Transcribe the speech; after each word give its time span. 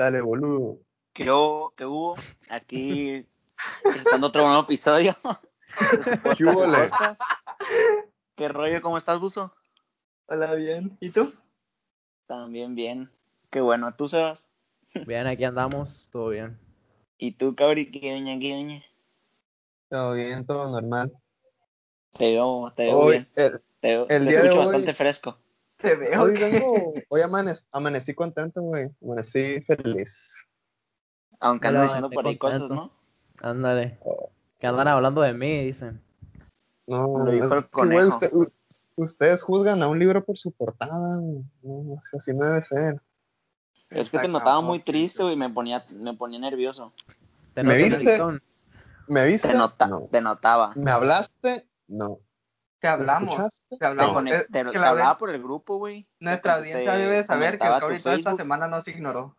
Dale, 0.00 0.22
boludo. 0.22 0.78
¿Qué 1.12 1.30
hubo? 1.30 1.74
¿Qué 1.76 1.84
hubo? 1.84 2.16
Aquí 2.48 3.26
presentando 3.82 4.28
otro 4.28 4.46
nuevo 4.46 4.62
episodio. 4.62 5.14
¿Qué 6.38 6.44
hubo? 6.46 6.64
¿Qué 8.34 8.48
rollo? 8.48 8.80
¿Cómo 8.80 8.96
estás, 8.96 9.20
Buzo? 9.20 9.52
Hola, 10.26 10.54
bien. 10.54 10.96
¿Y 11.00 11.10
tú? 11.10 11.34
También 12.26 12.74
bien. 12.74 13.10
Qué 13.50 13.60
bueno. 13.60 13.94
¿Tú, 13.94 14.08
Sebas? 14.08 14.42
Bien, 15.06 15.26
aquí 15.26 15.44
andamos, 15.44 16.08
todo 16.10 16.30
bien. 16.30 16.58
¿Y 17.18 17.32
tú, 17.32 17.54
Cabri? 17.54 17.90
¿Qué 17.90 18.14
doña? 18.14 18.38
¿Qué 18.40 18.54
doña? 18.54 18.82
Todo 19.90 20.14
bien, 20.14 20.46
todo 20.46 20.70
normal. 20.70 21.12
Te 22.16 22.24
veo, 22.32 22.72
te 22.74 22.84
veo 22.84 22.98
Hoy, 23.00 23.10
bien. 23.10 23.28
el, 23.36 23.60
Te, 23.80 23.88
veo- 23.88 24.06
el 24.08 24.24
te 24.24 24.30
día 24.30 24.42
de 24.44 24.50
hoy- 24.50 24.56
bastante 24.64 24.94
fresco. 24.94 25.36
Te 25.82 25.94
veo. 25.96 26.22
hoy 26.22 26.34
que- 26.34 26.44
vengo, 26.50 26.92
hoy 27.08 27.20
amanec- 27.22 27.64
amanecí 27.72 28.14
contento, 28.14 28.60
güey. 28.62 28.90
Amanecí 29.02 29.60
feliz. 29.62 30.10
Aunque 31.40 31.68
andan 31.68 31.84
diciendo 31.84 32.10
por 32.10 32.26
ahí 32.26 32.36
cosas. 32.38 32.60
¿no? 32.62 32.92
Ándale. 33.40 33.98
Oh. 34.04 34.30
Que 34.58 34.66
andan 34.66 34.88
hablando 34.88 35.22
de 35.22 35.32
mí, 35.32 35.64
dicen. 35.64 36.02
No, 36.86 37.24
Lo 37.24 37.30
dijo 37.32 37.54
el 37.54 37.68
conejo. 37.70 38.08
usted- 38.08 38.30
ustedes 38.96 39.42
juzgan 39.42 39.82
a 39.82 39.88
un 39.88 39.98
libro 39.98 40.22
por 40.24 40.36
su 40.36 40.52
portada, 40.52 41.16
güey. 41.18 41.44
No, 41.62 42.02
así 42.12 42.32
no 42.34 42.44
debe 42.44 42.60
ser. 42.62 43.00
Pero 43.88 44.02
es 44.02 44.10
que 44.10 44.18
te 44.18 44.28
notaba 44.28 44.60
muy 44.60 44.80
triste, 44.82 45.22
güey. 45.22 45.36
Me 45.36 45.48
ponía, 45.48 45.84
me 45.90 46.14
ponía 46.14 46.38
nervioso. 46.38 46.92
¿Te 47.54 47.62
¿Me 47.62 47.76
viste? 47.76 48.20
¿Me 49.08 49.24
viste? 49.24 49.48
Te, 49.48 49.54
nota, 49.54 49.86
No. 49.88 50.08
te 50.10 50.20
notaba. 50.20 50.72
¿Me 50.76 50.90
hablaste? 50.90 51.66
No. 51.88 52.18
Te 52.80 52.86
¿Me 52.88 52.92
hablamos. 52.94 53.50
Te 53.68 53.76
Te, 53.76 53.86
hablamos. 53.86 54.26
Es 54.26 54.46
te- 54.46 54.62
que 54.64 54.70
te 54.70 54.78
la 54.78 54.88
hablaba 54.88 55.18
por 55.18 55.30
el 55.30 55.42
grupo, 55.42 55.76
güey. 55.76 56.08
Nuestra 56.18 56.54
Te- 56.54 56.58
audiencia 56.60 56.92
te 56.92 56.98
debe 56.98 57.22
saber 57.24 57.58
que 57.58 57.66
el 57.66 58.02
toda 58.02 58.14
esta 58.16 58.36
semana 58.36 58.66
no 58.66 58.80
se 58.80 58.90
ignoró. 58.92 59.36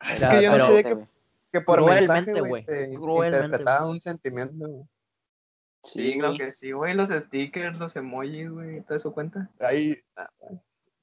Es 0.00 0.18
que 0.18 0.42
yo 0.42 0.52
pero- 0.52 0.68
no 0.68 0.74
sé 0.74 0.82
qué, 0.84 1.06
que 1.52 1.60
por 1.60 1.78
Cruelmente, 1.78 2.32
mensaje, 2.32 2.48
güey, 2.48 2.64
te 2.64 2.94
Cruelmente, 2.94 3.44
interpretaba 3.46 3.80
güey. 3.84 3.90
un 3.92 4.00
sentimiento. 4.00 4.66
güey. 4.66 4.84
Sí, 5.84 6.12
creo 6.18 6.26
güey. 6.28 6.38
que 6.38 6.52
sí, 6.54 6.72
güey. 6.72 6.94
Los 6.94 7.08
stickers, 7.10 7.76
los 7.78 7.96
emojis, 7.96 8.50
güey. 8.50 8.80
¿Todo 8.82 8.96
eso 8.96 9.12
cuenta? 9.12 9.50
Ahí, 9.60 9.98
ah, 10.16 10.28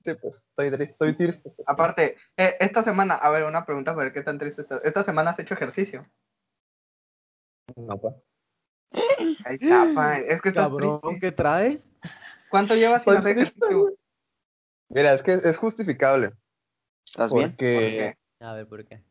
sí, 0.05 0.13
pues, 0.15 0.35
estoy 0.35 0.69
triste, 0.71 0.91
estoy 0.91 1.13
triste. 1.15 1.51
Aparte, 1.65 2.15
eh, 2.37 2.57
esta 2.59 2.83
semana, 2.83 3.15
a 3.15 3.29
ver, 3.29 3.43
una 3.43 3.65
pregunta 3.65 3.91
para 3.93 4.05
ver 4.05 4.13
qué 4.13 4.21
tan 4.23 4.37
triste 4.39 4.61
estás. 4.63 4.81
Esta 4.83 5.03
semana 5.03 5.31
has 5.31 5.39
hecho 5.39 5.53
ejercicio. 5.53 6.05
No, 7.75 7.97
pues. 7.97 8.15
Ahí 9.45 9.57
está, 9.59 9.91
pa. 9.93 10.19
Es 10.19 10.41
que 10.41 10.53
Cabrón. 10.53 11.19
¿qué 11.19 11.31
traes? 11.31 11.79
¿Cuánto 12.49 12.75
llevas 12.75 13.03
sin 13.03 13.13
Estoy 13.13 13.31
hacer 13.31 13.43
ejercicio? 13.43 13.93
Mira, 14.89 15.13
es 15.13 15.21
que 15.21 15.33
es 15.33 15.57
justificable. 15.57 16.31
¿Estás 17.05 17.33
bien? 17.33 17.49
Porque, 17.51 18.15
A 18.39 18.53
ver, 18.53 18.67
¿por 18.67 18.85
qué? 18.85 19.01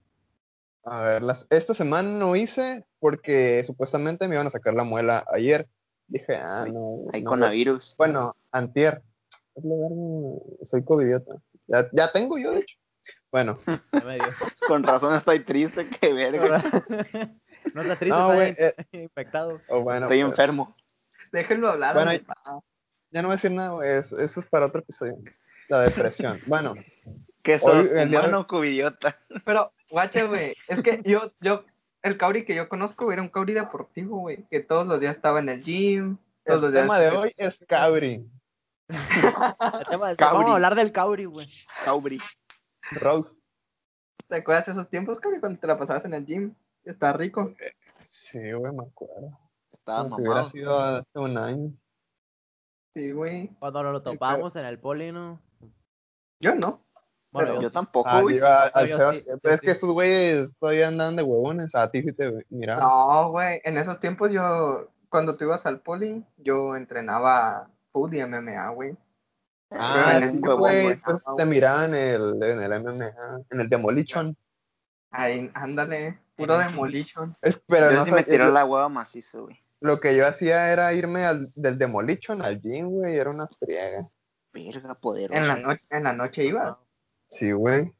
a 0.86 1.00
ver, 1.00 1.22
las, 1.22 1.46
esta 1.50 1.74
semana 1.74 2.08
no 2.08 2.36
hice 2.36 2.84
porque 3.00 3.64
supuestamente 3.66 4.28
me 4.28 4.36
iban 4.36 4.46
a 4.46 4.50
sacar 4.50 4.72
la 4.74 4.84
muela 4.84 5.24
ayer. 5.32 5.68
Dije, 6.06 6.36
ah, 6.36 6.64
no. 6.72 7.06
Hay 7.12 7.22
no, 7.22 7.30
coronavirus. 7.30 7.96
Bueno, 7.98 8.36
antier. 8.52 9.02
Es 9.56 9.64
lo 9.64 9.76
verga, 9.76 10.68
soy 10.70 10.84
covidiota. 10.84 11.36
Ya, 11.66 11.88
ya 11.92 12.12
tengo 12.12 12.38
yo, 12.38 12.52
de 12.52 12.60
hecho. 12.60 12.76
Bueno. 13.32 13.58
Con 14.68 14.84
razón 14.84 15.16
estoy 15.16 15.40
triste, 15.44 15.88
qué 16.00 16.12
verga. 16.12 16.62
no 17.74 17.82
estás 17.82 17.98
triste, 17.98 18.18
No, 18.18 18.34
güey, 18.34 18.54
eh, 18.58 18.74
infectado. 18.92 19.60
o 19.68 19.80
bueno, 19.80 20.06
Estoy 20.06 20.20
pues, 20.20 20.30
enfermo. 20.30 20.76
Déjenlo 21.32 21.68
hablar. 21.70 21.94
Bueno, 21.94 22.12
ya 23.10 23.22
no 23.22 23.28
voy 23.28 23.32
a 23.34 23.36
decir 23.36 23.50
nada, 23.50 23.70
güey. 23.70 23.90
es- 23.98 24.12
Eso 24.12 24.40
es 24.40 24.46
para 24.46 24.66
otro 24.66 24.80
episodio. 24.80 25.16
La 25.68 25.80
depresión. 25.80 26.40
Bueno, 26.46 26.74
Que 27.42 27.54
Hoy, 27.54 27.60
sos 27.60 27.92
día 27.92 28.04
de- 28.06 28.16
humano 28.16 28.46
covidiota. 28.46 29.18
Pero, 29.44 29.72
guache, 29.90 30.24
güey. 30.26 30.54
Es 30.68 30.82
que 30.82 31.00
yo, 31.04 31.32
yo, 31.40 31.64
el 32.02 32.16
Cabri 32.18 32.44
que 32.44 32.54
yo 32.54 32.68
conozco 32.68 33.10
era 33.12 33.22
un 33.22 33.28
Cabri 33.28 33.52
deportivo, 33.54 34.18
güey. 34.20 34.44
Que 34.50 34.60
todos 34.60 34.86
los 34.86 35.00
días 35.00 35.16
estaba 35.16 35.40
en 35.40 35.48
el 35.48 35.62
gym. 35.62 36.16
Todos 36.44 36.58
el 36.58 36.62
los 36.62 36.72
días. 36.72 36.84
tema 36.84 36.98
de 36.98 37.10
hoy 37.10 37.32
es 37.36 37.58
Cabri. 37.68 38.24
El 38.88 39.86
tema 39.90 40.08
del- 40.08 40.16
Cauri. 40.16 40.34
Vamos 40.36 40.50
a 40.50 40.54
hablar 40.54 40.74
del 40.76 40.92
Cauri, 40.92 41.24
güey. 41.24 41.48
Caubri. 41.84 42.18
Rose. 42.92 43.34
¿Te 44.28 44.36
acuerdas 44.36 44.66
de 44.66 44.72
esos 44.72 44.88
tiempos, 44.88 45.18
Cabri, 45.20 45.40
cuando 45.40 45.58
te 45.60 45.66
la 45.66 45.78
pasabas 45.78 46.04
en 46.04 46.14
el 46.14 46.24
gym? 46.26 46.54
Está 46.86 47.12
rico. 47.12 47.54
Sí, 48.30 48.52
güey, 48.52 48.72
me 48.72 48.84
acuerdo. 48.84 49.38
Estaba 49.72 50.04
Como 50.04 50.16
si 50.16 50.22
hubiera 50.22 50.34
mamado. 50.36 50.50
sido 50.50 50.80
hace 50.80 51.18
un 51.18 51.38
año. 51.38 51.72
Sí, 52.94 53.12
güey. 53.12 53.48
Cuando 53.58 53.82
nos 53.82 53.92
lo 53.92 54.02
topamos 54.02 54.56
en 54.56 54.64
el 54.64 54.78
poli, 54.78 55.12
¿no? 55.12 55.40
Yo 56.40 56.54
no. 56.54 56.82
Bueno, 57.32 57.56
yo 57.56 57.62
Yo 57.62 57.68
sí. 57.68 57.74
tampoco, 57.74 58.08
Ah, 58.08 58.22
güey. 58.22 58.36
digo, 58.36 58.46
a- 58.46 58.62
al 58.68 58.88
yo 58.88 58.96
Sebas- 58.98 59.18
sí, 59.18 59.24
yo 59.26 59.50
es 59.50 59.60
sí. 59.60 59.66
que 59.66 59.70
estos 59.72 59.90
güeyes 59.90 60.48
todavía 60.58 60.88
andan 60.88 61.16
de 61.16 61.22
huevones. 61.22 61.74
A 61.74 61.90
ti 61.90 62.02
sí 62.02 62.12
te 62.12 62.32
mira. 62.48 62.76
No, 62.76 63.30
güey. 63.30 63.60
En 63.64 63.76
esos 63.76 64.00
tiempos 64.00 64.32
yo, 64.32 64.88
cuando 65.10 65.36
tú 65.36 65.44
ibas 65.44 65.66
al 65.66 65.80
poli, 65.80 66.24
yo 66.38 66.74
entrenaba 66.76 67.68
food 67.92 68.14
y 68.14 68.20
MMA, 68.20 68.70
güey. 68.70 68.96
Ah, 69.70 70.12
en 70.16 70.22
ese 70.22 70.38
güey. 70.38 70.98
Pues 71.00 71.20
Ah, 71.26 71.34
te 71.36 71.44
güey. 71.44 71.46
miraba 71.46 71.84
en 71.84 71.94
el, 71.94 72.42
en 72.42 72.60
el 72.62 72.72
MMA, 72.72 73.12
en 73.50 73.60
el 73.60 73.68
Demolition. 73.68 74.36
Ahí, 75.10 75.50
ándale. 75.54 76.18
Puro 76.36 76.58
demolition. 76.58 77.36
Es, 77.42 77.58
pero 77.66 77.90
yo 77.90 77.96
no 77.98 78.04
sí 78.04 78.10
me 78.12 78.24
tiró 78.24 78.46
lo, 78.46 78.52
la 78.52 78.64
hueva 78.64 78.88
macizo, 78.88 79.44
güey. 79.44 79.58
lo 79.80 80.00
que 80.00 80.16
yo 80.16 80.26
hacía 80.26 80.72
era 80.72 80.92
irme 80.92 81.24
al, 81.24 81.50
del 81.54 81.78
Demolition 81.78 82.42
al 82.42 82.60
gym, 82.60 82.86
güey. 82.88 83.16
Era 83.16 83.30
una 83.30 83.46
friega. 83.48 84.08
Verga, 84.52 84.94
poderoso. 84.94 85.34
En 85.38 85.48
la 85.48 85.56
noche, 85.56 85.82
en 85.90 86.04
la 86.04 86.12
noche 86.12 86.44
ibas. 86.44 86.78
Sí, 87.30 87.52
güey. 87.52 87.92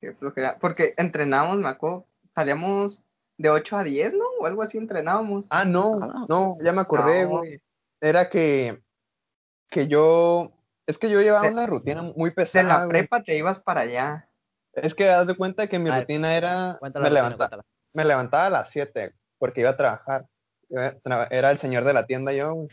Qué 0.00 0.12
flojera. 0.12 0.58
Porque 0.58 0.94
entrenábamos, 0.96 1.58
me 1.58 1.68
acuerdo, 1.68 2.06
salíamos 2.34 3.04
de 3.38 3.50
8 3.50 3.76
a 3.78 3.84
10, 3.84 4.14
¿no? 4.14 4.24
O 4.40 4.46
algo 4.46 4.62
así 4.62 4.78
entrenábamos. 4.78 5.46
Ah, 5.50 5.64
no, 5.64 6.00
Ah. 6.02 6.26
no, 6.28 6.56
ya 6.62 6.72
me 6.72 6.80
acordé, 6.82 7.22
No. 7.24 7.28
güey. 7.38 7.60
Era 8.00 8.28
que, 8.28 8.82
que 9.70 9.86
yo, 9.88 10.52
es 10.86 10.98
que 10.98 11.08
yo 11.10 11.20
llevaba 11.22 11.46
De- 11.46 11.52
una 11.52 11.66
rutina 11.66 12.02
muy 12.14 12.30
De 12.30 12.36
pesada, 12.36 12.64
la 12.64 12.76
güey. 12.84 12.88
prepa 12.90 13.22
te 13.22 13.36
ibas 13.36 13.58
para 13.60 13.82
allá. 13.82 14.25
Es 14.76 14.94
que 14.94 15.08
haz 15.10 15.26
de 15.26 15.36
cuenta 15.36 15.66
que 15.68 15.78
mi 15.78 15.88
A 15.90 15.94
ver, 15.94 16.02
rutina 16.02 16.36
era, 16.36 16.78
me, 16.82 16.88
Rutina, 16.88 17.10
levanta- 17.10 17.36
cuéntala. 17.36 17.62
me 17.94 18.04
levantaba 18.04 18.46
a 18.46 18.50
las 18.50 18.70
7 18.70 19.12
porque 19.38 19.60
iba 19.62 19.70
a 19.70 19.76
trabajar. 19.76 20.26
Era 21.30 21.50
el 21.50 21.58
señor 21.58 21.84
de 21.84 21.92
la 21.92 22.06
tienda 22.06 22.32
yo, 22.32 22.54
güey. 22.54 22.68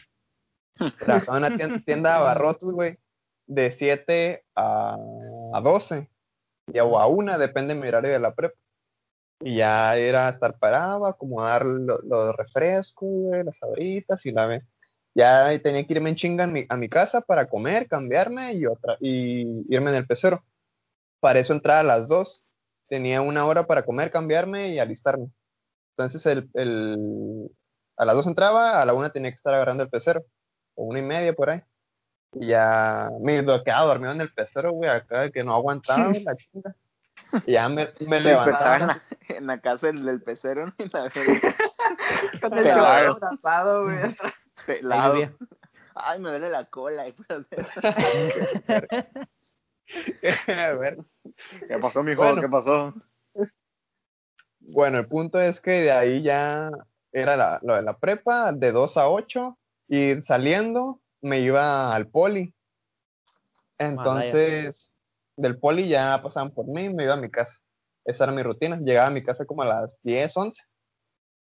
Trabajaba 1.28 1.38
en 1.38 1.44
una 1.46 1.56
tienda, 1.58 1.80
tienda 1.86 2.10
de 2.12 2.16
abarrotes, 2.18 2.70
güey, 2.70 2.98
de 3.48 3.72
7 3.72 4.44
a, 4.56 4.98
a 5.54 5.62
12, 5.62 6.10
y, 6.74 6.80
o 6.80 6.98
a 7.00 7.08
1, 7.08 7.38
depende 7.38 7.74
de 7.76 7.80
mi 7.82 7.88
horario 7.88 8.12
de 8.12 8.20
la 8.20 8.34
prepa. 8.34 8.56
Y 9.42 9.58
ya 9.58 9.96
era 9.98 10.30
estar 10.30 10.58
parado, 10.58 11.06
acomodar 11.06 11.66
lo- 11.66 12.00
los 12.02 12.36
refrescos, 12.36 13.08
güey, 13.10 13.44
las 13.44 13.62
abritas 13.62 14.26
y 14.26 14.32
la 14.32 14.46
vez. 14.48 14.64
Ya 15.16 15.48
tenía 15.62 15.86
que 15.86 15.94
irme 15.94 16.10
en 16.10 16.16
chinga 16.16 16.46
a 16.46 16.48
mi, 16.48 16.66
a 16.68 16.76
mi 16.76 16.90
casa 16.90 17.22
para 17.22 17.48
comer, 17.48 17.88
cambiarme 17.88 18.54
y 18.54 18.66
otra 18.66 18.98
y 19.00 19.42
irme 19.74 19.92
en 19.92 19.98
el 19.98 20.08
pecero. 20.08 20.44
Para 21.24 21.40
eso 21.40 21.54
entraba 21.54 21.80
a 21.80 21.84
las 21.84 22.10
2. 22.10 22.44
Tenía 22.90 23.22
una 23.22 23.46
hora 23.46 23.66
para 23.66 23.86
comer, 23.86 24.12
cambiarme 24.12 24.68
y 24.68 24.80
alistarme. 24.80 25.30
Entonces 25.92 26.26
el, 26.26 26.50
el, 26.54 27.50
a 27.96 28.04
las 28.04 28.16
2 28.16 28.28
entraba, 28.28 28.82
a 28.82 28.86
la 28.86 28.94
1 28.94 29.10
tenía 29.14 29.32
que 29.32 29.38
estar 29.38 29.54
agarrando 29.54 29.84
el 29.84 29.90
pecero. 29.90 30.26
O 30.76 30.84
una 30.84 31.00
y 31.00 31.02
media 31.02 31.32
por 31.32 31.50
ahí. 31.50 31.62
Y 32.34 32.48
ya 32.48 33.10
me 33.22 33.42
lo 33.42 33.64
quedaba 33.64 33.86
dormido 33.86 34.12
en 34.12 34.20
el 34.20 34.34
pecero, 34.34 34.74
güey, 34.74 34.90
acá 34.90 35.22
de 35.22 35.32
que 35.32 35.46
no 35.46 35.54
aguantaba 35.54 36.10
güey, 36.10 36.26
la 36.26 36.36
chinga. 36.36 36.76
Y 37.46 37.54
ya 37.54 37.70
me, 37.70 37.88
me 38.02 38.20
levantaba. 38.20 38.76
en 38.76 38.88
la, 38.88 39.04
en 39.30 39.48
la 39.48 39.62
casa 39.62 39.88
del, 39.88 40.04
del 40.04 40.22
pecero, 40.22 40.66
¿no? 40.66 40.74
Y 40.78 40.90
la 40.90 41.10
Con 42.42 42.58
el 42.58 42.70
abrazado, 42.70 43.86
güey. 43.86 44.14
Pelado. 44.66 45.32
Ay, 45.96 46.20
me 46.20 46.32
duele 46.32 46.50
la 46.50 46.66
cola. 46.66 47.06
y 49.88 50.28
a 50.52 50.74
ver. 50.74 50.98
¿Qué 51.68 51.78
pasó, 51.80 52.04
mijo? 52.04 52.24
Bueno. 52.24 52.42
¿Qué 52.42 52.50
pasó? 52.50 52.94
Bueno, 54.60 55.00
el 55.00 55.08
punto 55.08 55.42
es 55.42 55.60
que 55.60 55.72
de 55.72 55.92
ahí 55.92 56.22
ya 56.22 56.72
era 57.12 57.36
la, 57.36 57.60
lo 57.64 57.76
de 57.76 57.82
la 57.82 57.98
prepa, 57.98 58.52
de 58.54 58.72
2 58.72 58.98
a 58.98 59.10
8, 59.10 59.58
y 59.90 60.22
saliendo 60.26 61.02
me 61.22 61.40
iba 61.40 61.94
al 61.94 62.08
poli. 62.08 62.54
Entonces, 63.78 64.92
del 65.36 65.60
poli 65.60 65.88
ya 65.88 66.22
pasaban 66.22 66.52
por 66.52 66.68
mí, 66.68 66.90
me 66.90 67.04
iba 67.04 67.14
a 67.14 67.18
mi 67.18 67.30
casa. 67.30 67.54
Esa 68.06 68.26
era 68.26 68.34
mi 68.34 68.44
rutina. 68.44 68.78
Llegaba 68.78 69.08
a 69.08 69.12
mi 69.12 69.24
casa 69.24 69.46
como 69.46 69.64
a 69.64 69.66
las 69.66 69.92
10, 70.04 70.32
11. 70.36 70.62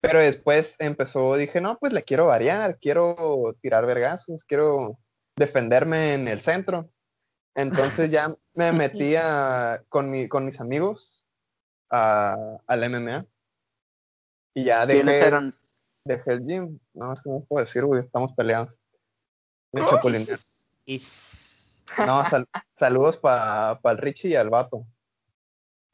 Pero 0.01 0.19
después 0.19 0.75
empezó, 0.79 1.37
dije, 1.37 1.61
no, 1.61 1.79
pues 1.79 1.93
le 1.93 2.03
quiero 2.03 2.27
variar, 2.27 2.79
quiero 2.81 3.57
tirar 3.61 3.87
vergazos, 3.87 4.45
quiero 4.45 4.99
defenderme 5.37 6.15
en 6.15 6.29
el 6.29 6.41
centro. 6.43 6.91
Entonces 7.55 8.11
ya 8.11 8.29
me 8.55 8.73
metí 8.73 9.15
a- 9.17 9.83
con, 9.89 10.11
mi, 10.11 10.29
con 10.29 10.47
mis 10.47 10.61
amigos 10.61 11.25
a, 11.91 12.37
al 12.67 12.85
MMA. 12.91 13.27
Y 14.55 14.65
ya 14.65 14.87
¿Quiénes 14.87 15.07
dejé, 15.15 15.27
eran? 15.27 15.55
dejé 16.05 16.33
el 16.33 16.47
gym. 16.47 16.79
No, 16.95 17.13
es 17.13 17.23
que 17.23 17.31
no 17.31 17.41
puedo 17.49 17.65
decir, 17.65 17.85
güey, 17.85 18.01
estamos 18.03 18.33
peleados. 18.35 18.79
Me. 19.73 19.83
No, 21.99 22.29
sal- 22.31 22.49
saludos 22.79 23.17
para 23.19 23.79
el 23.85 23.99
Richie 23.99 24.29
y 24.31 24.37
al 24.37 24.51
vato. 24.51 24.87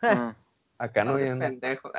Acá 0.78 1.04
no 1.04 1.16
viene. 1.16 1.48
pendejo. 1.48 1.90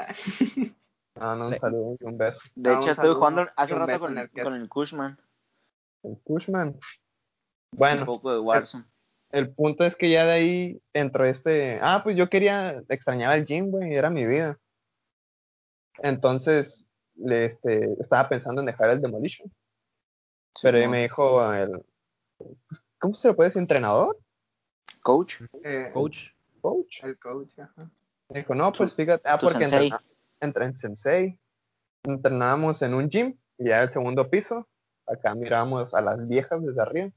No, 1.16 1.36
no, 1.36 1.48
un 1.50 1.60
saludo 1.60 1.98
y 2.00 2.06
un 2.06 2.18
beso. 2.18 2.40
De 2.56 2.72
hecho, 2.72 2.84
un 2.84 2.90
estuve 2.90 3.14
jugando 3.14 3.46
hace 3.58 3.74
un 3.74 3.80
rato 3.80 4.00
con, 4.00 4.18
el 4.18 4.30
con 4.32 4.54
el 4.54 4.70
Cushman. 4.70 5.20
El 6.04 6.18
Pushman. 6.18 6.68
Un 6.70 6.80
Bueno, 7.78 8.06
poco 8.06 8.32
de 8.32 8.40
Warzone. 8.40 8.84
el 8.86 8.90
punto 9.54 9.86
es 9.86 9.96
que 9.96 10.10
ya 10.10 10.26
de 10.26 10.32
ahí 10.32 10.82
entró 10.94 11.26
este. 11.26 11.80
Ah, 11.82 12.02
pues 12.04 12.16
yo 12.18 12.30
quería, 12.30 12.82
extrañaba 12.90 13.36
el 13.36 13.46
gym, 13.46 13.70
güey, 13.70 13.94
era 13.94 14.10
mi 14.10 14.26
vida. 14.26 14.58
Entonces, 16.00 16.86
le, 17.16 17.46
este, 17.46 17.94
estaba 18.00 18.28
pensando 18.30 18.62
en 18.62 18.68
dejar 18.68 18.90
el 18.90 19.02
Demolition. 19.02 19.52
Pero 20.62 20.90
me 20.90 21.04
dijo 21.04 21.54
el. 21.54 21.84
¿Cómo 23.00 23.14
se 23.14 23.28
le 23.28 23.34
puede 23.34 23.50
decir? 23.50 23.62
¿Entrenador? 23.62 24.18
Coach. 25.02 25.36
Eh, 25.64 25.92
Coach. 25.94 26.18
¿Coach? 26.62 27.04
El 27.04 27.18
coach, 27.18 27.58
ajá. 27.60 27.90
Me 28.30 28.40
dijo, 28.40 28.54
no, 28.56 28.72
pues 28.74 28.94
fíjate. 28.94 29.28
Ah, 29.30 29.38
porque 29.40 29.60
sensei. 29.60 29.88
entrena- 29.88 30.04
entre 30.42 30.66
en 30.66 30.80
Sensei. 30.80 31.40
Entrenábamos 32.04 32.82
en 32.82 32.94
un 32.94 33.10
gym, 33.10 33.38
y 33.58 33.66
ya 33.70 33.84
el 33.84 33.94
segundo 33.94 34.30
piso. 34.30 34.68
Acá 35.06 35.34
mirábamos 35.36 35.94
a 35.94 36.02
las 36.02 36.28
viejas 36.28 36.62
desde 36.64 36.82
arriba. 36.82 37.12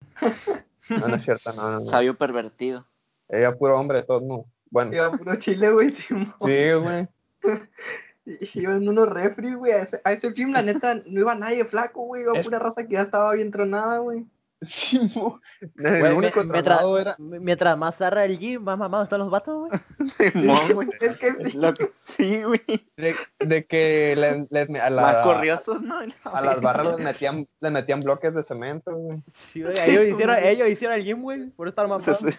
No, 0.88 1.08
no 1.08 1.14
es 1.16 1.22
cierto, 1.24 1.52
no, 1.52 1.70
no, 1.70 1.80
no. 1.80 1.84
Sabio 1.86 2.16
pervertido. 2.16 2.86
Ella 3.28 3.56
puro 3.56 3.78
hombre 3.78 3.98
de 3.98 4.04
todos 4.04 4.22
modos. 4.22 4.46
Bueno, 4.70 4.92
Iba 4.94 5.10
puro 5.12 5.36
chile, 5.36 5.70
güey. 5.70 5.92
Sí, 5.94 6.14
güey. 6.40 7.08
Iban 8.54 8.88
unos 8.88 9.08
refri, 9.08 9.54
güey. 9.54 9.72
A 9.72 9.82
ese, 9.82 10.00
a 10.04 10.12
ese 10.12 10.32
film, 10.32 10.52
la 10.52 10.62
neta, 10.62 10.94
no 10.94 11.20
iba 11.20 11.34
nadie 11.34 11.64
flaco, 11.64 12.02
güey. 12.04 12.22
Iba 12.22 12.32
Es- 12.38 12.44
pura 12.46 12.58
raza 12.58 12.84
que 12.86 12.94
ya 12.94 13.02
estaba 13.02 13.32
bien 13.32 13.50
tronada, 13.50 13.98
güey. 13.98 14.24
Simón. 14.62 15.40
El 15.78 16.00
Güey, 16.00 16.12
único 16.14 16.44
me- 16.44 16.52
mientras, 16.52 16.80
era. 17.00 17.14
mientras 17.18 17.78
más 17.78 17.96
zarra 17.96 18.24
el 18.24 18.38
gym, 18.38 18.62
más 18.62 18.78
mamados 18.78 19.06
están 19.06 19.20
los 19.20 19.30
vatos, 19.30 19.56
güey. 19.68 19.70
Simón, 20.32 20.72
güey. 20.74 20.88
Es 21.00 21.18
que 21.18 21.50
sí. 21.50 21.56
lo 21.58 21.74
que- 21.74 21.90
Sí, 22.04 22.42
güey. 22.42 22.60
De, 22.96 23.14
de 23.40 23.64
que 23.66 24.14
les, 24.16 24.50
les 24.50 24.80
a, 24.80 24.90
la- 24.90 25.02
Más 25.02 25.16
corriosos, 25.24 25.82
¿no? 25.82 25.98
a 26.24 26.40
las 26.40 26.60
barras 26.60 26.86
les 26.86 26.98
metían, 26.98 27.46
les 27.60 27.72
metían 27.72 28.00
bloques 28.02 28.34
de 28.34 28.42
cemento, 28.44 28.92
güey. 28.94 29.22
Sí, 29.52 29.62
güey, 29.62 29.78
ellos 29.78 30.04
hicieron, 30.14 30.36
ellos 30.42 30.68
hicieron 30.68 30.96
el 30.96 31.04
gym, 31.04 31.22
güey, 31.22 31.50
por 31.50 31.68
estar 31.68 31.86
Se, 31.86 31.88
mamados. 31.90 32.18
su- 32.18 32.30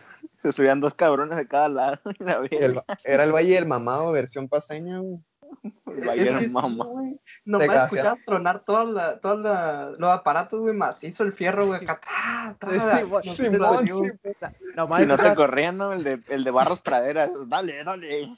se 0.42 0.52
subían 0.52 0.80
dos 0.82 0.94
cabrones 0.94 1.38
de 1.38 1.48
cada 1.48 1.70
lado. 1.70 2.00
y 2.20 2.24
la 2.24 2.34
el- 2.50 2.82
era 3.04 3.24
el 3.24 3.32
Valle 3.32 3.56
del 3.56 3.66
Mamado, 3.68 4.12
versión 4.12 4.48
paseña, 4.50 5.00
güey. 5.00 5.20
Bayern 5.86 6.40
sí, 6.40 6.48
mamá. 6.48 6.86
güey. 6.86 7.20
Nomás 7.46 7.68
Te 7.68 7.76
escuchabas 7.84 8.20
tronar 8.26 8.64
todos 8.66 8.90
la, 8.94 9.20
todas 9.20 9.40
la, 9.40 9.90
los 9.98 10.10
aparatos, 10.12 10.60
güey, 10.60 10.76
macizo, 10.76 11.24
el 11.24 11.34
fierro, 11.34 11.68
güey, 11.68 11.82
acá, 11.88 12.56
Sí, 12.62 12.68
no 12.78 13.30
se 13.32 15.02
escuchaba- 15.02 15.36
corrían, 15.36 15.78
¿no? 15.78 15.94
El 15.94 16.04
de, 16.04 16.20
el 16.30 16.44
de 16.44 16.52
Barros 16.52 16.82
Praderas. 16.84 17.32
Dale, 17.48 17.84
dale. 17.84 18.38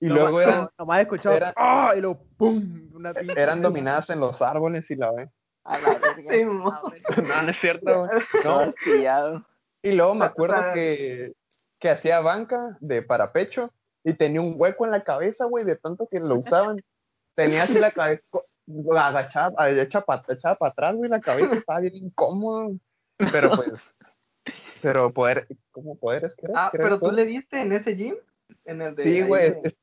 Y 0.00 0.06
nomás- 0.08 0.18
luego 0.22 0.40
eran, 0.40 0.68
Nomás 0.78 1.00
escuchaba, 1.00 1.36
era- 1.36 1.52
¡ah! 1.56 1.92
y 1.96 2.00
luego, 2.00 2.20
¡pum! 2.36 2.90
Una 2.94 3.12
eran 3.36 3.62
dominadas 3.62 4.08
en 4.10 4.20
los 4.20 4.40
árboles 4.42 4.90
y 4.90 4.96
la 4.96 5.10
ve. 5.12 5.30
A 5.64 5.78
la 5.78 5.88
verga. 5.98 6.32
Simón. 6.32 6.74
No, 7.28 7.42
no 7.42 7.50
es 7.50 7.60
cierto, 7.60 8.06
güey. 8.06 8.20
No. 8.44 8.72
Y 9.82 9.92
luego 9.92 10.14
me 10.14 10.24
acuerdo 10.24 10.56
que, 10.74 11.32
que 11.78 11.90
hacía 11.90 12.20
banca 12.20 12.76
de 12.80 13.02
parapecho 13.02 13.70
y 14.06 14.14
tenía 14.14 14.40
un 14.40 14.54
hueco 14.56 14.84
en 14.84 14.92
la 14.92 15.02
cabeza, 15.02 15.46
güey, 15.46 15.64
de 15.64 15.74
tanto 15.74 16.06
que 16.08 16.20
lo 16.20 16.36
usaban. 16.36 16.80
Tenía 17.34 17.64
así 17.64 17.74
la 17.74 17.90
cabeza 17.90 18.22
agachada, 18.96 19.68
hecha 19.70 20.00
para 20.00 20.22
atrás, 20.60 20.96
güey, 20.96 21.10
la 21.10 21.20
cabeza 21.20 21.54
estaba 21.56 21.80
bien 21.80 21.96
incómodo. 21.96 22.76
Pero 23.32 23.50
pues, 23.56 23.72
pero 24.80 25.12
poder, 25.12 25.48
¿cómo 25.72 25.96
poderes 25.98 26.34
crees? 26.36 26.54
Ah, 26.56 26.68
¿Crees 26.70 26.84
pero 26.86 26.96
tú 26.98 27.06
poder? 27.06 27.16
le 27.16 27.24
diste 27.26 27.60
en 27.60 27.72
ese 27.72 27.96
gym, 27.96 28.14
en 28.64 28.80
el 28.80 28.94
de 28.94 29.02
Sí, 29.02 29.22
güey, 29.22 29.50
de- 29.50 29.60
es, 29.64 29.76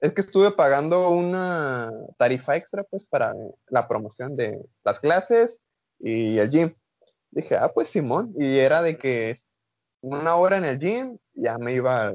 es 0.00 0.12
que 0.12 0.20
estuve 0.20 0.52
pagando 0.52 1.08
una 1.08 1.90
tarifa 2.18 2.56
extra, 2.56 2.84
pues, 2.84 3.06
para 3.06 3.32
la 3.68 3.88
promoción 3.88 4.36
de 4.36 4.60
las 4.84 5.00
clases 5.00 5.58
y 5.98 6.38
el 6.38 6.50
gym. 6.50 6.74
Dije, 7.30 7.56
ah, 7.56 7.70
pues, 7.72 7.88
Simón, 7.88 8.34
y 8.36 8.58
era 8.58 8.82
de 8.82 8.98
que 8.98 9.40
una 10.02 10.36
hora 10.36 10.58
en 10.58 10.64
el 10.64 10.78
gym, 10.78 11.16
ya 11.32 11.56
me 11.56 11.72
iba 11.72 12.08
a, 12.08 12.12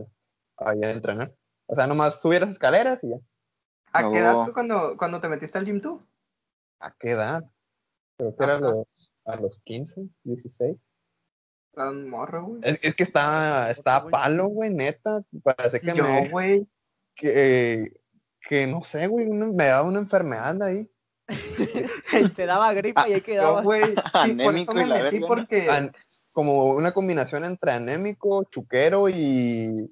a 0.57 0.69
a 0.69 0.73
entrenar. 0.91 1.31
O 1.67 1.75
sea, 1.75 1.87
nomás 1.87 2.19
subir 2.21 2.41
las 2.41 2.51
escaleras 2.51 2.99
y 3.03 3.09
ya. 3.09 3.17
¿A 3.93 4.11
qué 4.11 4.17
edad 4.19 4.43
fue 4.43 4.53
cuando, 4.53 4.95
cuando 4.97 5.21
te 5.21 5.29
metiste 5.29 5.57
al 5.57 5.65
gym 5.65 5.79
tú? 5.81 6.05
¿A 6.79 6.91
qué 6.99 7.11
edad? 7.11 7.43
Creo 8.17 8.35
que 8.35 8.43
era 8.43 8.55
a 8.55 8.59
los, 8.59 8.87
a 9.25 9.35
los 9.37 9.59
15, 9.63 10.01
16. 10.23 10.77
Estás 11.71 11.91
un 11.91 12.09
morro, 12.09 12.45
güey. 12.45 12.61
Es, 12.63 12.79
es 12.81 12.95
que 12.95 13.03
está, 13.03 13.71
está 13.71 13.97
a 13.97 14.07
palo, 14.07 14.47
güey, 14.47 14.69
neta. 14.73 15.23
Parece 15.43 15.79
que 15.81 15.93
Yo, 15.93 16.03
me, 16.03 16.29
güey. 16.29 16.67
que, 17.15 17.91
que 18.41 18.67
no 18.67 18.81
sé, 18.81 19.07
güey, 19.07 19.27
una- 19.27 19.47
me 19.47 19.67
daba 19.67 19.87
una 19.87 19.99
enfermedad 19.99 20.61
ahí. 20.61 20.89
Te 22.35 22.45
daba 22.45 22.73
gripa 22.73 23.07
y 23.09 23.13
ahí 23.13 23.19
Yo, 23.19 23.25
quedaba. 23.25 23.61
güey. 23.61 23.83
Sí, 23.87 23.93
por 24.13 24.21
Anémico 24.21 24.71
eso 24.73 24.81
y 24.81 25.19
la 25.19 25.27
porque... 25.27 25.69
an- 25.69 25.93
como 26.31 26.65
una 26.71 26.93
combinación 26.93 27.45
entre 27.45 27.71
anémico, 27.71 28.43
chuquero 28.51 29.07
y, 29.07 29.89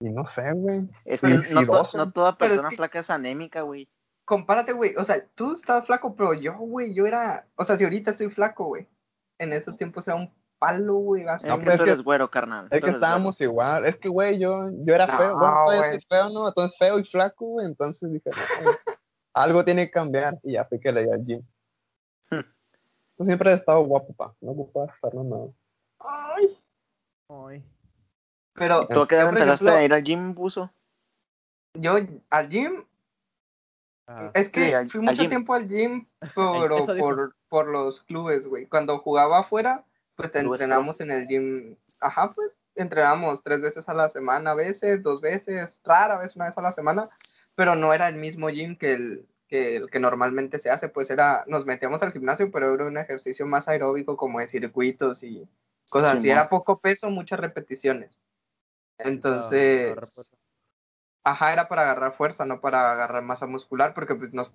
y 0.00 0.10
no 0.10 0.26
sé, 0.26 0.50
güey. 0.52 0.88
Es 1.04 1.20
que 1.20 1.28
no, 1.52 1.62
no 1.62 2.12
toda 2.12 2.36
Pero 2.36 2.54
es 2.54 2.58
persona 2.58 2.68
que- 2.70 2.76
flaca 2.76 2.98
es 3.00 3.10
anémica, 3.10 3.60
güey. 3.62 3.88
compárate, 4.24 4.72
güey. 4.72 4.94
O 4.96 5.04
sea, 5.04 5.24
tú 5.34 5.52
estabas 5.52 5.86
flaco, 5.86 6.14
pero 6.14 6.34
yo, 6.34 6.56
güey, 6.56 6.94
yo 6.94 7.06
era. 7.06 7.46
O 7.56 7.64
sea, 7.64 7.76
si 7.76 7.84
ahorita 7.84 8.12
estoy 8.12 8.30
flaco, 8.30 8.66
güey. 8.66 8.86
En 9.38 9.52
esos 9.52 9.76
tiempos 9.76 10.06
era 10.06 10.16
un 10.16 10.32
palo, 10.58 10.94
güey. 10.96 11.24
No, 11.24 11.38
que 11.38 11.46
pues 11.48 11.64
tú 11.64 11.70
es 11.70 11.76
que- 11.80 11.90
eres 11.90 12.02
güero, 12.04 12.30
carnal. 12.30 12.68
Es 12.70 12.80
que 12.82 12.90
estábamos 12.90 13.40
igual. 13.40 13.86
Es 13.86 13.96
que, 13.96 14.08
güey, 14.08 14.38
yo, 14.38 14.68
yo 14.84 14.94
era 14.94 15.06
No, 15.06 15.18
feo. 15.18 15.38
Bueno, 15.38 15.64
güey. 15.64 15.90
soy 15.92 16.00
feo, 16.08 16.28
¿no? 16.30 16.48
Entonces 16.48 16.78
feo 16.78 16.98
y 16.98 17.04
flaco, 17.04 17.46
güey. 17.46 17.66
Entonces 17.66 18.12
dije, 18.12 18.30
no, 18.62 18.70
algo 19.34 19.64
tiene 19.64 19.86
que 19.86 19.90
cambiar. 19.92 20.38
Y 20.42 20.52
ya 20.52 20.64
fui 20.66 20.78
que 20.78 20.92
le 20.92 21.04
di 21.04 21.10
al 21.10 21.24
gym. 21.24 21.42
Tú 23.16 23.24
siempre 23.24 23.52
has 23.52 23.60
estado 23.60 23.82
guapo, 23.84 24.12
pa. 24.14 24.34
No 24.40 24.52
ocupas 24.52 24.90
estar 24.94 25.14
nada. 25.14 25.48
Ay. 25.98 26.58
Ay. 27.28 27.64
Pero. 28.54 28.86
¿Tú 28.88 29.02
a 29.02 29.08
qué 29.08 29.14
edad 29.14 29.28
empezaste 29.28 29.64
ejemplo, 29.64 29.74
a 29.76 29.82
ir 29.84 29.92
al 29.92 30.02
gym, 30.02 30.34
buzo? 30.34 30.70
Yo 31.74 31.96
al 32.30 32.48
gym. 32.48 32.84
Ah. 34.06 34.30
Es 34.34 34.50
que 34.50 34.66
Sí, 34.68 34.72
al- 34.74 34.90
fui 34.90 34.98
al 35.00 35.04
mucho 35.06 35.22
gym. 35.22 35.28
tiempo 35.30 35.54
al 35.54 35.68
gym 35.68 36.06
dijo. 36.34 36.98
por, 36.98 37.36
por 37.48 37.68
los 37.68 38.02
clubes, 38.02 38.46
güey. 38.46 38.66
Cuando 38.66 38.98
jugaba 38.98 39.38
afuera, 39.40 39.84
pues 40.16 40.32
te 40.32 40.40
entrenamos 40.40 41.00
en 41.00 41.10
el 41.10 41.26
gym. 41.28 41.76
Ajá, 42.00 42.32
pues 42.32 42.50
entrenamos 42.74 43.42
tres 43.42 43.60
veces 43.60 43.88
a 43.88 43.94
la 43.94 44.08
semana, 44.08 44.52
a 44.52 44.54
veces, 44.54 45.02
dos 45.02 45.20
veces, 45.20 45.80
rara 45.84 46.18
vez, 46.18 46.34
una 46.34 46.46
vez 46.46 46.58
a 46.58 46.62
la 46.62 46.72
semana. 46.72 47.08
Pero 47.54 47.74
no 47.76 47.92
era 47.92 48.08
el 48.08 48.16
mismo 48.16 48.48
gym 48.48 48.76
que 48.76 48.92
el 48.94 49.26
que, 49.48 49.76
el 49.76 49.90
que 49.90 49.98
normalmente 49.98 50.60
se 50.60 50.70
hace, 50.70 50.88
pues 50.88 51.10
era, 51.10 51.42
nos 51.48 51.66
metíamos 51.66 52.00
al 52.02 52.12
gimnasio, 52.12 52.52
pero 52.52 52.72
era 52.72 52.84
un 52.86 52.96
ejercicio 52.96 53.46
más 53.46 53.66
aeróbico 53.66 54.16
como 54.16 54.38
de 54.38 54.48
circuitos 54.48 55.24
y 55.24 55.44
cosas 55.88 56.10
así. 56.12 56.20
Simón. 56.22 56.38
Era 56.38 56.48
poco 56.48 56.78
peso, 56.78 57.10
muchas 57.10 57.40
repeticiones. 57.40 58.16
Entonces, 59.04 59.96
Ajá, 61.24 61.52
era 61.52 61.68
para 61.68 61.82
agarrar 61.82 62.14
fuerza, 62.14 62.44
no 62.46 62.60
para 62.60 62.92
agarrar 62.92 63.22
masa 63.22 63.46
muscular, 63.46 63.92
porque 63.94 64.14
pues 64.14 64.32
nos 64.32 64.52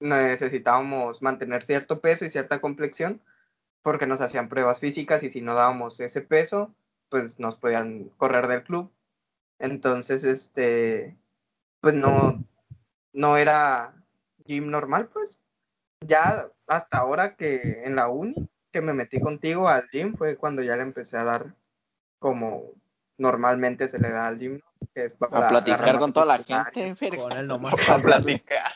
necesitábamos 0.00 1.22
mantener 1.22 1.64
cierto 1.64 2.00
peso 2.00 2.24
y 2.24 2.30
cierta 2.30 2.60
complexión, 2.60 3.20
porque 3.82 4.06
nos 4.06 4.20
hacían 4.20 4.48
pruebas 4.48 4.78
físicas 4.78 5.22
y 5.22 5.30
si 5.30 5.40
no 5.40 5.54
dábamos 5.54 5.98
ese 6.00 6.20
peso, 6.20 6.74
pues 7.10 7.38
nos 7.40 7.56
podían 7.56 8.10
correr 8.10 8.46
del 8.46 8.62
club. 8.62 8.92
Entonces, 9.58 10.22
este, 10.24 11.16
pues 11.80 11.94
no, 11.94 12.44
no 13.12 13.36
era 13.36 13.94
gym 14.46 14.70
normal, 14.70 15.08
pues. 15.12 15.40
Ya 16.06 16.48
hasta 16.68 16.98
ahora 16.98 17.34
que 17.36 17.82
en 17.84 17.96
la 17.96 18.08
uni, 18.08 18.48
que 18.72 18.80
me 18.80 18.94
metí 18.94 19.20
contigo 19.20 19.68
al 19.68 19.88
gym, 19.90 20.16
fue 20.16 20.36
cuando 20.36 20.62
ya 20.62 20.76
le 20.76 20.82
empecé 20.82 21.16
a 21.16 21.24
dar 21.24 21.54
como 22.20 22.72
normalmente 23.18 23.88
se 23.88 23.98
le 23.98 24.10
da 24.10 24.28
al 24.28 24.38
gym, 24.38 24.54
¿no? 24.54 24.88
que 24.94 25.06
es 25.06 25.14
para 25.14 25.46
A 25.46 25.48
platicar 25.50 25.98
con 25.98 26.12
toda 26.12 26.26
la 26.26 26.38
gente. 26.38 27.16
Con 27.16 27.32
él 27.32 27.46
nomás. 27.46 27.74
A 27.88 27.98
platicar. 27.98 28.72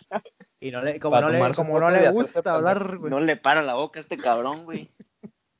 Y 0.61 0.71
no 0.71 0.83
le, 0.83 1.01
como 1.01 1.21
no 1.21 1.29
le, 1.29 1.55
como 1.55 1.81
no 1.81 1.91
y 1.91 2.01
le 2.01 2.11
gusta 2.11 2.41
hablar, 2.53 2.99
güey. 2.99 3.11
No 3.11 3.21
le 3.21 3.37
para 3.37 3.63
la 3.63 3.75
boca 3.75 3.99
a 3.99 4.03
este 4.03 4.19
cabrón, 4.19 4.65
güey. 4.65 4.91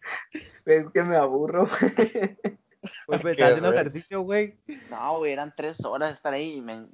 Es 0.65 0.89
que 0.93 1.03
me 1.03 1.17
aburro. 1.17 1.67
Pues, 3.07 3.21
pues, 3.21 3.23
Qué 3.23 3.31
estaba 3.31 3.49
haciendo 3.49 3.69
güey. 3.71 3.81
ejercicio, 3.81 4.21
güey. 4.21 4.59
No, 4.91 5.19
güey, 5.19 5.33
eran 5.33 5.53
tres 5.57 5.85
horas 5.85 6.11
de 6.11 6.15
estar 6.15 6.33
ahí 6.33 6.55
y 6.55 6.61
me... 6.61 6.87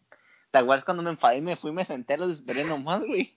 ¿Te 0.51 0.59
acuerdas 0.59 0.87
cuando 0.87 1.03
me 1.03 1.11
enfadé 1.11 1.39
y 1.39 1.43
me 1.43 1.57
fui, 1.57 1.73
me 1.73 1.85
senté, 1.85 2.17
los 2.17 2.33
esperé 2.33 2.65
nomás, 2.65 3.05
güey? 3.05 3.37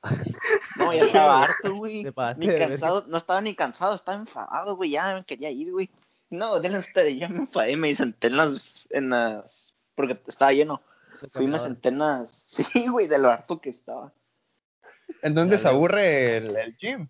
No, 0.78 0.94
ya 0.94 1.04
estaba 1.04 1.44
harto, 1.44 1.76
güey. 1.76 2.06
Ni 2.38 2.48
cansado, 2.48 3.04
no 3.10 3.18
estaba 3.18 3.42
ni 3.42 3.54
cansado, 3.54 3.96
estaba 3.96 4.18
enfadado, 4.18 4.78
güey, 4.78 4.92
ya 4.92 5.16
me 5.16 5.26
quería 5.26 5.52
ir, 5.52 5.72
güey. 5.72 5.90
No, 6.32 6.60
denle 6.60 6.80
ustedes, 6.80 7.18
ya 7.20 7.30
me 7.30 7.40
enfadé, 7.40 7.76
me 7.76 7.94
senté 7.96 8.28
en 8.28 8.38
las, 8.38 8.88
en 8.90 9.10
las, 9.10 9.74
porque 9.96 10.20
estaba 10.28 10.52
lleno. 10.54 10.82
Fui 11.34 11.44
y 11.46 11.48
me 11.48 11.60
senté 11.60 11.90
en 11.90 12.00
las, 12.00 12.32
sí, 12.48 12.88
güey, 12.88 13.08
de 13.08 13.20
lo 13.20 13.30
harto 13.30 13.62
que 13.62 13.70
estaba. 13.70 14.12
Entonces 15.22 15.60
se 15.60 15.66
Dale. 15.66 15.76
aburre 15.78 16.38
el, 16.38 16.56
el 16.56 16.76
gym. 16.78 17.10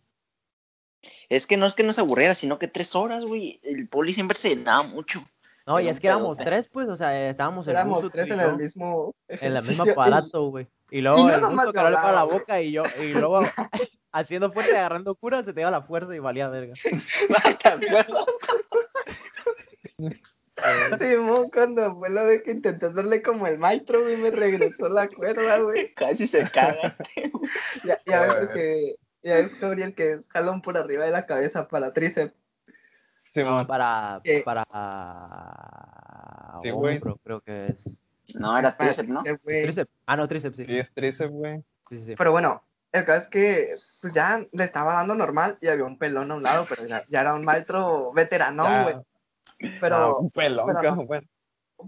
Es 1.30 1.48
que 1.48 1.56
no 1.56 1.66
es 1.66 1.74
que 1.74 1.84
nos 1.84 1.98
aburriera, 1.98 2.36
sino 2.36 2.60
que 2.60 2.68
tres 2.68 2.94
horas, 2.96 3.24
güey, 3.24 3.60
el 3.64 3.88
poli 3.88 4.14
siempre 4.14 4.38
se 4.38 4.50
llenaba 4.56 4.84
mucho. 4.84 5.24
No, 5.66 5.80
y 5.80 5.88
es 5.88 6.00
que 6.00 6.08
éramos 6.08 6.38
tres, 6.40 6.68
pues, 6.68 6.90
o 6.90 6.96
sea, 6.96 7.30
estábamos 7.30 7.68
el 7.68 7.76
Éramos 7.76 8.12
tres 8.12 8.28
y 8.28 8.32
en 8.32 8.40
yo, 8.40 8.50
el 8.50 8.58
mismo. 8.58 9.16
en 9.30 9.56
el 9.56 9.64
mismo 9.64 9.84
ejercicio, 9.84 9.86
y- 9.86 9.92
aparato, 9.92 10.46
güey. 10.50 10.68
Y 10.90 11.00
luego 11.02 11.20
y 11.20 11.22
yo 11.30 11.36
el 11.36 11.42
buzo 11.42 11.72
que 11.72 11.80
no 11.80 11.90
le 11.92 11.96
para 11.96 12.12
la 12.12 12.24
boca 12.24 12.62
y 12.62 12.72
yo, 12.72 12.84
y 13.00 13.14
luego 13.14 13.42
haciendo 14.12 14.52
fuerte 14.52 14.74
y 14.74 14.76
agarrando 14.76 15.16
cura 15.16 15.44
se 15.44 15.54
te 15.54 15.62
iba 15.62 15.72
la 15.72 15.84
fuerza 15.84 16.14
y 16.16 16.20
valía 16.20 16.50
verga. 16.50 16.74
¿Te 17.62 17.70
acuerdas? 17.70 18.08
Simón, 21.00 21.50
cuando 21.52 21.96
fue 21.96 22.10
lo 22.10 22.26
de 22.26 22.44
que 22.44 22.52
intenté 22.52 22.86
hacerle 22.88 23.22
como 23.24 23.48
el 23.48 23.58
maestro, 23.58 24.02
güey, 24.04 24.18
me 24.18 24.30
regresó 24.32 24.90
la 24.90 25.08
cuerda, 25.08 25.58
güey. 25.60 25.94
Casi 25.96 26.28
se 26.28 26.50
caga. 26.52 26.96
Ya, 27.84 28.00
ya 28.06 28.34
ves 28.34 28.50
que, 28.50 28.96
ya 29.24 29.36
ves, 29.36 29.60
Gabriel, 29.60 29.96
que 29.96 30.12
es 30.14 30.20
jalón 30.30 30.62
por 30.62 30.78
arriba 30.78 31.06
de 31.06 31.12
la 31.12 31.26
cabeza 31.26 31.68
para 31.68 31.92
tríceps. 31.94 32.34
Simón. 33.34 33.66
Para, 33.66 34.22
Eh. 34.24 34.44
para 34.44 34.66
Sí, 36.62 36.70
güey. 36.70 36.96
hombro, 36.98 37.18
creo 37.24 37.42
que 37.42 37.68
es. 37.68 37.90
No, 38.36 38.58
era 38.58 38.76
tríceps, 38.78 39.10
¿no? 39.10 39.24
Güey. 39.44 39.64
Tríceps. 39.64 39.92
Ah, 40.06 40.16
no, 40.16 40.28
tríceps, 40.28 40.56
sí. 40.58 40.66
Sí, 40.66 40.78
es 40.78 40.94
tríceps, 40.94 41.32
güey. 41.32 41.58
Sí, 41.90 41.98
sí, 41.98 42.06
sí. 42.06 42.16
Pero 42.18 42.32
bueno, 42.32 42.64
el 42.92 43.06
caso 43.06 43.24
es 43.24 43.28
que 43.30 43.76
pues 44.02 44.14
ya 44.14 44.46
le 44.52 44.64
estaba 44.64 44.94
dando 44.94 45.16
normal 45.16 45.58
y 45.62 45.68
había 45.68 45.86
un 45.86 45.98
pelón 45.98 46.32
a 46.32 46.36
un 46.36 46.44
lado, 46.44 46.66
pero 46.70 46.86
ya, 46.88 47.04
ya 47.10 47.22
era 47.22 47.34
un 47.34 47.44
maestro 47.46 48.12
veterano, 48.14 48.64
Ya. 48.66 49.02
Ah, 49.64 49.78
Pero, 49.80 50.18
un 50.18 50.32
pelón, 50.32 50.68
pero 50.82 50.96
no. 50.96 51.06
bueno. 51.08 51.28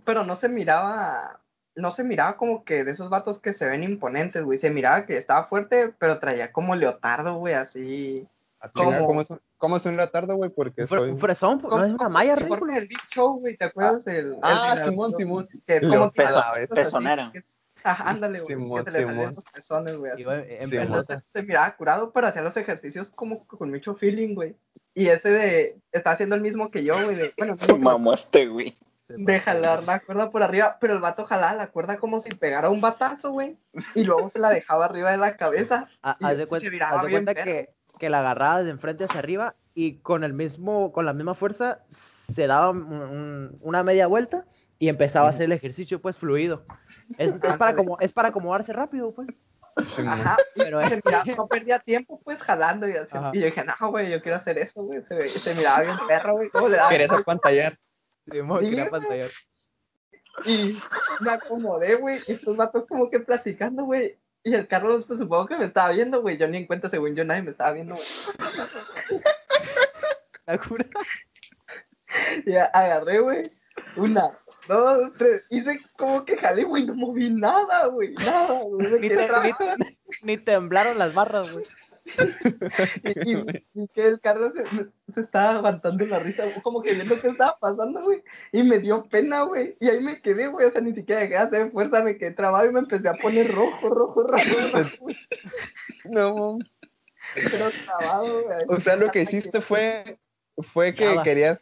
pero 0.05 0.23
no 0.23 0.35
se 0.35 0.47
miraba, 0.49 1.39
no 1.75 1.91
se 1.91 2.03
miraba 2.03 2.37
como 2.37 2.63
que 2.63 2.83
de 2.83 2.91
esos 2.91 3.09
vatos 3.09 3.39
que 3.41 3.53
se 3.53 3.65
ven 3.67 3.83
imponentes, 3.83 4.43
güey. 4.43 4.59
Se 4.59 4.69
miraba 4.69 5.05
que 5.05 5.17
estaba 5.17 5.45
fuerte, 5.45 5.93
pero 5.97 6.19
traía 6.19 6.51
como 6.51 6.75
leotardo, 6.75 7.35
güey, 7.35 7.53
así. 7.55 8.27
A 8.59 8.71
chingar, 8.71 8.99
¿Cómo? 8.99 9.07
¿Cómo 9.07 9.21
es 9.21 9.29
un, 9.29 9.41
cómo 9.57 9.77
es 9.77 9.85
un 9.85 9.97
retardo, 9.97 10.35
güey? 10.35 10.49
Porque 10.49 10.87
soy... 10.87 11.09
un 11.11 11.19
fresón, 11.19 11.59
pues, 11.59 11.73
¿no 11.73 11.83
es 11.83 11.89
una 11.89 11.97
Como- 11.97 12.09
malla 12.11 12.35
como 12.35 12.45
ridícula? 12.47 12.77
el 12.77 12.87
Big 12.87 13.01
Show, 13.13 13.39
güey, 13.39 13.57
¿te 13.57 13.65
acuerdas? 13.65 14.07
el, 14.07 14.35
Ah, 14.41 14.75
el- 14.77 14.85
Simón, 14.89 15.13
Simón. 15.17 15.47
Que 15.67 15.77
es 15.77 15.87
como 15.87 16.11
que 16.11 16.23
Ajá, 17.83 18.09
ándale, 18.09 18.39
güey. 18.41 18.55
Simón, 18.55 18.85
que 18.85 18.91
se 18.91 18.97
le 18.97 19.05
salían 19.05 19.19
Simón. 19.21 19.35
los 19.35 19.43
pezones, 19.53 19.97
güey. 19.97 20.11
así. 20.11 20.23
Sí. 20.69 20.77
Entonces 20.77 21.23
se 21.33 21.43
miraba 21.43 21.75
curado, 21.75 22.11
pero 22.13 22.27
hacía 22.27 22.41
los 22.41 22.55
ejercicios 22.57 23.11
como 23.11 23.45
con 23.47 23.69
mucho 23.69 23.95
feeling, 23.95 24.35
güey. 24.35 24.55
Y 24.95 25.07
ese 25.07 25.29
de, 25.29 25.75
está 25.91 26.11
haciendo 26.11 26.35
el 26.35 26.41
mismo 26.41 26.69
que 26.71 26.83
yo, 26.83 26.93
güey, 27.03 27.15
de, 27.15 27.33
bueno, 27.37 27.57
que- 27.57 27.73
Mamaste, 27.73 28.47
güey. 28.47 28.77
de 29.09 29.39
jalar 29.39 29.83
la 29.83 29.99
cuerda 29.99 30.29
por 30.29 30.43
arriba, 30.43 30.77
pero 30.79 30.93
el 30.93 30.99
vato 30.99 31.25
jalaba 31.25 31.53
la 31.55 31.67
cuerda 31.67 31.97
como 31.97 32.19
si 32.19 32.29
pegara 32.29 32.69
un 32.69 32.79
batazo, 32.81 33.31
güey, 33.31 33.57
y 33.95 34.03
luego 34.05 34.29
se 34.29 34.39
la 34.39 34.49
dejaba 34.49 34.85
arriba 34.85 35.11
de 35.11 35.17
la 35.17 35.35
cabeza. 35.35 35.87
Y 36.19 36.25
Haz 36.25 36.37
de 36.37 36.47
cuenta, 36.47 36.69
miraba 36.69 36.97
haz 36.97 37.05
de 37.05 37.11
cuenta 37.11 37.33
que, 37.35 37.69
que 37.99 38.09
la 38.09 38.19
agarrabas 38.21 38.63
de 38.65 38.71
enfrente 38.71 39.03
hacia 39.03 39.19
arriba 39.19 39.55
y 39.75 39.97
con 39.99 40.23
el 40.23 40.33
mismo, 40.33 40.91
con 40.93 41.05
la 41.05 41.13
misma 41.13 41.35
fuerza 41.35 41.79
se 42.33 42.47
daba 42.47 42.69
un- 42.69 42.83
un- 42.91 43.57
una 43.61 43.83
media 43.83 44.07
vuelta 44.07 44.45
y 44.83 44.89
empezaba 44.89 45.27
a 45.27 45.29
hacer 45.29 45.43
el 45.43 45.53
ejercicio 45.53 46.01
pues 46.01 46.17
fluido. 46.17 46.65
Es, 47.17 47.31
es 47.41 47.57
para 47.57 47.73
como, 47.73 47.97
es 48.01 48.11
para 48.11 48.27
acomodarse 48.27 48.73
rápido, 48.73 49.13
pues. 49.13 49.29
Ajá, 50.05 50.35
Pero 50.55 50.81
es- 50.81 51.01
miraba, 51.05 51.23
no 51.37 51.47
perdía 51.47 51.79
tiempo, 51.79 52.19
pues, 52.21 52.37
jalando 52.41 52.85
y 52.85 52.97
así. 52.97 53.15
Ajá. 53.15 53.29
Y 53.31 53.39
yo 53.39 53.45
dije, 53.45 53.63
no, 53.63 53.91
güey, 53.91 54.11
yo 54.11 54.21
quiero 54.21 54.39
hacer 54.39 54.57
eso, 54.57 54.83
güey. 54.83 55.01
Se, 55.29 55.55
miraba 55.55 55.83
bien 55.83 55.95
perro, 56.05 56.33
güey, 56.33 56.49
cómo 56.49 56.67
le 56.67 56.75
daba. 56.75 56.89
Querías 56.89 57.11
apantallar. 57.11 57.77
Sí, 58.25 58.31
quería 58.31 58.43
güey. 58.43 58.89
pantallar. 58.89 59.29
Y 60.43 60.77
me 61.21 61.31
acomodé, 61.31 61.95
güey, 61.95 62.19
y 62.27 62.33
estos 62.33 62.57
vatos 62.57 62.85
como 62.85 63.09
que 63.09 63.21
platicando, 63.21 63.85
güey. 63.85 64.17
Y 64.43 64.53
el 64.53 64.67
Carlos, 64.67 65.05
pues, 65.07 65.17
supongo 65.21 65.45
que 65.47 65.55
me 65.55 65.63
estaba 65.63 65.91
viendo, 65.93 66.21
güey. 66.21 66.35
Yo 66.37 66.45
ni 66.49 66.57
en 66.57 66.67
cuenta, 66.67 66.89
según 66.89 67.15
yo, 67.15 67.23
nadie 67.23 67.43
me 67.43 67.51
estaba 67.51 67.71
viendo, 67.71 67.95
güey. 67.95 68.07
¿Te 70.45 70.51
acuerdas? 70.51 71.07
Y 72.45 72.53
agarré, 72.57 73.19
güey. 73.21 73.51
Una, 73.95 74.37
dos, 74.67 75.11
tres. 75.17 75.43
Hice 75.49 75.79
como 75.97 76.25
que 76.25 76.37
jalé, 76.37 76.63
güey. 76.63 76.85
No 76.85 76.95
moví 76.95 77.29
nada, 77.29 77.87
güey. 77.87 78.13
Nada, 78.15 78.61
güey. 78.63 78.87
Me 78.89 78.99
Ni, 80.23 80.37
te- 80.37 80.43
temblaron 80.45 80.97
las 80.97 81.13
barras, 81.13 81.51
güey. 81.51 81.65
Y, 83.25 83.31
y- 83.31 83.65
y 83.75 83.87
que 83.87 84.05
el 84.07 84.19
Carlos 84.19 84.51
se, 84.53 85.13
se 85.13 85.21
estaba 85.21 85.55
aguantando 85.55 86.05
la 86.05 86.19
risa, 86.19 86.43
güey, 86.43 86.61
como 86.61 86.81
que 86.81 86.93
viendo 86.93 87.19
qué 87.21 87.29
estaba 87.29 87.57
pasando, 87.59 88.01
güey. 88.01 88.21
Y 88.51 88.61
me 88.63 88.79
dio 88.79 89.05
pena, 89.05 89.43
güey. 89.43 89.77
Y 89.79 89.87
ahí 89.89 90.01
me 90.01 90.21
quedé, 90.21 90.47
güey. 90.47 90.67
O 90.67 90.71
sea, 90.71 90.81
ni 90.81 90.93
siquiera 90.93 91.21
dejé 91.21 91.33
de 91.33 91.39
hacer 91.39 91.71
fuerza, 91.71 92.03
me 92.03 92.17
quedé 92.17 92.31
trabado 92.31 92.65
y 92.69 92.73
me 92.73 92.79
empecé 92.79 93.07
a 93.07 93.13
poner 93.13 93.49
rojo, 93.53 93.87
rojo, 93.89 94.23
rojo, 94.23 94.43
rojo, 94.73 94.89
güey. 94.99 95.17
No, 96.05 96.57
Pero 97.35 97.71
trabado, 97.85 98.43
güey. 98.43 98.57
o 98.67 98.79
sea, 98.81 98.95
lo 98.97 99.09
que 99.09 99.21
hiciste 99.21 99.61
fue 99.61 100.17
fue 100.73 100.93
que 100.93 101.05
Nada. 101.05 101.23
querías 101.23 101.59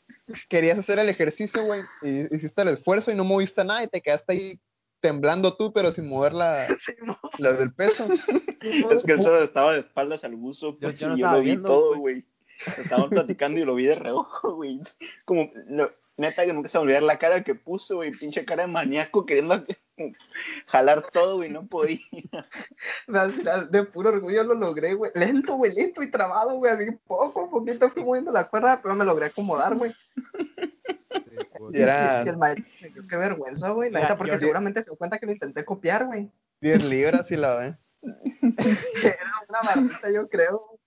querías 0.50 0.77
hacer 0.79 1.00
el 1.00 1.09
ejercicio, 1.09 1.63
güey, 1.63 1.81
y 2.01 2.33
hiciste 2.35 2.61
el 2.61 2.69
esfuerzo 2.69 3.11
y 3.11 3.15
no 3.15 3.23
moviste 3.23 3.63
nada 3.63 3.83
y 3.83 3.88
te 3.88 4.01
quedaste 4.01 4.33
ahí 4.33 4.59
temblando 5.00 5.55
tú, 5.55 5.73
pero 5.73 5.91
sin 5.91 6.07
mover 6.07 6.33
la, 6.33 6.67
la 7.39 7.53
del 7.53 7.73
peso. 7.73 8.07
Es 8.91 9.03
que 9.03 9.13
él 9.13 9.23
solo 9.23 9.41
estaba 9.43 9.73
de 9.73 9.79
espaldas 9.79 10.23
al 10.23 10.35
buzo, 10.35 10.77
pues, 10.77 11.00
yo 11.00 11.09
no 11.09 11.15
y 11.15 11.19
yo 11.19 11.25
estaba 11.25 11.38
lo 11.38 11.41
vi 11.43 11.50
viendo, 11.50 11.67
todo, 11.67 11.97
güey. 11.97 12.21
güey. 12.21 12.25
Estaban 12.77 13.09
platicando 13.09 13.59
y 13.59 13.65
lo 13.65 13.73
vi 13.73 13.85
de 13.85 13.95
reojo, 13.95 14.53
güey. 14.53 14.79
Como, 15.25 15.50
lo- 15.67 15.91
neta 16.21 16.45
que 16.45 16.53
nunca 16.53 16.69
se 16.69 16.77
me 16.77 16.79
va 16.79 16.81
a 16.81 16.83
olvidar 16.83 17.03
la 17.03 17.19
cara 17.19 17.43
que 17.43 17.55
puso, 17.55 17.97
güey, 17.97 18.11
pinche 18.11 18.45
cara 18.45 18.63
de 18.63 18.71
maníaco 18.71 19.25
queriendo 19.25 19.63
jalar 20.67 21.03
todo, 21.11 21.37
güey, 21.37 21.49
no 21.49 21.67
podía. 21.67 21.99
Al 23.13 23.33
final, 23.33 23.69
de 23.71 23.83
puro 23.83 24.09
orgullo 24.09 24.43
lo 24.43 24.53
logré, 24.55 24.93
güey. 24.93 25.11
Lento, 25.15 25.55
güey, 25.55 25.73
lento 25.73 26.01
y 26.01 26.09
trabado, 26.09 26.53
güey. 26.55 26.71
Así 26.71 26.85
poco 27.05 27.49
poquito 27.49 27.89
fui 27.89 28.03
moviendo 28.03 28.31
la 28.31 28.47
cuerda, 28.47 28.79
pero 28.81 28.95
me 28.95 29.05
logré 29.05 29.25
acomodar, 29.27 29.75
güey. 29.75 29.93
Y 31.73 31.81
era 31.81 32.23
Y 32.25 32.29
el 32.29 32.37
maestro 32.37 32.65
me 32.81 32.89
dio 32.89 33.03
qué 33.07 33.15
vergüenza, 33.17 33.69
güey. 33.69 33.91
La 33.91 34.01
neta, 34.01 34.17
porque 34.17 34.33
yo- 34.33 34.39
seguramente 34.39 34.83
se 34.83 34.89
dio 34.89 34.97
cuenta 34.97 35.19
que 35.19 35.25
lo 35.25 35.31
intenté 35.33 35.63
copiar, 35.65 36.05
güey. 36.05 36.29
10 36.61 36.83
libras 36.85 37.29
y 37.31 37.35
la 37.35 37.55
ve. 37.55 37.75
Era 39.03 39.31
una 39.49 39.61
barrita, 39.63 40.09
yo 40.11 40.27
creo. 40.29 40.79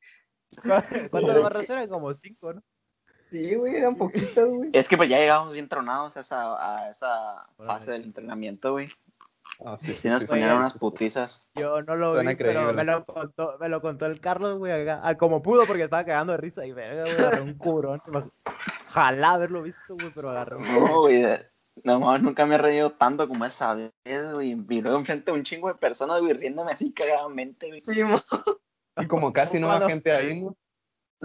¿Cuántas 1.10 1.42
barras 1.42 1.68
eran? 1.70 1.88
Como 1.88 2.14
cinco, 2.14 2.52
¿no? 2.54 2.62
Sí, 3.34 3.52
güey, 3.56 3.74
eran 3.74 3.96
poquitas, 3.96 4.46
güey. 4.48 4.70
Es 4.72 4.86
que 4.86 4.96
pues 4.96 5.08
ya 5.08 5.18
llegamos 5.18 5.52
bien 5.52 5.68
tronados 5.68 6.16
a 6.16 6.20
esa, 6.20 6.84
a 6.84 6.90
esa 6.90 7.46
fase 7.56 7.90
del 7.90 8.04
entrenamiento, 8.04 8.70
güey. 8.70 8.88
Ah, 9.64 9.76
sí, 9.80 9.92
Sí, 9.96 10.06
nos 10.06 10.20
sí, 10.20 10.26
ponían 10.26 10.50
sí. 10.50 10.56
unas 10.56 10.78
putizas. 10.78 11.48
Yo 11.56 11.82
no 11.82 11.96
lo 11.96 12.14
Suena 12.14 12.30
vi, 12.30 12.36
pero 12.36 12.72
me 12.72 12.84
lo 12.84 13.04
contó, 13.04 13.56
me 13.58 13.68
lo 13.68 13.80
contó 13.80 14.06
el 14.06 14.20
Carlos, 14.20 14.58
güey, 14.58 14.70
acá, 14.72 15.00
ah, 15.02 15.16
como 15.16 15.42
pudo, 15.42 15.66
porque 15.66 15.82
estaba 15.82 16.04
cagando 16.04 16.32
de 16.32 16.36
risa 16.36 16.64
y 16.64 16.70
verga, 16.70 17.02
güey, 17.02 17.16
agarré 17.16 17.40
un 17.40 17.54
cubrón. 17.54 18.00
Ojalá 18.90 19.32
haberlo 19.32 19.62
visto, 19.62 19.94
güey, 19.94 20.12
pero 20.14 20.30
agarré 20.30 20.54
un 20.54 20.72
No, 20.72 21.00
güey. 21.00 21.24
No, 21.82 22.16
nunca 22.18 22.46
me 22.46 22.54
he 22.54 22.58
reído 22.58 22.92
tanto 22.92 23.26
como 23.26 23.44
esa 23.46 23.74
vez, 23.74 23.92
güey. 24.32 24.52
Y 24.52 24.80
luego 24.80 24.98
enfrente 24.98 25.32
de 25.32 25.36
un 25.36 25.42
chingo 25.42 25.66
de 25.66 25.74
personas, 25.74 26.20
güey, 26.20 26.34
riéndome 26.34 26.70
así 26.70 26.92
cagadamente, 26.92 27.66
güey. 27.66 27.82
Y 28.96 29.06
como 29.08 29.32
casi 29.32 29.58
no 29.58 29.72
hay 29.72 29.88
gente 29.88 30.12
ahí, 30.12 30.40
¿no? 30.40 30.56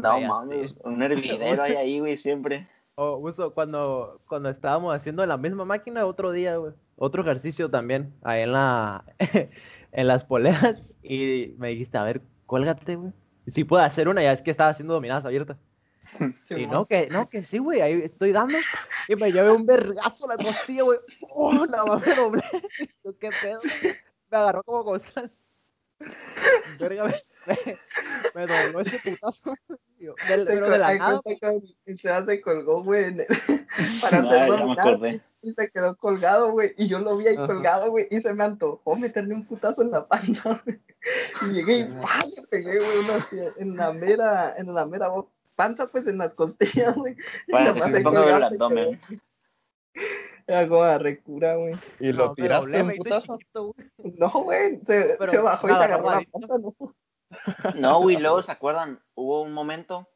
No, 0.01 0.11
Ay, 0.11 0.25
mames, 0.25 0.71
así. 0.71 0.81
un 0.83 1.01
hervidero 1.03 1.63
hay 1.63 1.73
ahí, 1.75 1.99
güey, 1.99 2.17
siempre. 2.17 2.67
O 2.95 3.17
uso 3.17 3.53
cuando, 3.53 4.21
cuando 4.27 4.49
estábamos 4.49 4.95
haciendo 4.95 5.25
la 5.25 5.37
misma 5.37 5.65
máquina 5.65 6.05
otro 6.05 6.31
día, 6.31 6.57
güey. 6.57 6.73
Otro 6.97 7.21
ejercicio 7.21 7.69
también, 7.69 8.13
ahí 8.23 8.41
en 8.41 8.51
la 8.53 9.05
en 9.91 10.07
las 10.07 10.25
poleas. 10.25 10.81
Y 11.01 11.53
me 11.57 11.69
dijiste, 11.69 11.97
a 11.97 12.03
ver, 12.03 12.21
cuélgate, 12.45 12.95
güey. 12.95 13.13
Si 13.53 13.63
puedo 13.63 13.83
hacer 13.83 14.09
una, 14.09 14.21
ya 14.21 14.33
es 14.33 14.41
que 14.41 14.51
estaba 14.51 14.71
haciendo 14.71 14.93
dominadas 14.93 15.25
abiertas. 15.25 15.57
sí, 16.47 16.55
Y 16.55 16.67
no, 16.67 16.85
que, 16.85 17.07
no, 17.07 17.29
que 17.29 17.43
sí, 17.43 17.57
güey, 17.59 17.81
ahí 17.81 18.01
estoy 18.03 18.31
dando. 18.31 18.57
Y 19.07 19.15
me 19.15 19.31
llevé 19.31 19.51
un 19.51 19.65
vergazo 19.65 20.25
a 20.25 20.35
la 20.35 20.43
costilla, 20.43 20.83
güey. 20.83 20.99
Oh, 21.31 21.65
nada 21.65 21.85
más 21.85 22.05
me 22.05 22.15
doblé. 22.15 22.43
Yo, 23.03 23.17
qué 23.17 23.29
pedo. 23.41 23.61
Me 24.31 24.37
agarró 24.37 24.63
como 24.63 24.83
cosas. 24.83 25.31
Verga, 26.79 27.13
me, 28.35 28.47
dobló 28.47 28.79
ese 28.81 28.99
putazo. 29.11 29.53
Yo, 29.99 30.13
del- 30.29 30.47
Se 30.47 30.53
pero 30.53 30.69
de 30.69 30.77
la 30.77 30.95
nada. 30.95 31.21
Sebas 31.97 32.25
se 32.25 32.41
colgó, 32.41 32.83
güey, 32.83 33.03
en 33.05 33.19
el- 33.21 33.27
para 34.01 34.19
hacer 34.19 34.47
ya 34.49 34.65
me 34.65 34.71
acordé. 34.73 35.21
y 35.41 35.51
se 35.53 35.69
quedó 35.71 35.95
colgado, 35.97 36.51
güey, 36.51 36.73
y 36.77 36.87
yo 36.87 36.99
lo 36.99 37.17
vi 37.17 37.27
ahí 37.27 37.35
Ajá. 37.35 37.47
colgado, 37.47 37.91
güey, 37.91 38.07
y 38.09 38.21
se 38.21 38.33
me 38.33 38.43
antojó 38.45 38.95
meterle 38.95 39.33
un 39.33 39.45
putazo 39.45 39.81
en 39.81 39.91
la 39.91 40.07
panza, 40.07 40.61
güey. 40.65 40.79
Y 41.41 41.53
llegué 41.53 41.79
y 41.79 41.83
¡pah! 41.85 42.23
le 42.25 42.47
pegué, 42.47 42.77
güey, 42.77 42.99
uno 42.99 43.13
así 43.13 43.37
en 43.57 43.75
la 43.77 43.91
mera, 43.91 44.53
en 44.57 44.73
la 44.73 44.85
mera 44.85 45.09
panza, 45.55 45.87
pues, 45.87 46.07
en 46.07 46.17
las 46.17 46.33
costillas, 46.33 46.95
güey. 46.95 47.15
Y 47.47 47.51
Para 47.51 47.73
que 47.73 47.81
se 47.81 47.89
me 47.89 48.01
ponga 48.01 48.21
a 48.21 48.25
ver 48.25 48.33
el 48.35 48.39
se 48.41 48.45
abdomen. 48.55 49.01
Era 50.47 50.67
como 50.67 50.83
la 50.83 50.97
recura, 50.97 51.55
güey. 51.57 51.75
Y 51.99 52.11
lo 52.11 52.27
No, 52.27 52.33
tiraste 52.33 52.65
doble, 52.65 52.81
un 52.83 52.97
putazo. 52.97 53.37
chiquito, 53.37 53.73
güey. 53.73 54.13
No, 54.17 54.29
güey, 54.43 54.79
se, 54.87 55.15
Pero 55.19 55.31
se 55.31 55.37
bajó 55.39 55.67
y 55.67 55.71
te 55.71 55.83
agarró 55.83 56.09
la 56.09 56.21
pata, 56.31 56.57
¿no? 56.57 56.75
No, 57.75 57.99
güey, 58.01 58.17
luego 58.19 58.41
se 58.41 58.51
acuerdan, 58.51 58.99
hubo 59.15 59.41
un 59.41 59.53
momento 59.53 60.07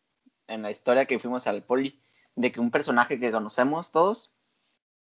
en 0.48 0.62
la 0.62 0.72
historia 0.72 1.06
que 1.06 1.20
fuimos 1.20 1.48
al 1.48 1.64
poli 1.64 2.02
de 2.36 2.52
que 2.52 2.60
un 2.60 2.72
personaje 2.72 3.20
que 3.20 3.32
conocemos 3.32 3.92
todos, 3.92 4.32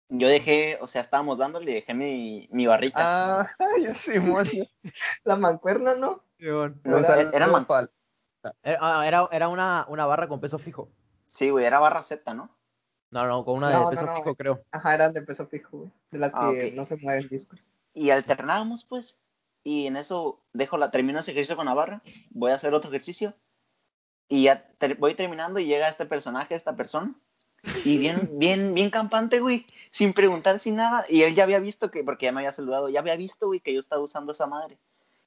yo 0.08 0.28
dejé, 0.28 0.78
o 0.80 0.86
sea, 0.86 1.00
estábamos 1.02 1.38
dándole 1.38 1.70
y 1.70 1.74
dejé 1.74 1.94
mi, 1.94 2.48
mi 2.52 2.66
barrita. 2.66 3.40
Ah, 3.42 3.50
ya 3.80 3.94
Simón. 3.96 4.48
La 5.24 5.36
mancuerna, 5.36 5.94
¿no? 5.94 6.22
No, 6.38 6.64
O 6.96 7.00
sea, 7.00 7.20
era- 7.20 7.30
era 7.32 7.46
no, 7.46 7.52
man- 7.52 7.88
Era, 8.62 8.78
ah, 8.80 9.06
era, 9.06 9.28
era 9.32 9.48
una, 9.48 9.86
una 9.88 10.04
barra 10.06 10.28
con 10.28 10.40
peso 10.40 10.58
fijo. 10.58 10.88
Sí, 11.34 11.48
güey, 11.48 11.64
era 11.64 11.78
barra 11.78 12.02
Z, 12.02 12.34
¿no? 12.34 12.50
No, 13.10 13.26
no, 13.26 13.44
con 13.44 13.56
una 13.56 13.70
No, 13.70 13.78
de 13.78 13.84
no, 13.84 13.90
peso 13.90 14.02
no, 14.06 14.12
fijo, 14.16 14.24
güey. 14.24 14.36
creo. 14.36 14.60
Ajá, 14.70 14.94
eran 14.94 15.12
de 15.12 15.22
peso 15.22 15.46
fijo, 15.46 15.78
güey. 15.78 15.90
De 16.10 16.18
las 16.18 16.32
Ah, 16.34 16.50
que 16.52 16.68
ok. 16.68 16.74
no 16.74 16.84
se 16.84 16.96
mueven 16.96 17.28
discos. 17.28 17.60
Y 17.94 18.10
alternábamos, 18.10 18.84
pues, 18.84 19.18
y 19.64 19.86
en 19.86 19.96
eso 19.96 20.40
dejo 20.52 20.76
la, 20.76 20.90
termino 20.90 21.20
ese 21.20 21.30
ejercicio 21.32 21.56
con 21.56 21.66
la 21.66 21.74
barra, 21.74 22.02
voy 22.30 22.50
a 22.50 22.56
hacer 22.56 22.74
otro 22.74 22.90
ejercicio, 22.90 23.34
y 24.28 24.44
ya 24.44 24.66
voy 24.98 25.14
terminando 25.14 25.58
y 25.60 25.66
llega 25.66 25.88
este 25.88 26.06
personaje, 26.06 26.54
esta 26.54 26.74
persona, 26.74 27.14
y 27.84 27.98
bien, 27.98 28.30
bien, 28.32 28.74
bien 28.74 28.90
campante, 28.90 29.40
güey, 29.40 29.66
sin 29.90 30.14
preguntar, 30.14 30.58
sin 30.58 30.76
nada, 30.76 31.04
y 31.08 31.22
él 31.22 31.34
ya 31.34 31.44
había 31.44 31.60
visto 31.60 31.90
que, 31.90 32.02
porque 32.02 32.26
ya 32.26 32.32
me 32.32 32.40
había 32.40 32.52
saludado, 32.52 32.88
ya 32.88 33.00
había 33.00 33.16
visto, 33.16 33.46
güey, 33.46 33.60
que 33.60 33.74
yo 33.74 33.80
estaba 33.80 34.02
usando 34.02 34.32
esa 34.32 34.46
madre. 34.46 34.78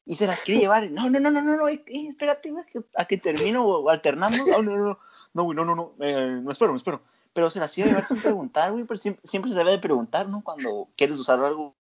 Y 0.07 0.15
se 0.17 0.27
las 0.27 0.41
quiere 0.41 0.61
llevar, 0.61 0.91
no, 0.91 1.09
no, 1.09 1.19
no, 1.19 1.31
no, 1.31 1.41
no, 1.41 1.55
no, 1.55 1.67
eh, 1.67 1.83
eh, 1.87 2.09
espérate, 2.09 2.51
güey, 2.51 2.63
a 2.95 3.05
que 3.05 3.17
termino 3.17 3.65
o, 3.65 3.85
o 3.85 3.89
alternamos, 3.89 4.47
no, 4.47 4.61
no, 4.61 4.77
no, 4.77 4.99
no, 5.33 5.43
güey, 5.43 5.55
no, 5.55 5.65
no, 5.65 5.75
no, 5.75 5.93
eh, 5.99 6.39
no 6.43 6.51
espero, 6.51 6.71
no 6.71 6.77
espero. 6.77 7.01
Pero 7.33 7.49
se 7.49 7.59
las 7.59 7.75
iba 7.77 7.87
a 7.87 7.89
llevar 7.89 8.07
sin 8.07 8.21
preguntar, 8.21 8.71
güey, 8.71 8.83
pero 8.85 8.99
siempre, 8.99 9.27
siempre 9.27 9.51
se 9.51 9.57
debe 9.57 9.71
de 9.71 9.79
preguntar, 9.79 10.29
¿no? 10.29 10.43
Cuando 10.43 10.89
quieres 10.95 11.17
usar 11.17 11.39
algo 11.43 11.75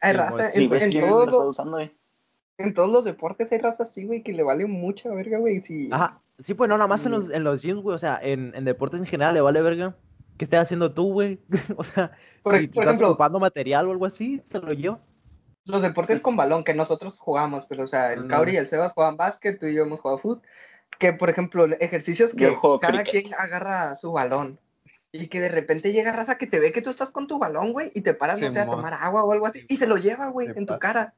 Hay 0.00 0.12
raza, 0.12 0.50
en, 0.52 0.68
todos 1.00 1.26
los, 1.32 1.46
usando, 1.50 1.72
güey. 1.78 1.92
en 2.58 2.74
todos 2.74 2.90
los 2.90 3.04
deportes 3.04 3.50
hay 3.50 3.58
raza 3.58 3.84
así, 3.84 4.04
güey, 4.06 4.22
que 4.22 4.32
le 4.32 4.42
vale 4.42 4.66
mucha 4.66 5.10
verga, 5.12 5.38
güey. 5.38 5.60
Si... 5.62 5.88
Ajá. 5.92 6.20
Sí, 6.44 6.54
pues 6.54 6.68
no, 6.68 6.76
nada 6.76 6.86
más 6.88 7.04
en 7.06 7.12
los, 7.12 7.30
en 7.30 7.44
los 7.44 7.62
gyms, 7.62 7.82
güey. 7.82 7.94
O 7.94 7.98
sea, 7.98 8.18
en, 8.22 8.52
en 8.54 8.64
deportes 8.64 9.00
en 9.00 9.06
general 9.06 9.34
le 9.34 9.40
vale 9.40 9.62
verga. 9.62 9.94
¿Qué 10.38 10.44
estás 10.44 10.64
haciendo 10.64 10.92
tú, 10.92 11.12
güey? 11.14 11.38
o 11.76 11.84
sea, 11.84 12.12
Por, 12.42 12.58
si 12.58 12.66
por 12.68 12.82
estás 12.82 12.86
ejemplo, 12.86 13.08
ocupando 13.10 13.38
material 13.40 13.88
o 13.88 13.92
algo 13.92 14.04
así, 14.06 14.42
se 14.52 14.58
lo 14.58 14.72
yo. 14.74 14.98
los 15.64 15.80
deportes 15.82 16.20
con 16.20 16.36
balón 16.36 16.62
que 16.62 16.74
nosotros 16.74 17.18
jugamos, 17.18 17.64
pero 17.66 17.84
o 17.84 17.86
sea, 17.86 18.12
el 18.12 18.24
Mm. 18.24 18.28
Cauri 18.28 18.52
y 18.52 18.56
el 18.58 18.68
Sebas 18.68 18.92
juegan 18.92 19.16
básquet, 19.16 19.58
tú 19.58 19.66
y 19.66 19.74
yo 19.74 19.82
hemos 19.84 20.00
jugado 20.00 20.18
fútbol. 20.18 20.42
Que 20.98 21.12
por 21.14 21.30
ejemplo, 21.30 21.64
ejercicios 21.80 22.32
que 22.34 22.54
cada 22.80 23.02
cricket. 23.02 23.22
quien 23.24 23.34
agarra 23.40 23.96
su 23.96 24.12
balón. 24.12 24.58
Y 25.12 25.28
que 25.28 25.40
de 25.40 25.48
repente 25.48 25.92
llega 25.92 26.12
raza 26.12 26.36
que 26.38 26.46
te 26.46 26.58
ve 26.60 26.72
que 26.72 26.82
tú 26.82 26.90
estás 26.90 27.10
con 27.10 27.26
tu 27.26 27.38
balón, 27.38 27.72
güey, 27.72 27.90
y 27.94 28.02
te 28.02 28.12
paras, 28.14 28.38
no 28.40 28.50
sé, 28.50 28.58
a 28.60 28.66
tomar 28.66 28.94
agua 28.94 29.24
o 29.24 29.32
algo 29.32 29.46
así, 29.46 29.64
y 29.68 29.76
se 29.76 29.86
lo 29.86 29.96
lleva, 29.96 30.28
güey, 30.28 30.48
en 30.48 30.66
tu 30.66 30.74
pasa. 30.74 30.78
cara. 30.78 31.14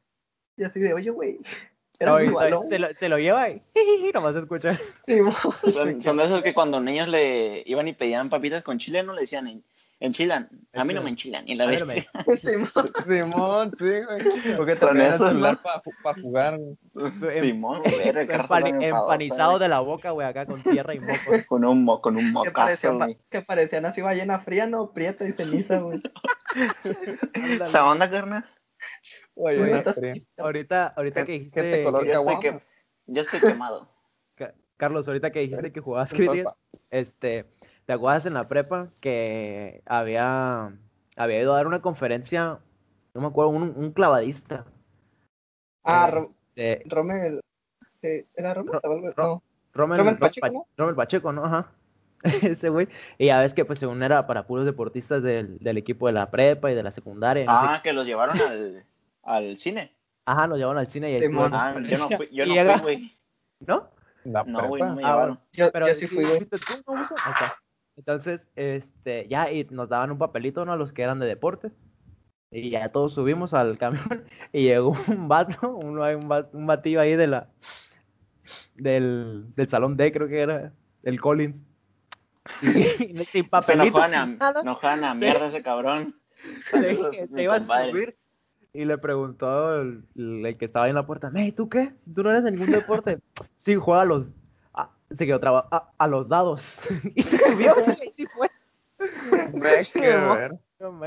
Y 0.56 0.64
así 0.64 0.78
de, 0.80 0.92
oye, 0.94 1.10
güey, 1.10 1.38
era 1.98 2.12
No, 2.12 2.18
mi 2.18 2.26
y- 2.26 2.30
balón. 2.30 2.68
se, 2.68 2.78
lo, 2.78 2.88
se 2.94 3.08
lo 3.08 3.18
lleva 3.18 3.48
y 3.50 3.60
nomás 4.14 4.34
se 4.34 4.40
escucha. 4.40 4.78
Sí. 5.06 5.18
Son, 5.72 6.02
son 6.02 6.16
de 6.16 6.24
esos 6.24 6.42
que 6.42 6.54
cuando 6.54 6.80
niños 6.80 7.08
le 7.08 7.62
iban 7.66 7.88
y 7.88 7.92
pedían 7.94 8.28
papitas 8.30 8.62
con 8.62 8.78
chile, 8.78 9.02
no 9.02 9.14
le 9.14 9.22
decían 9.22 9.62
enchilan. 10.00 10.48
A 10.72 10.84
mí 10.84 10.94
no 10.94 11.02
me 11.02 11.10
enchilan. 11.10 11.48
Y 11.48 11.54
la 11.54 11.66
vez. 11.66 11.84
mo. 11.84 11.92
Simón, 13.06 13.72
sí, 13.78 13.84
güey. 13.84 14.56
Porque 14.56 14.76
te 14.76 14.86
el 14.86 15.18
celular 15.18 15.54
¿no? 15.54 15.62
para 15.62 16.20
jugar, 16.20 16.58
güey. 16.58 16.76
Simón, 17.40 17.82
Empani- 17.82 18.82
enfadosa, 18.84 18.86
empanizado 18.86 19.50
güey. 19.52 19.60
de 19.62 19.68
la 19.68 19.80
boca, 19.80 20.10
güey, 20.12 20.26
acá 20.26 20.46
con 20.46 20.62
tierra 20.62 20.94
y 20.94 21.00
moco. 21.00 21.32
Con 21.48 21.64
un, 21.64 21.84
mo- 21.84 22.00
con 22.00 22.16
un 22.16 22.26
Que 22.26 22.30
mocazo, 22.32 22.52
parecían, 22.54 22.98
güey. 22.98 23.18
que 23.30 23.42
parecían 23.42 23.86
así 23.86 24.00
ballena 24.00 24.38
fría, 24.40 24.66
no, 24.66 24.92
prieta 24.92 25.26
y 25.26 25.32
ceniza, 25.32 25.78
güey. 25.78 26.00
¿Esa 27.60 27.84
onda, 27.86 28.10
carnal? 28.10 28.44
Oye, 29.34 29.58
Güey. 29.58 29.72
Ahorita, 30.38 30.86
ahorita 30.96 31.20
que 31.20 31.26
¿Qué- 31.26 31.32
dijiste, 31.38 31.62
qué 31.62 31.70
te 31.70 31.84
color 31.84 32.06
Yo 32.06 32.12
estoy, 32.20 32.40
que, 32.40 32.62
yo 33.06 33.22
estoy 33.22 33.40
quemado. 33.40 33.88
Ca- 34.36 34.54
Carlos, 34.76 35.06
ahorita 35.08 35.30
que 35.30 35.40
dijiste 35.40 35.72
que 35.72 35.80
jugabas 35.80 36.10
cricket, 36.10 36.46
este, 36.90 37.46
¿te 37.88 37.94
acuerdas 37.94 38.26
en 38.26 38.34
la 38.34 38.46
prepa 38.48 38.88
que 39.00 39.80
había, 39.86 40.70
había 41.16 41.40
ido 41.40 41.54
a 41.54 41.56
dar 41.56 41.66
una 41.66 41.80
conferencia, 41.80 42.58
no 43.14 43.20
me 43.22 43.26
acuerdo, 43.28 43.48
un, 43.50 43.62
un 43.74 43.92
clavadista, 43.92 44.66
Ah, 45.84 46.06
Eh, 46.06 46.10
Ro- 46.10 46.34
de 46.54 46.82
Rommel. 46.84 47.40
sí, 48.02 48.26
¿Era 48.34 48.52
Rommel? 48.52 48.74
Ro- 48.74 48.80
o 48.84 48.92
algo? 48.92 49.10
Ro- 49.16 49.42
No. 49.74 49.96
Ro- 49.96 50.18
Pacheco, 50.18 50.46
Pa- 50.46 50.52
¿no? 50.52 50.66
Rommel 50.76 50.94
Pacheco, 50.96 51.32
¿no? 51.32 51.44
Ajá. 51.46 51.70
Ese 52.58 52.68
güey. 52.68 52.88
Y 53.16 53.26
ya 53.28 53.40
ves 53.40 53.54
que 53.54 53.64
pues 53.64 53.78
según 53.78 54.02
era 54.02 54.26
para 54.26 54.46
puros 54.46 54.66
deportistas 54.66 55.22
del, 55.22 55.56
del 55.60 55.78
equipo 55.78 56.08
de 56.08 56.12
la 56.12 56.30
prepa 56.30 56.70
y 56.70 56.74
de 56.74 56.82
la 56.82 56.90
secundaria. 56.92 57.44
y 57.44 57.46
no 57.46 57.52
sé 57.58 57.66
Ah, 57.70 57.80
que 57.82 57.94
los 57.94 58.04
llevaron 58.04 58.38
al, 58.38 58.84
al 59.22 59.56
cine. 59.56 59.94
Ajá, 60.26 60.46
nos 60.46 60.58
llevaron 60.58 60.76
al 60.78 60.88
cine 60.88 61.10
y 61.12 61.14
estuvo 61.14 61.48
la 61.48 61.68
Ah, 61.70 61.80
yo 61.80 61.96
no 61.96 62.10
fui, 62.10 62.28
yo 62.32 62.44
no 62.44 62.54
fui, 62.54 62.82
güey. 62.82 63.18
¿No? 63.66 63.88
La 64.24 64.44
No, 64.44 64.68
güey, 64.68 64.82
no 64.82 64.94
me. 64.94 65.04
Ah, 65.04 65.08
llevaron. 65.12 65.40
Yo, 65.52 65.72
Pero 65.72 65.88
yo 65.88 65.94
sí 65.94 66.06
fui, 66.06 66.22
güey. 66.24 66.36
¿fuiste 66.36 66.58
tú, 66.58 66.82
no, 66.86 67.00
Uso? 67.02 67.14
Entonces, 67.98 68.40
este, 68.56 69.26
ya, 69.28 69.50
y 69.52 69.64
nos 69.70 69.88
daban 69.88 70.12
un 70.12 70.18
papelito, 70.18 70.64
¿no? 70.64 70.72
A 70.72 70.76
los 70.76 70.92
que 70.92 71.02
eran 71.02 71.18
de 71.18 71.26
deportes. 71.26 71.72
Y 72.50 72.70
ya 72.70 72.88
todos 72.90 73.12
subimos 73.12 73.52
al 73.52 73.76
camión 73.78 74.24
y 74.52 74.62
llegó 74.62 74.96
un 75.08 75.28
vato, 75.28 75.68
uno, 75.76 76.02
un, 76.16 76.30
va- 76.30 76.48
un 76.52 76.66
batillo 76.66 77.00
ahí 77.00 77.16
de 77.16 77.26
la, 77.26 77.48
del, 78.76 79.46
del 79.56 79.68
salón 79.68 79.96
D, 79.96 80.12
creo 80.12 80.28
que 80.28 80.40
era, 80.40 80.72
del 81.02 81.20
Collins. 81.20 81.56
Y, 82.62 83.24
sin 83.32 83.48
papelito, 83.48 83.98
a, 83.98 84.08
nada, 84.08 84.62
no 84.62 84.78
a 84.82 85.14
mierda 85.14 85.48
ese 85.48 85.62
cabrón. 85.62 86.14
Saludos, 86.70 87.14
se 87.16 87.26
mi 87.28 87.42
iba 87.42 87.56
a 87.56 87.58
compadre. 87.58 87.90
subir 87.90 88.16
y 88.72 88.84
le 88.84 88.96
preguntó 88.96 89.80
el, 89.80 90.04
el 90.16 90.56
que 90.56 90.66
estaba 90.66 90.84
ahí 90.86 90.90
en 90.90 90.94
la 90.94 91.06
puerta, 91.06 91.30
"Ey, 91.34 91.52
¿tú 91.52 91.68
qué? 91.68 91.92
¿Tú 92.14 92.22
no 92.22 92.30
eres 92.30 92.44
de 92.44 92.52
ningún 92.52 92.70
deporte? 92.70 93.18
sí, 93.58 93.74
juega 93.74 94.02
a 94.02 94.06
los... 94.06 94.26
se 95.16 95.26
quedó 95.26 95.40
trabado, 95.40 95.68
a, 95.70 95.90
a 95.96 96.06
los 96.06 96.28
dados. 96.28 96.62
y 97.14 97.22
se 97.22 97.38
subió 97.38 97.74
y 98.04 98.12
sí 98.16 98.26
fue. 98.26 98.50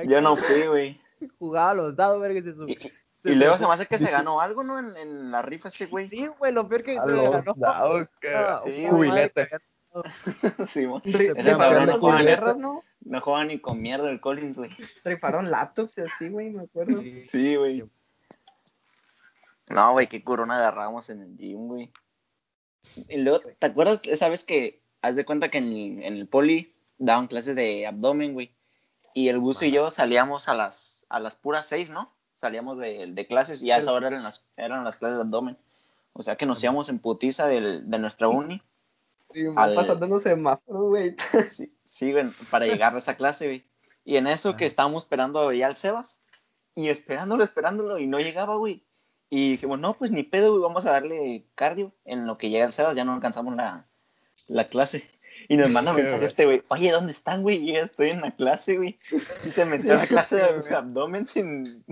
Yo 0.08 0.22
no 0.22 0.38
fui, 0.38 0.68
güey. 0.68 1.02
Jugaba 1.40 1.72
a 1.72 1.74
los 1.76 1.96
dados, 1.96 2.20
verga, 2.22 2.40
y 2.40 2.44
se 2.44 2.54
subió. 2.54 2.76
Y, 3.24 3.32
y 3.32 3.36
luego 3.36 3.58
se 3.58 3.68
me 3.68 3.74
hace 3.74 3.86
que 3.86 4.00
se 4.00 4.10
ganó 4.10 4.42
algo, 4.42 4.64
¿no? 4.64 4.80
En, 4.80 4.98
en 4.98 5.32
la 5.32 5.42
rifa 5.44 5.70
ese 5.70 5.86
güey. 5.86 6.08
Sí, 6.10 6.28
güey, 6.40 6.52
lo 6.52 6.68
peor 6.68 6.84
que 6.84 6.98
A 6.98 7.06
se 7.06 7.12
los 7.12 7.32
ganó. 7.32 7.54
dados, 7.56 8.08
que- 8.20 8.34
Ah, 8.34 8.62
sí, 8.66 8.88
jubilete. 8.90 9.50
Sí, 10.72 10.88
Rifaron 11.04 11.86
no 11.86 11.92
con 12.00 12.12
juega 12.12 12.22
guerras, 12.24 12.56
¿no? 12.58 12.82
No 13.02 13.20
juega 13.20 13.44
ni 13.44 13.60
con 13.60 13.82
mierda 13.82 14.10
el 14.10 14.22
Collins, 14.22 14.58
güey. 14.58 14.72
Rifaron 15.04 15.52
laptops 15.52 15.98
y 15.98 16.02
así, 16.02 16.30
güey, 16.30 16.50
me 16.50 16.64
acuerdo. 16.64 17.02
Sí. 17.02 17.28
Sí, 17.30 17.56
güey. 17.58 17.84
No, 19.70 19.92
güey, 19.92 20.08
qué 20.08 20.24
corona 20.24 20.56
agarramos 20.58 21.10
en 21.10 21.22
el 21.22 21.36
gym, 21.38 21.68
güey. 21.68 21.92
Y 23.10 23.18
luego, 23.18 23.42
¿te 23.60 23.66
acuerdas 23.68 24.00
esa 24.04 24.30
vez 24.30 24.44
que 24.44 24.82
haz 25.02 25.16
de 25.16 25.26
cuenta 25.26 25.50
que 25.50 25.58
en 25.60 25.66
el, 25.68 26.04
en 26.04 26.14
el 26.16 26.28
poli 26.28 26.74
daban 26.98 27.28
clases 27.28 27.56
de 27.56 27.88
abdomen, 27.88 28.34
güey? 28.34 28.52
Y 29.14 29.30
el 29.30 29.40
buzo 29.40 29.66
y 29.66 29.72
yo 29.72 29.90
salíamos 29.92 30.48
a 30.48 30.54
las 30.54 31.06
a 31.10 31.20
las 31.20 31.36
puras 31.36 31.66
seis, 31.68 31.90
¿no? 31.90 32.10
Salíamos 32.36 32.78
de, 32.78 33.08
de 33.12 33.28
clases 33.28 33.62
y 33.62 33.70
a 33.72 33.78
esa 33.78 33.92
hora 33.92 34.08
eran 34.08 34.24
las, 34.24 34.46
eran 34.56 34.84
las 34.86 34.98
clases 34.98 35.18
de 35.18 35.22
abdomen. 35.24 35.58
O 36.14 36.24
sea 36.24 36.36
que 36.38 36.46
nos 36.46 36.64
íbamos 36.64 36.88
en 36.90 37.00
putiza 37.00 37.48
del, 37.48 37.90
de 37.90 38.00
nuestra 38.00 38.28
uni. 38.30 38.62
Sí. 39.34 39.46
Al- 39.56 39.76
Pasando 39.76 40.20
semáforos, 40.20 40.90
güey. 40.90 41.16
Sí, 41.52 41.72
sí, 41.90 42.12
güey, 42.12 42.32
para 42.50 42.66
llegar 42.66 42.96
a 42.96 43.00
esa 43.00 43.16
clase, 43.16 43.46
güey. 43.46 43.66
Y 44.06 44.16
en 44.18 44.28
eso 44.28 44.56
que 44.56 44.66
estábamos 44.66 45.04
esperando 45.04 45.52
ya 45.52 45.68
al 45.68 45.78
Sebas. 45.78 46.18
Y 46.76 46.88
esperándolo, 46.88 47.44
esperándolo, 47.44 48.00
y 48.00 48.08
no 48.08 48.20
llegaba, 48.20 48.56
güey. 48.56 48.84
Y 49.34 49.52
dijimos, 49.52 49.80
no, 49.80 49.94
pues 49.94 50.12
ni 50.12 50.24
pedo, 50.24 50.52
güey, 50.52 50.62
vamos 50.62 50.86
a 50.86 50.92
darle 50.92 51.46
cardio. 51.56 51.94
En 52.04 52.28
lo 52.28 52.38
que 52.38 52.50
llega 52.50 52.66
el 52.66 52.74
Sebas, 52.74 52.96
ya 52.98 53.06
no 53.06 53.14
alcanzamos 53.14 53.56
la, 53.56 53.86
la 54.48 54.68
clase. 54.68 55.04
Y 55.50 55.58
nos 55.58 55.72
manda 55.72 55.92
mensaje 55.94 56.26
este, 56.26 56.46
güey, 56.46 56.62
oye, 56.68 56.92
¿dónde 56.92 57.14
están, 57.14 57.42
güey? 57.42 57.58
Y 57.68 57.74
ya 57.74 57.80
estoy 57.82 58.12
en 58.12 58.22
la 58.22 58.32
clase, 58.32 58.78
güey. 58.78 59.00
Y 59.44 59.50
se 59.52 59.66
metió 59.66 59.94
a 59.94 59.98
la 59.98 60.08
clase 60.08 60.36
de 60.36 60.76
abdomen 60.76 61.28
sin, 61.28 61.84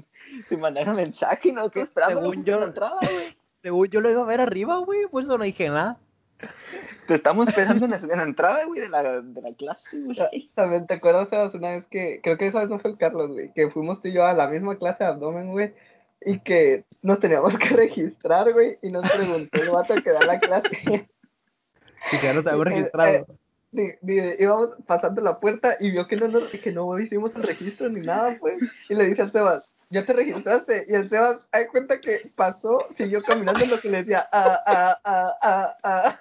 sin 0.47 0.59
mandar 0.59 0.87
un 0.87 0.95
mensaje 0.95 1.49
y 1.49 1.51
nosotros 1.51 1.87
esperando 1.87 2.21
Según 2.21 2.43
yo- 2.45 2.59
la 2.59 2.65
entrada, 2.67 2.97
güey. 3.01 3.35
Según 3.63 3.87
yo 3.87 4.01
lo 4.01 4.11
iba 4.11 4.21
a 4.21 4.25
ver 4.27 4.39
arriba, 4.39 4.77
güey, 4.77 5.07
por 5.07 5.23
eso 5.23 5.37
no 5.37 5.43
dije 5.43 5.67
nada. 5.67 5.97
Te 7.07 7.15
estamos 7.15 7.49
esperando 7.49 7.85
en 7.85 7.91
la, 7.91 7.97
en 7.97 8.07
la 8.17 8.23
entrada, 8.23 8.63
güey, 8.65 8.79
de 8.81 8.87
la, 8.89 9.21
de 9.21 9.41
la 9.41 9.53
clase, 9.55 9.99
güey. 9.99 10.17
También 10.53 10.85
te 10.87 10.93
acuerdas, 10.93 11.27
Sebas, 11.29 11.53
una 11.55 11.71
vez 11.71 11.85
que, 11.87 12.21
creo 12.21 12.37
que 12.37 12.47
esa 12.47 12.59
vez 12.59 12.69
no 12.69 12.79
fue 12.79 12.91
el 12.91 12.97
Carlos, 12.97 13.31
güey, 13.31 13.51
que 13.53 13.69
fuimos 13.71 14.01
tú 14.01 14.07
y 14.09 14.13
yo 14.13 14.25
a 14.25 14.33
la 14.33 14.47
misma 14.47 14.77
clase 14.77 15.03
de 15.03 15.09
abdomen, 15.09 15.51
güey, 15.51 15.73
y 16.21 16.39
que 16.39 16.85
nos 17.01 17.19
teníamos 17.19 17.57
que 17.57 17.69
registrar, 17.69 18.51
güey, 18.53 18.77
y 18.81 18.91
nos 18.91 19.09
preguntó 19.09 19.61
el 19.61 19.69
vato 19.69 19.95
que 20.03 20.11
da 20.11 20.23
la 20.25 20.39
clase. 20.39 20.69
Y 22.11 22.17
que 22.17 22.23
ya 22.23 22.33
nos 22.33 22.45
habíamos 22.47 22.67
Eh, 22.67 22.69
registrado. 22.69 23.25
eh, 23.73 23.97
di- 24.01 24.35
íbamos 24.39 24.69
pasando 24.87 25.21
la 25.21 25.39
puerta 25.39 25.77
y 25.79 25.91
vio 25.91 26.07
que 26.07 26.15
no, 26.15 26.27
nos- 26.27 26.49
que 26.49 26.71
no 26.71 26.99
hicimos 26.99 27.35
el 27.35 27.43
registro 27.43 27.87
ni 27.89 28.01
nada, 28.01 28.35
pues, 28.39 28.61
y 28.89 28.95
le 28.95 29.05
dice 29.05 29.21
al 29.21 29.31
Sebas, 29.31 29.71
¿ya 29.89 30.05
te 30.05 30.13
registraste? 30.13 30.85
Y 30.89 30.93
el 30.95 31.07
Sebas, 31.09 31.47
hay 31.51 31.67
cuenta 31.67 31.99
que 32.01 32.31
pasó, 32.35 32.85
siguió 32.95 33.21
caminando 33.21 33.63
en 33.63 33.69
lo 33.69 33.79
que 33.79 33.89
le 33.89 33.99
decía, 33.99 34.27
ah, 34.31 34.59
ah, 34.65 34.99
ah, 35.03 35.35
ah, 35.41 35.77
ah. 35.83 36.19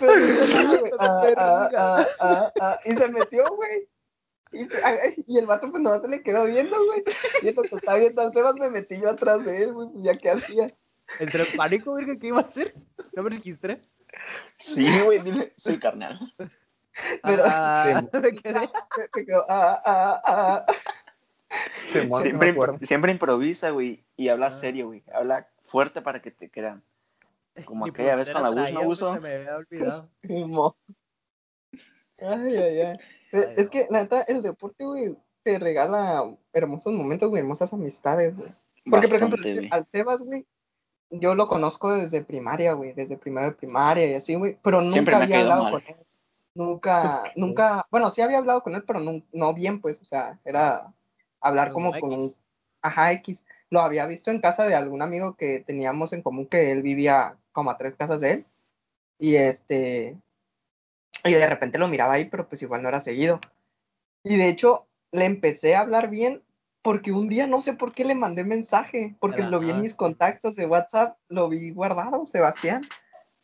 Pero 0.00 0.14
ah, 0.98 2.06
ah, 2.20 2.52
ah, 2.60 2.78
y 2.84 2.96
se 2.96 3.08
metió, 3.08 3.44
güey. 3.54 3.86
Y, 4.52 4.66
y 5.26 5.38
el 5.38 5.46
vato 5.46 5.70
pues 5.70 5.82
no 5.82 5.98
se 6.00 6.08
le 6.08 6.22
quedó 6.22 6.44
viendo, 6.44 6.76
güey. 6.86 7.02
Y 7.42 7.48
en 7.48 7.54
lo 7.56 7.62
que 7.62 7.76
estaba 7.76 7.98
viendo 7.98 8.22
al 8.22 8.32
Sebas 8.32 8.54
me 8.56 8.70
metí 8.70 8.98
yo 9.00 9.10
atrás 9.10 9.44
de 9.44 9.62
él, 9.64 9.72
güey, 9.72 9.88
pues 9.92 10.04
ya 10.04 10.16
qué 10.18 10.30
hacía. 10.30 10.72
Entre 11.18 11.42
el 11.42 11.56
pánico, 11.56 11.94
verga, 11.94 12.16
¿qué 12.20 12.26
iba 12.28 12.38
a 12.38 12.42
hacer? 12.42 12.74
No 13.14 13.22
me 13.22 13.30
registré. 13.30 13.80
Sí, 14.58 14.86
güey, 15.02 15.20
dile, 15.20 15.52
soy 15.56 15.78
carnal. 15.78 16.18
Pero- 17.22 17.42
Ah, 17.46 18.02
me 18.12 18.32
quedé. 18.32 18.68
Se, 19.14 19.24
quedó, 19.24 19.44
ah, 19.48 19.82
ah, 19.84 20.22
ah. 20.24 20.66
Siempre, 21.92 22.76
siempre 22.86 23.12
improvisa, 23.12 23.70
güey, 23.70 24.02
y 24.16 24.28
habla 24.28 24.46
Ah. 24.48 24.60
serio, 24.60 24.86
güey. 24.88 25.02
Habla 25.12 25.48
fuerte 25.66 26.02
para 26.02 26.20
que 26.20 26.30
te 26.30 26.50
crean. 26.50 26.82
Como 27.64 27.84
Ni 27.86 27.90
aquella 27.90 28.16
vez 28.16 28.30
con 28.30 28.42
la 28.42 28.50
bus, 28.50 28.70
¿no, 28.72 28.84
güey, 28.84 29.20
Se 29.20 29.28
me 29.28 29.34
había 29.34 29.56
olvidado. 29.56 30.08
Ay, 32.20 32.56
ay, 32.56 32.80
ay. 32.80 32.98
Ay, 33.32 33.56
es 33.56 33.64
no. 33.64 33.70
que, 33.70 33.86
la 33.90 34.02
neta, 34.02 34.22
el 34.22 34.42
deporte, 34.42 34.84
güey, 34.84 35.16
te 35.42 35.58
regala 35.58 36.24
hermosos 36.52 36.92
momentos, 36.92 37.30
güey, 37.30 37.40
hermosas 37.40 37.72
amistades, 37.72 38.36
güey. 38.36 38.52
Porque, 38.88 39.08
por 39.08 39.16
ejemplo, 39.16 39.38
Bastante, 39.38 39.54
güey. 39.54 39.68
al 39.70 39.86
Sebas, 39.92 40.20
güey, 40.22 40.46
yo 41.10 41.34
lo 41.34 41.48
conozco 41.48 41.92
desde 41.92 42.24
primaria, 42.24 42.72
güey, 42.74 42.92
desde 42.92 43.16
primero 43.16 43.46
de 43.48 43.56
primaria 43.56 44.06
y 44.06 44.14
así, 44.14 44.34
güey, 44.34 44.58
pero 44.62 44.80
nunca 44.80 44.92
Siempre 44.92 45.14
había 45.16 45.40
hablado 45.40 45.64
mal. 45.64 45.72
con 45.72 45.82
él. 45.86 45.96
Nunca, 46.54 47.22
nunca, 47.36 47.86
bueno, 47.90 48.10
sí 48.10 48.20
había 48.20 48.38
hablado 48.38 48.62
con 48.62 48.74
él, 48.74 48.82
pero 48.86 49.00
no, 49.00 49.22
no 49.32 49.54
bien, 49.54 49.80
pues, 49.80 50.00
o 50.00 50.04
sea, 50.04 50.38
era 50.44 50.92
hablar 51.40 51.72
Como 51.72 51.90
como 51.92 52.00
con 52.00 52.12
un, 52.12 52.26
X. 52.26 52.38
ajá, 52.82 53.12
X. 53.12 53.44
Lo 53.70 53.80
había 53.80 54.06
visto 54.06 54.30
en 54.30 54.40
casa 54.40 54.64
de 54.64 54.74
algún 54.74 55.02
amigo 55.02 55.36
que 55.36 55.60
teníamos 55.60 56.12
en 56.12 56.22
común, 56.22 56.46
que 56.46 56.72
él 56.72 56.82
vivía 56.82 57.36
como 57.52 57.70
a 57.70 57.76
tres 57.78 57.94
casas 57.96 58.20
de 58.20 58.32
él. 58.32 58.46
Y 59.18 59.36
este, 59.36 60.16
y 61.24 61.32
de 61.32 61.46
repente 61.46 61.78
lo 61.78 61.88
miraba 61.88 62.14
ahí, 62.14 62.26
pero 62.26 62.48
pues 62.48 62.62
igual 62.62 62.82
no 62.82 62.88
era 62.88 63.00
seguido. 63.00 63.40
Y 64.24 64.36
de 64.36 64.48
hecho, 64.48 64.86
le 65.12 65.24
empecé 65.24 65.74
a 65.74 65.80
hablar 65.80 66.10
bien 66.10 66.42
porque 66.82 67.12
un 67.12 67.28
día 67.28 67.46
no 67.46 67.60
sé 67.60 67.72
por 67.72 67.92
qué 67.92 68.04
le 68.04 68.14
mandé 68.14 68.44
mensaje, 68.44 69.16
porque 69.20 69.42
lo 69.42 69.60
vi 69.60 69.70
en 69.70 69.82
mis 69.82 69.94
contactos 69.94 70.54
de 70.56 70.66
WhatsApp, 70.66 71.18
lo 71.28 71.48
vi 71.48 71.70
guardado, 71.70 72.26
Sebastián. 72.26 72.82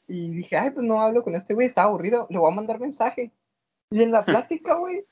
Y 0.07 0.31
dije, 0.31 0.57
ay, 0.57 0.71
pues 0.71 0.85
no 0.87 1.03
hablo 1.03 1.23
con 1.23 1.35
este 1.35 1.55
güey, 1.55 1.67
está 1.67 1.85
aburrido, 1.85 2.27
le 2.31 2.39
voy 2.39 2.51
a 2.53 2.55
mandar 2.55 2.79
mensaje. 2.79 3.33
Y 3.91 4.03
en 4.03 4.13
la 4.13 4.25
plática, 4.25 4.75
güey, 4.75 5.05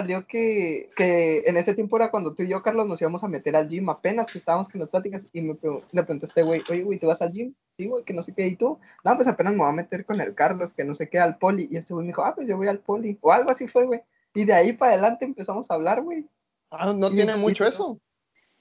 salió 0.00 0.26
que, 0.26 0.90
que 0.96 1.38
en 1.46 1.56
ese 1.56 1.74
tiempo 1.74 1.96
era 1.96 2.10
cuando 2.10 2.34
tú 2.34 2.42
y 2.42 2.48
yo, 2.48 2.62
Carlos, 2.62 2.86
nos 2.86 3.00
íbamos 3.00 3.24
a 3.24 3.28
meter 3.28 3.56
al 3.56 3.68
gym 3.68 3.88
apenas 3.88 4.26
que 4.30 4.38
estábamos 4.38 4.68
con 4.68 4.80
las 4.80 4.90
pláticas 4.90 5.22
y 5.32 5.40
me 5.40 5.54
pre- 5.54 5.82
le 5.92 6.02
pregunté 6.02 6.26
a 6.26 6.28
este 6.28 6.42
güey, 6.42 6.62
oye, 6.68 6.82
güey, 6.82 6.98
¿tú 6.98 7.06
vas 7.06 7.20
al 7.22 7.32
gym? 7.32 7.54
Sí, 7.76 7.86
güey, 7.86 8.04
que 8.04 8.12
no 8.14 8.22
sé 8.22 8.32
qué, 8.34 8.46
¿y 8.46 8.56
tú? 8.56 8.78
No, 9.04 9.16
pues 9.16 9.26
apenas 9.28 9.52
me 9.54 9.60
voy 9.60 9.68
a 9.68 9.72
meter 9.72 10.04
con 10.04 10.20
el 10.20 10.34
Carlos, 10.34 10.72
que 10.74 10.84
no 10.84 10.94
sé 10.94 11.08
qué, 11.08 11.18
al 11.18 11.38
poli. 11.38 11.68
Y 11.70 11.76
este 11.78 11.94
güey 11.94 12.04
me 12.06 12.10
dijo, 12.10 12.24
ah, 12.24 12.34
pues 12.34 12.46
yo 12.48 12.56
voy 12.56 12.68
al 12.68 12.78
poli. 12.80 13.18
O 13.20 13.32
algo 13.32 13.50
así 13.50 13.66
fue, 13.68 13.84
güey. 13.86 14.00
Y 14.34 14.44
de 14.44 14.52
ahí 14.54 14.72
para 14.74 14.92
adelante 14.92 15.24
empezamos 15.24 15.70
a 15.70 15.74
hablar, 15.74 16.02
güey. 16.02 16.26
Ah, 16.70 16.92
no 16.94 17.08
Y- 17.08 17.14
tiene 17.14 17.32
y- 17.34 17.38
mucho 17.38 17.64
eso. 17.64 17.98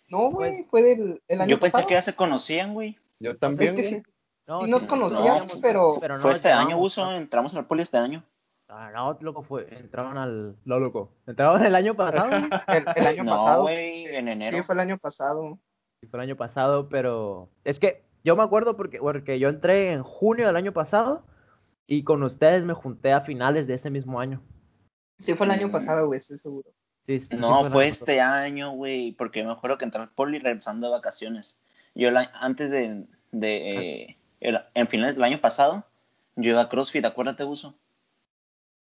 No, 0.08 0.30
güey, 0.32 0.58
Pues, 0.58 0.70
fue 0.70 0.82
del 0.84 1.22
el 1.28 1.42
año 1.42 1.50
Yo 1.52 1.60
pensé 1.60 1.72
pasado. 1.74 1.88
que 1.88 1.94
ya 1.96 2.02
se 2.04 2.14
conocían, 2.16 2.74
güey. 2.74 2.98
Yo 3.20 3.32
sea, 3.32 3.40
también, 3.40 3.76
es 3.76 3.82
que 3.82 3.90
güey. 3.90 4.02
sí, 4.04 4.10
No, 4.48 4.62
Sí 4.62 4.70
nos 4.70 4.86
conocíamos, 4.86 5.58
pero- 5.62 5.98
no 6.00 6.20
Fue 6.20 6.34
este 6.34 6.50
año, 6.52 6.78
tanto. 6.80 7.12
entramos 7.14 7.56
al 7.56 7.66
poli 7.66 7.82
este 7.82 7.98
año. 7.98 8.24
Ah, 8.68 8.90
no, 8.94 9.18
loco, 9.22 9.44
fue, 9.44 9.68
entraron 9.78 10.18
al... 10.18 10.56
No, 10.66 10.80
loco. 10.80 11.12
Entraron 11.28 11.64
el 11.64 11.76
año 11.76 11.96
pasado, 11.96 12.30
el, 12.68 12.86
el 12.96 13.08
año 13.08 13.24
No, 13.24 13.32
pasado. 13.32 13.70
en 13.70 13.86
Sí, 14.26 14.32
enero. 14.32 14.64
fue 14.64 14.74
el 14.76 14.82
año 14.82 14.98
pasado. 14.98 15.60
Sí, 16.02 16.08
fue 16.08 16.20
el 16.20 16.24
año 16.24 16.36
pasado, 16.36 16.90
pero 16.90 17.50
es 17.64 17.80
que 17.80 18.04
yo 18.24 18.36
me 18.36 18.44
acuerdo 18.44 18.76
porque, 18.76 18.98
porque 19.00 19.38
yo 19.38 19.50
entré 19.50 19.92
en 19.92 20.02
junio 20.02 20.48
del 20.48 20.56
año 20.56 20.72
pasado 20.74 21.24
y 21.86 22.04
con 22.04 22.24
ustedes 22.24 22.64
me 22.64 22.74
junté 22.74 23.14
a 23.14 23.22
finales 23.22 23.68
de 23.68 23.76
ese 23.76 23.92
mismo 23.92 24.20
año. 24.20 24.42
Sí, 25.20 25.36
fue 25.36 25.46
el 25.46 25.52
año 25.52 25.68
Mm. 25.68 25.72
pasado, 25.72 26.08
güey, 26.08 26.20
estoy 26.20 26.40
seguro. 26.40 26.70
Sí, 27.06 27.20
sí, 27.20 27.28
sí 27.30 27.36
No, 27.36 27.70
fue 27.70 27.88
este 27.88 28.20
año, 28.20 28.72
güey, 28.72 29.12
porque 29.12 29.44
me 29.44 29.52
acuerdo 29.52 29.78
que 29.78 29.86
entré 29.86 30.02
al 30.02 30.10
poli 30.10 30.40
regresando 30.40 30.88
de 30.88 30.94
vacaciones. 30.94 31.60
Yo 31.94 32.10
la- 32.10 32.32
antes 32.34 32.72
de, 32.72 33.06
de 33.32 34.02
eh, 34.08 34.18
el- 34.40 34.60
en 34.74 34.88
finales 34.88 35.14
del 35.16 35.24
año 35.24 35.40
pasado, 35.40 35.86
yo 36.36 36.50
iba 36.52 36.62
a 36.62 36.70
CrossFit, 36.70 37.06
acuérdate, 37.06 37.44
Buzo. 37.44 37.76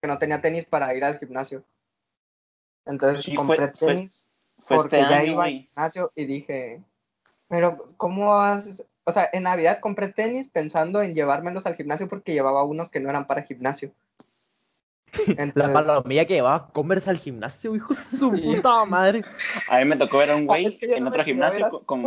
Que 0.01 0.09
no 0.09 0.19
tenía 0.19 0.41
tenis 0.41 0.67
para 0.67 0.95
ir 0.95 1.05
al 1.05 1.19
gimnasio. 1.19 1.63
Entonces 2.87 3.25
compré 3.37 3.69
fue, 3.73 3.95
tenis 3.95 4.27
fue 4.63 4.77
porque 4.77 5.01
este 5.01 5.11
ya 5.11 5.19
año, 5.19 5.33
iba 5.33 5.45
al 5.45 5.51
güey. 5.51 5.63
gimnasio 5.67 6.13
y 6.15 6.25
dije, 6.25 6.83
pero 7.49 7.85
¿cómo 7.97 8.35
haces? 8.35 8.83
O 9.05 9.13
sea, 9.13 9.29
en 9.33 9.43
Navidad 9.43 9.81
compré 9.81 10.09
tenis 10.09 10.49
pensando 10.49 11.03
en 11.03 11.15
llevármelos 11.15 11.67
al 11.67 11.77
gimnasio 11.77 12.09
porque 12.09 12.33
llevaba 12.33 12.65
unos 12.65 12.91
que 12.91 13.01
no 13.01 13.11
eran 13.11 13.27
para 13.27 13.43
gimnasio. 13.43 13.93
La 15.37 15.43
Entonces, 15.43 15.73
palomilla 15.73 16.25
que 16.25 16.35
llevaba 16.35 16.69
Converse 16.73 17.11
al 17.11 17.19
gimnasio, 17.19 17.75
hijo 17.75 17.95
de 17.95 18.19
su 18.19 18.31
puta 18.31 18.85
madre. 18.85 19.25
A 19.69 19.79
mí 19.79 19.85
me 19.85 19.97
tocó 19.97 20.19
ver 20.19 20.31
a 20.31 20.37
un 20.37 20.47
güey 20.47 20.67
es 20.67 20.79
que 20.79 20.89
yo 20.89 20.95
en 20.95 21.05
no 21.05 21.11
otro 21.11 21.19
ver 21.19 21.27
gimnasio 21.27 21.83
con, 21.85 22.07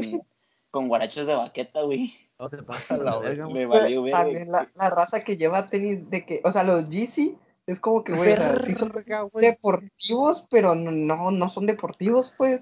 con, 0.72 0.88
guaraches 0.88 1.28
de 1.28 1.36
baqueta, 1.36 1.82
güey. 1.82 2.16
No 2.40 2.50
se 2.50 2.64
pasa 2.64 2.98
la 2.98 3.18
verga, 3.20 3.46
güey. 3.46 3.56
Me 3.56 3.66
valió 3.66 4.04
ver, 4.04 4.14
también 4.14 4.52
la, 4.52 4.70
la 4.76 4.90
raza 4.90 5.24
que 5.24 5.38
lleva 5.38 5.68
tenis 5.68 6.10
de 6.10 6.26
que, 6.26 6.42
o 6.44 6.52
sea, 6.52 6.64
los 6.64 6.90
Yeezy 6.90 7.38
es 7.68 7.80
como 7.80 8.04
que, 8.04 8.14
güey, 8.14 8.34
o 8.34 8.36
sea, 8.38 8.60
sí 8.66 8.76
son 8.76 8.90
Verga, 8.92 9.22
güey. 9.22 9.46
deportivos, 9.48 10.46
pero 10.50 10.76
no, 10.76 10.92
no, 10.92 11.32
no 11.32 11.50
son 11.50 11.66
deportivos, 11.66 12.34
pues. 12.38 12.62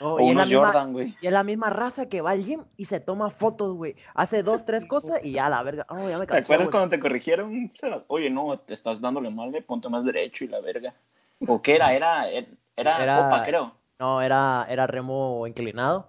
No, 0.00 0.14
O 0.14 0.20
y, 0.20 0.28
es 0.30 0.34
la 0.36 0.42
unos 0.42 0.48
misma, 0.48 0.64
Jordan, 0.66 0.92
güey. 0.92 1.16
y 1.20 1.26
es 1.26 1.32
la 1.32 1.42
misma 1.42 1.70
raza 1.70 2.06
que 2.08 2.20
va 2.20 2.30
al 2.30 2.44
gym 2.44 2.62
y 2.76 2.84
se 2.84 3.00
toma 3.00 3.30
fotos, 3.30 3.74
güey. 3.76 3.96
Hace 4.14 4.44
dos, 4.44 4.64
tres 4.64 4.86
cosas 4.86 5.18
y 5.24 5.32
ya 5.32 5.48
la 5.48 5.62
verga. 5.64 5.86
Oh, 5.88 6.08
ya 6.08 6.18
me 6.18 6.26
¿Te 6.26 6.36
acuerdas 6.36 6.68
cuando 6.70 6.90
te 6.90 7.00
corrigieron? 7.00 7.72
Oye, 8.06 8.30
no, 8.30 8.56
te 8.60 8.74
estás 8.74 9.00
dándole 9.00 9.30
mal, 9.30 9.50
le 9.50 9.62
ponte 9.62 9.88
más 9.88 10.04
derecho 10.04 10.44
y 10.44 10.48
la 10.48 10.60
verga. 10.60 10.94
¿O 11.48 11.60
qué 11.62 11.74
era? 11.74 11.92
Era, 11.94 12.28
era, 12.30 12.46
era 12.76 13.02
Era- 13.02 13.16
copa, 13.24 13.44
creo. 13.44 13.74
No, 13.98 14.22
era, 14.22 14.64
era 14.68 14.86
remo 14.86 15.44
inclinado 15.48 16.08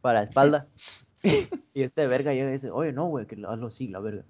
para 0.00 0.20
la 0.20 0.26
espalda. 0.26 0.66
y 1.74 1.82
este 1.82 2.06
verga 2.06 2.32
llega 2.32 2.50
y 2.50 2.52
dice, 2.52 2.70
oye, 2.70 2.92
no, 2.92 3.06
güey, 3.06 3.26
que 3.26 3.34
hazlo 3.48 3.66
así, 3.66 3.88
la 3.88 3.98
verga. 3.98 4.22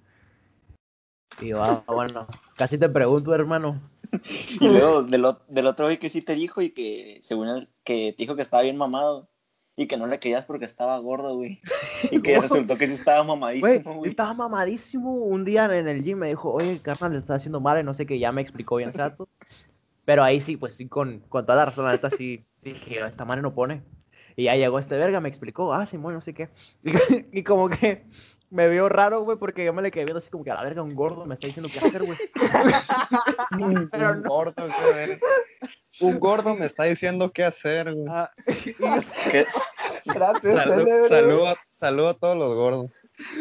Y 1.40 1.48
yo, 1.48 1.62
ah, 1.62 1.82
bueno, 1.86 2.26
casi 2.56 2.78
te 2.78 2.88
pregunto, 2.88 3.34
hermano. 3.34 3.80
Y 4.60 4.68
luego 4.68 5.02
del, 5.02 5.26
del 5.48 5.66
otro 5.66 5.86
güey 5.86 5.98
que 5.98 6.08
sí 6.08 6.22
te 6.22 6.34
dijo 6.34 6.62
y 6.62 6.70
que 6.70 7.18
según 7.22 7.48
él, 7.48 7.68
que 7.82 8.14
te 8.16 8.22
dijo 8.22 8.36
que 8.36 8.42
estaba 8.42 8.62
bien 8.62 8.76
mamado 8.76 9.28
y 9.76 9.88
que 9.88 9.96
no 9.96 10.06
le 10.06 10.20
querías 10.20 10.44
porque 10.44 10.66
estaba 10.66 10.98
gordo, 10.98 11.34
güey. 11.36 11.60
Y 12.10 12.22
que 12.22 12.38
resultó 12.40 12.76
que 12.78 12.86
sí 12.86 12.94
estaba 12.94 13.24
mamadísimo, 13.24 13.94
güey. 13.94 14.10
estaba 14.10 14.34
mamadísimo 14.34 15.14
un 15.14 15.44
día 15.44 15.64
en 15.64 15.88
el 15.88 16.04
gym, 16.04 16.18
me 16.18 16.28
dijo, 16.28 16.52
oye, 16.52 16.80
carnal, 16.80 17.12
le 17.12 17.18
está 17.18 17.34
haciendo 17.34 17.60
mal, 17.60 17.80
y 17.80 17.82
no 17.82 17.94
sé 17.94 18.06
qué, 18.06 18.18
ya 18.18 18.30
me 18.30 18.42
explicó 18.42 18.76
bien 18.76 18.90
exacto. 18.90 19.28
Pero 20.04 20.22
ahí 20.22 20.40
sí, 20.42 20.56
pues 20.56 20.74
sí, 20.74 20.86
con, 20.86 21.20
con 21.28 21.46
toda 21.46 21.56
la 21.56 21.64
razón, 21.66 21.90
neta 21.90 22.10
sí, 22.10 22.44
dije, 22.62 23.00
esta 23.04 23.24
madre 23.24 23.42
no 23.42 23.54
pone. 23.54 23.82
Y 24.36 24.44
ya 24.44 24.56
llegó 24.56 24.78
este 24.78 24.96
verga, 24.96 25.20
me 25.20 25.28
explicó, 25.28 25.72
ah, 25.72 25.86
sí, 25.86 25.96
bueno, 25.96 26.18
no 26.18 26.22
sé 26.22 26.34
qué. 26.34 26.48
Y, 27.32 27.42
como 27.42 27.68
que 27.68 28.04
me 28.54 28.68
vio 28.68 28.88
raro, 28.88 29.22
güey, 29.22 29.36
porque 29.36 29.64
yo 29.64 29.72
me 29.72 29.82
le 29.82 29.90
quedé 29.90 30.04
viendo 30.04 30.18
así 30.20 30.30
como 30.30 30.44
que 30.44 30.50
a 30.50 30.54
la 30.54 30.62
verga, 30.62 30.82
un 30.82 30.94
gordo 30.94 31.26
me 31.26 31.34
está 31.34 31.46
diciendo 31.48 31.68
qué 31.72 31.86
hacer, 31.86 32.02
güey. 32.04 32.18
Pero 33.90 34.10
un 34.12 34.22
no. 34.22 34.28
gordo, 34.28 34.54
qué 34.66 34.92
verga. 34.94 35.18
Un 36.00 36.18
gordo 36.20 36.54
me 36.54 36.66
está 36.66 36.84
diciendo 36.84 37.30
qué 37.32 37.44
hacer, 37.44 37.92
güey. 37.92 38.06
Ah, 38.08 38.30
Gracias, 40.06 40.42
Salu- 40.56 40.84
célebre. 40.84 41.08
Saludo 41.08 41.46
a- 41.48 41.56
saludo 41.80 42.08
a 42.08 42.14
todos 42.14 42.36
los 42.36 42.54
gordos. 42.54 42.90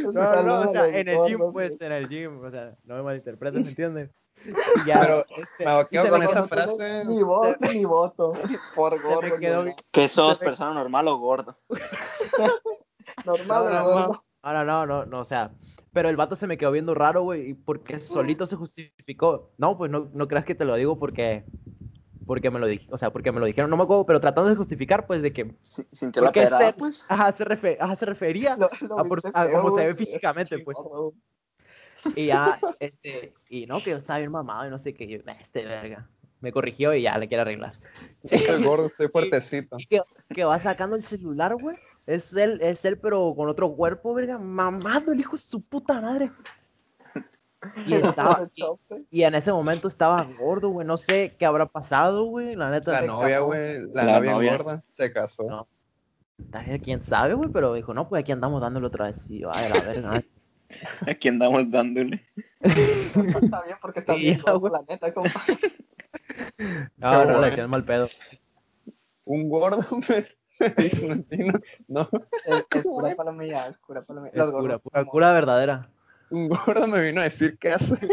no, 0.04 0.12
no, 0.12 0.20
o 0.22 0.24
Saludos 0.24 0.66
a 0.68 0.72
sea, 0.72 0.88
en 0.88 1.08
el 1.08 1.18
gym, 1.26 1.52
pues, 1.52 1.82
en 1.82 1.92
el 1.92 2.08
gym, 2.10 2.44
o 2.46 2.52
sea, 2.52 2.74
no 2.86 2.96
me 2.96 3.04
malinterpretes, 3.04 3.62
¿me 3.64 3.70
entiendes? 3.70 4.10
Y 4.46 4.88
ya, 4.88 5.00
Pero 5.02 5.26
este, 5.38 5.66
me 5.66 5.88
quedo 5.88 6.10
con 6.10 6.20
me 6.20 6.26
esa 6.26 6.48
frase. 6.48 7.06
Ni 7.06 7.24
voto, 7.24 7.56
ni 7.62 7.86
voto. 7.86 8.34
Por 8.76 9.02
gordo. 9.02 9.40
quedó 9.40 9.66
que 9.92 10.10
sos 10.10 10.38
persona 10.40 10.74
normal 10.74 11.08
o 11.08 11.18
gordo. 11.18 11.58
Normal, 13.26 13.64
No, 13.66 13.70
no, 13.70 13.84
gordo. 13.84 14.24
Ah, 14.46 14.52
no, 14.54 14.64
no, 14.66 14.86
no, 14.86 15.06
no, 15.06 15.20
o 15.22 15.26
sea, 15.26 15.52
pero 15.94 16.10
el 16.10 16.18
vato 16.18 16.36
se 16.36 16.48
me 16.48 16.58
quedó 16.58 16.72
viendo 16.72 16.94
raro, 16.94 17.24
güey, 17.24 17.52
y 17.52 17.54
porque 17.54 18.00
solito 18.00 18.46
se 18.46 18.58
justificó. 18.58 19.52
No, 19.58 19.78
pues 19.78 19.90
no, 19.90 20.10
no 20.14 20.28
creas 20.28 20.44
que 20.44 20.54
te 20.54 20.66
lo 20.66 20.76
digo 20.76 21.00
porque, 21.00 21.44
porque 22.28 22.52
me 22.52 22.60
lo 22.60 22.68
dije, 22.68 22.88
o 22.92 22.98
sea, 22.98 23.12
porque 23.12 23.32
me 23.32 23.40
lo 23.40 23.46
dijeron, 23.46 23.70
no 23.70 23.78
me 23.78 23.84
acuerdo, 23.84 24.06
pero 24.06 24.20
tratando 24.20 24.50
de 24.50 24.56
justificar, 24.58 25.08
pues, 25.08 25.22
de 25.22 25.32
que, 25.32 25.56
Si- 25.62 25.86
Sintió 25.94 26.24
la 26.24 26.32
pedrada, 26.34 26.68
se, 26.68 26.74
pues. 26.74 27.06
ajá, 27.08 27.32
se, 27.32 27.46
refe- 27.46 27.78
ajá, 27.80 27.96
se 27.96 28.06
refería, 28.06 28.58
Lo- 28.58 28.70
lo 28.82 29.00
a 29.00 29.04
por- 29.06 29.24
viste 29.24 29.32
a 29.34 29.46
feo, 29.46 29.62
cómo 29.62 29.78
se 29.78 29.88
ve 29.88 29.96
físicamente, 29.96 30.60
pues. 30.60 30.78
Y 32.16 32.26
ya, 32.28 32.60
este, 32.82 33.34
y 33.48 33.66
no, 33.66 33.82
que 33.82 33.92
yo 33.92 33.98
estaba 33.98 34.20
bien 34.20 34.32
mamado 34.32 34.68
y 34.68 34.70
no 34.70 34.78
sé 34.78 34.94
qué, 34.94 35.08
yo, 35.08 35.20
este 35.40 35.64
verga, 35.66 36.10
me 36.42 36.52
corrigió 36.52 36.94
y 36.94 37.04
ya 37.04 37.18
le 37.18 37.30
quiere 37.30 37.44
arreglar. 37.44 37.76
Soy 38.26 38.62
gordo, 38.62 38.88
estoy 38.88 39.08
fuertecito. 39.12 39.78
Y 39.80 39.86
que, 39.86 40.02
que 40.34 40.44
va 40.44 40.60
sacando 40.62 40.98
el 40.98 41.06
celular, 41.06 41.56
güey. 41.56 41.78
Es 42.06 42.34
él, 42.34 42.60
es 42.62 42.84
él, 42.84 42.98
pero 42.98 43.34
con 43.36 43.48
otro 43.50 43.74
cuerpo, 43.76 44.14
verga. 44.14 44.38
Mamado, 44.38 45.12
el 45.14 45.20
hijo 45.20 45.38
de 45.38 45.42
su 45.44 45.62
puta 45.62 46.02
madre. 46.02 46.32
Y 47.86 47.94
estaba, 47.94 48.50
y, 48.54 48.60
Chope. 48.62 49.04
y 49.10 49.24
en 49.24 49.36
ese 49.36 49.52
momento 49.52 49.88
estaba 49.88 50.24
gordo, 50.38 50.70
güey. 50.70 50.86
No 50.86 50.98
sé 50.98 51.36
qué 51.40 51.46
habrá 51.46 51.66
pasado, 51.66 52.26
güey. 52.26 52.56
La 52.56 52.70
neta. 52.70 52.92
La 52.92 53.08
novia, 53.08 53.40
güey, 53.40 53.82
la, 53.94 54.04
La 54.04 54.18
novia, 54.18 54.32
novia. 54.34 54.58
gorda, 54.58 54.84
se 54.96 55.12
casó. 55.14 55.44
No. 55.44 55.68
¿Quién 56.84 57.06
sabe, 57.06 57.36
güey? 57.36 57.50
Pero 57.54 57.74
dijo, 57.74 57.94
no, 57.94 58.10
pues 58.10 58.22
aquí 58.22 58.32
andamos 58.32 58.62
dándole 58.62 58.88
otra 58.88 59.06
vez. 59.08 59.16
Y 59.30 59.40
yo, 59.40 59.52
ay, 59.54 59.72
la 59.72 59.82
verga. 59.82 60.24
Aquí 61.08 61.28
andamos 61.28 61.70
dándole. 61.70 62.26
Está 62.60 63.62
bien 63.64 63.78
porque 63.80 64.00
está 64.00 64.14
bien 64.16 64.42
güey. 64.60 64.74
la 64.74 64.82
neta, 64.88 65.14
compa. 65.14 65.44
No, 66.98 67.26
no 67.26 67.40
le 67.42 67.50
decían 67.50 67.70
mal 67.70 67.86
pedo. 67.86 68.10
Un 69.26 69.50
gordo 69.50 69.86
me, 70.10 70.26
un 71.04 71.28
chino, 71.30 71.54
no, 71.88 72.10
Es, 72.46 72.66
es 72.70 72.84
pura 72.84 73.16
palomilla, 73.16 73.68
es 73.68 73.78
pura 73.80 74.02
palomilla. 74.04 74.32
Es 74.32 74.38
Los 74.38 74.52
gordos 74.52 74.82
pura, 75.12 75.34
verdadera. 75.34 75.90
un 76.30 76.50
gordo 76.50 76.88
me 76.88 77.02
vino 77.02 77.22
a 77.22 77.26
decir 77.26 77.58
qué 77.60 77.74
hace. 77.74 77.96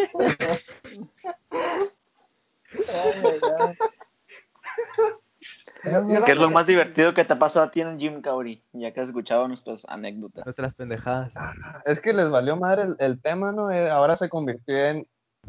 ¿Qué 5.83 6.33
es 6.33 6.38
lo 6.38 6.50
más 6.50 6.66
divertido 6.66 7.14
que 7.14 7.24
te 7.24 7.37
pasó 7.37 7.62
a 7.62 7.70
ti 7.70 7.81
en 7.81 7.88
el 7.88 7.98
gym, 7.98 8.20
Kaori? 8.20 8.62
Ya 8.72 8.92
que 8.92 9.00
has 9.00 9.09
escuchado 9.09 9.48
nuestras 9.48 9.85
anécdotas. 9.88 10.44
Nuestras 10.44 10.74
pendejadas. 10.74 11.33
Es 11.87 12.00
que 12.00 12.12
les 12.12 12.29
valió 12.31 12.57
madre 12.57 12.83
el, 12.83 12.96
el 12.98 13.20
tema, 13.20 13.53
¿no? 13.53 13.70
Eh, 13.70 13.88
ahora 13.90 14.16
se 14.16 14.29
convirtió 14.29 14.76
en 14.76 15.07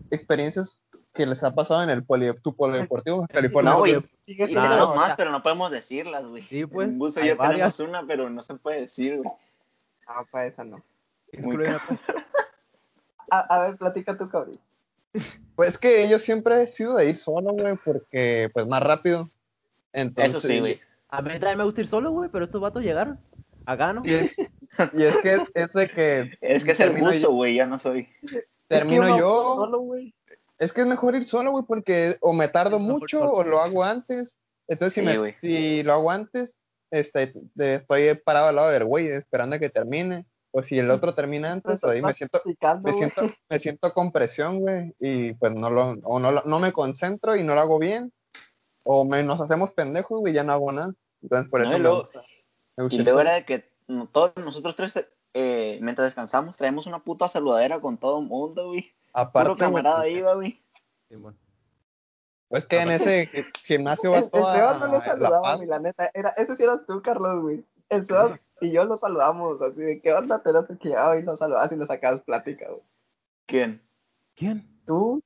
experiencias 0.09 0.79
que 1.13 1.25
les 1.25 1.43
ha 1.43 1.53
pasado 1.53 1.83
en 1.83 1.89
el 1.89 2.03
poli, 2.03 2.31
tu 2.41 2.55
polideportivo 2.55 3.27
California. 3.31 3.71
No, 3.71 3.79
güey. 3.79 4.01
Sigue 4.25 4.45
Y 4.45 4.47
siendo- 4.47 4.61
tenemos 4.61 4.89
o 4.89 4.95
más, 4.95 5.07
sea- 5.07 5.15
pero 5.17 5.31
no 5.31 5.43
podemos 5.43 5.71
decirlas, 5.71 6.25
güey. 6.25 6.43
Sí, 6.43 6.65
pues, 6.65 6.87
En 6.87 6.97
Buzo 6.99 7.19
ya 7.21 7.35
varias. 7.35 7.75
tenemos 7.75 7.97
una, 7.99 8.07
pero 8.07 8.29
no 8.29 8.41
se 8.41 8.55
puede 8.55 8.81
decir, 8.81 9.17
güey. 9.17 9.29
Ah, 10.07 10.23
para 10.31 10.47
esa 10.47 10.63
no. 10.63 10.81
A, 13.29 13.39
a 13.39 13.67
ver, 13.67 13.77
platica 13.77 14.17
tú, 14.17 14.29
cabrón. 14.29 14.57
Pues 15.55 15.77
que 15.77 16.09
yo 16.09 16.17
siempre 16.17 16.63
he 16.63 16.67
sido 16.67 16.95
de 16.95 17.09
ir 17.09 17.17
solo, 17.17 17.51
güey, 17.51 17.75
porque 17.85 18.49
pues 18.53 18.65
más 18.65 18.81
rápido. 18.81 19.29
Entonces, 19.93 20.35
Eso 20.35 20.47
sí, 20.47 20.59
güey. 20.59 20.79
A 21.09 21.21
mí 21.21 21.29
también 21.33 21.57
me 21.59 21.65
gusta 21.65 21.81
ir 21.81 21.87
solo, 21.87 22.11
güey, 22.11 22.29
pero 22.31 22.45
estos 22.45 22.59
vatos 22.61 22.81
llegaron. 22.81 23.19
Acá, 23.65 23.93
¿no? 23.93 24.01
Y 24.03 24.13
es, 24.13 24.35
y 24.93 25.03
es 25.03 25.17
que 25.17 25.43
es 25.53 25.73
de 25.73 25.89
que 25.89 26.31
Es 26.41 26.63
que 26.63 26.71
es 26.71 26.79
el 26.79 26.87
termino 26.87 27.07
buzo, 27.07 27.19
yo- 27.19 27.31
güey, 27.31 27.55
ya 27.55 27.67
no 27.67 27.77
soy. 27.77 28.07
termino 28.69 29.03
Es 29.03 29.11
que 29.13 29.19
yo. 29.19 29.55
Solo, 29.57 29.79
güey. 29.81 30.15
Es 30.61 30.71
que 30.73 30.81
es 30.81 30.87
mejor 30.87 31.15
ir 31.15 31.25
solo, 31.25 31.51
güey, 31.51 31.65
porque 31.67 32.17
o 32.21 32.33
me 32.33 32.47
tardo 32.47 32.77
Es 32.77 32.83
mucho 32.83 33.19
o 33.21 33.43
lo 33.43 33.59
hago 33.59 33.83
antes. 33.83 34.37
Entonces, 34.67 34.93
si, 34.93 35.01
Sí, 35.01 35.05
me, 35.17 35.37
si 35.41 35.83
lo 35.83 35.93
hago 35.93 36.11
antes, 36.11 36.53
este, 36.91 37.33
estoy 37.57 38.13
parado 38.23 38.47
al 38.49 38.55
lado 38.55 38.69
del 38.69 38.85
güey, 38.85 39.07
esperando 39.07 39.55
a 39.55 39.59
que 39.59 39.69
termine. 39.69 40.25
O 40.53 40.61
si 40.61 40.77
el 40.77 40.91
otro 40.91 41.15
termina 41.15 41.51
antes, 41.53 41.79
Pues, 41.81 41.93
ahí 41.93 42.01
me 42.01 42.13
siento, 42.13 42.41
me 42.83 42.93
siento, 42.93 43.21
me 43.49 43.59
siento 43.59 43.93
con 43.93 44.11
presión, 44.11 44.59
güey, 44.59 44.93
y 44.99 45.33
pues 45.33 45.53
no 45.53 45.69
lo, 45.69 45.91
o 46.03 46.19
no, 46.19 46.31
lo- 46.31 46.43
no 46.43 46.59
me 46.59 46.73
concentro 46.73 47.35
y 47.37 47.43
no 47.43 47.55
lo 47.55 47.61
hago 47.61 47.79
bien. 47.79 48.11
O 48.83 49.05
me, 49.05 49.23
nos 49.23 49.39
hacemos 49.39 49.71
pendejos, 49.71 50.19
güey, 50.19 50.33
y 50.33 50.35
ya 50.35 50.43
no 50.43 50.51
hago 50.53 50.71
nada. 50.71 50.93
Entonces, 51.21 51.49
por 51.49 51.61
No, 51.61 51.65
eso 51.67 51.73
y 51.73 51.77
me 51.77 51.83
luego- 51.83 51.99
gusta. 51.99 52.21
me 52.77 52.83
gusta 52.83 52.95
Y 52.95 52.99
luego 53.03 53.21
era 53.21 53.33
de 53.35 53.45
que 53.45 53.65
todos 54.11 54.33
nosotros 54.35 54.75
tres, 54.75 54.93
eh, 55.33 55.79
mientras 55.81 56.07
descansamos, 56.07 56.57
traemos 56.57 56.85
una 56.85 56.99
puta 56.99 57.29
saludadera 57.29 57.79
con 57.79 57.97
todo 57.97 58.19
el 58.19 58.27
mundo, 58.27 58.67
güey. 58.67 58.91
Aparte, 59.13 59.49
Puro 59.49 59.59
camarada 59.59 59.99
güey, 59.99 60.17
iba, 60.17 60.33
güey. 60.35 60.63
Sí, 61.09 61.15
bueno. 61.15 61.37
pues 62.47 62.65
que 62.65 62.79
en 62.79 62.91
ese 62.91 63.27
gi- 63.27 63.43
gimnasio 63.63 64.11
va 64.11 64.17
El, 64.19 64.23
el 64.25 64.29
toda 64.31 64.55
Sebas 64.55 64.79
no 64.79 64.85
lo 64.87 64.93
La 64.93 65.01
saludaba, 65.01 65.55
güey, 65.55 65.67
la 65.67 65.79
neta. 65.79 66.09
Era, 66.13 66.29
ese 66.31 66.55
sí 66.55 66.63
eras 66.63 66.85
tú, 66.87 67.01
Carlos, 67.01 67.41
güey. 67.41 67.65
El 67.89 68.05
Sebas 68.05 68.39
y 68.61 68.71
yo 68.71 68.85
lo 68.85 68.97
saludamos, 68.97 69.61
así 69.61 69.81
de, 69.81 70.01
¿qué 70.01 70.13
onda? 70.13 70.41
Te 70.41 70.53
lo 70.53 70.65
que 70.65 70.75
llegaba 70.75 71.17
y 71.17 71.23
lo 71.23 71.35
saludabas 71.35 71.71
y 71.71 71.75
lo 71.75 71.85
sacabas 71.85 72.21
plática, 72.21 72.67
güey. 72.69 72.81
¿Quién? 73.47 73.81
¿Quién? 74.35 74.65
Tú, 74.85 75.21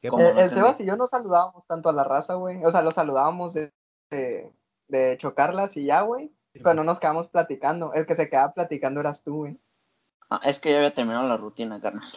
¿Qué 0.00 0.08
¿Cómo? 0.08 0.22
el, 0.22 0.34
no 0.34 0.40
el. 0.40 0.50
Sebas 0.50 0.80
y 0.80 0.84
yo 0.86 0.96
nos 0.96 1.10
saludábamos 1.10 1.66
tanto 1.66 1.88
a 1.88 1.92
la 1.92 2.04
raza, 2.04 2.34
güey. 2.34 2.64
O 2.64 2.70
sea, 2.70 2.82
lo 2.82 2.90
saludábamos 2.92 3.54
de, 3.54 3.72
de, 4.10 4.52
de 4.88 5.16
chocarlas 5.18 5.76
y 5.76 5.86
ya, 5.86 6.02
güey. 6.02 6.32
Pero 6.52 6.74
no 6.74 6.84
nos 6.84 7.00
quedamos 7.00 7.26
platicando. 7.28 7.92
El 7.94 8.06
que 8.06 8.14
se 8.14 8.28
quedaba 8.28 8.52
platicando 8.52 9.00
eras 9.00 9.24
tú, 9.24 9.38
güey. 9.38 9.58
Ah, 10.42 10.48
es 10.48 10.58
que 10.58 10.70
ya 10.70 10.78
había 10.78 10.94
terminado 10.94 11.28
la 11.28 11.36
rutina, 11.36 11.80
carnal. 11.80 12.08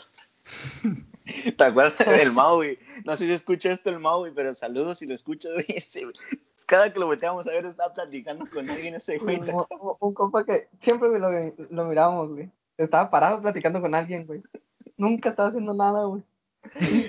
¿Te 1.58 1.64
acuerdas 1.64 1.98
del 2.08 2.32
Mau, 2.32 2.56
güey? 2.58 2.80
No 3.06 3.16
sé 3.18 3.26
si 3.26 3.34
escucha 3.34 3.72
esto 3.72 3.90
el 3.90 4.00
Mau, 4.00 4.20
güey, 4.20 4.32
pero 4.34 4.56
saludos 4.56 5.00
si 5.00 5.06
lo 5.06 5.14
escuchas. 5.16 5.52
Cada 6.66 6.92
que 6.92 7.00
lo 7.00 7.06
volteamos 7.06 7.46
a 7.48 7.52
ver, 7.52 7.66
estaba 7.66 7.94
platicando 7.94 8.46
con 8.50 8.70
alguien 8.70 8.96
ese 8.96 9.18
güey. 9.20 9.40
Un, 9.40 9.50
un- 9.50 9.66
un 10.00 10.14
compa 10.14 10.44
que 10.46 10.68
siempre 10.82 11.10
güey, 11.10 11.22
lo, 11.22 11.32
lo 11.70 11.86
mirábamos, 11.86 12.30
güey. 12.34 12.50
Estaba 12.78 13.10
parado 13.10 13.42
platicando 13.42 13.82
con 13.82 13.96
alguien, 13.96 14.26
güey. 14.26 14.42
Nunca 14.98 15.30
estaba 15.30 15.50
haciendo 15.50 15.74
nada, 15.74 16.06
güey. 16.06 16.24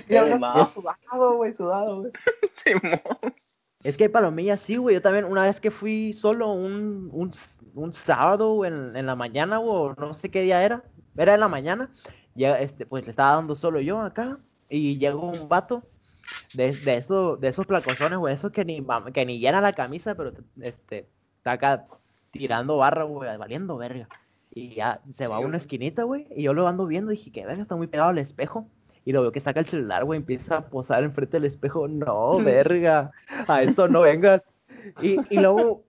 Y 0.07 0.15
ahora 0.15 0.69
sudado, 0.73 1.35
güey, 1.35 1.53
sudado, 1.53 2.01
güey. 2.01 2.11
Es 3.83 3.95
que 3.95 4.03
hay 4.05 4.09
palomillas, 4.09 4.59
sí, 4.61 4.75
güey. 4.75 4.95
Yo 4.95 5.01
también, 5.01 5.23
una 5.25 5.43
vez 5.43 5.59
que 5.61 5.71
fui 5.71 6.11
solo 6.13 6.51
un, 6.51 7.09
un, 7.13 7.33
un 7.75 7.93
sábado 7.93 8.65
en, 8.65 8.95
en 8.95 9.05
la 9.05 9.15
mañana, 9.15 9.57
güey, 9.57 9.71
o 9.71 9.95
no 9.97 10.13
sé 10.15 10.29
qué 10.29 10.41
día 10.41 10.61
era. 10.63 10.83
Era 11.19 11.33
en 11.33 11.41
la 11.41 11.49
mañana. 11.49 11.89
Ya, 12.33 12.59
este, 12.59 12.85
pues 12.85 13.03
le 13.03 13.09
estaba 13.11 13.35
dando 13.35 13.55
solo 13.55 13.81
yo 13.81 13.99
acá. 13.99 14.39
Y 14.69 14.97
llegó 14.97 15.29
un 15.29 15.49
vato 15.49 15.83
de, 16.53 16.73
de, 16.73 16.97
eso, 16.97 17.35
de 17.35 17.49
esos 17.49 17.67
placosones, 17.67 18.17
güey. 18.17 18.33
Esos 18.33 18.51
que 18.53 18.63
ni, 18.63 18.81
que 19.13 19.25
ni 19.25 19.39
llena 19.39 19.59
la 19.59 19.73
camisa, 19.73 20.15
pero 20.15 20.31
este, 20.61 21.07
está 21.37 21.51
acá 21.51 21.85
tirando 22.31 22.77
barra, 22.77 23.03
güey, 23.03 23.37
valiendo 23.37 23.75
verga. 23.77 24.07
Y 24.51 24.75
ya 24.75 25.01
se 25.17 25.27
va 25.27 25.37
a 25.37 25.39
una 25.39 25.57
esquinita, 25.57 26.03
güey. 26.03 26.25
Y 26.35 26.43
yo 26.43 26.53
lo 26.53 26.67
ando 26.67 26.87
viendo 26.87 27.11
y 27.11 27.17
dije, 27.17 27.31
que 27.31 27.45
verga, 27.45 27.63
está 27.63 27.75
muy 27.75 27.87
pegado 27.87 28.11
al 28.11 28.17
espejo. 28.17 28.69
Y 29.03 29.11
lo 29.11 29.21
veo 29.21 29.33
que 29.33 29.41
saca 29.41 29.59
el 29.59 29.65
celular, 29.65 30.05
güey, 30.05 30.19
empieza 30.19 30.57
a 30.57 30.69
posar 30.69 31.03
enfrente 31.03 31.37
del 31.37 31.45
espejo. 31.45 31.89
No, 31.89 32.37
verga, 32.43 33.11
a 33.45 33.61
esto 33.61 33.89
no 33.89 34.01
vengas. 34.01 34.41
Y, 35.01 35.17
y 35.29 35.39
luego, 35.39 35.83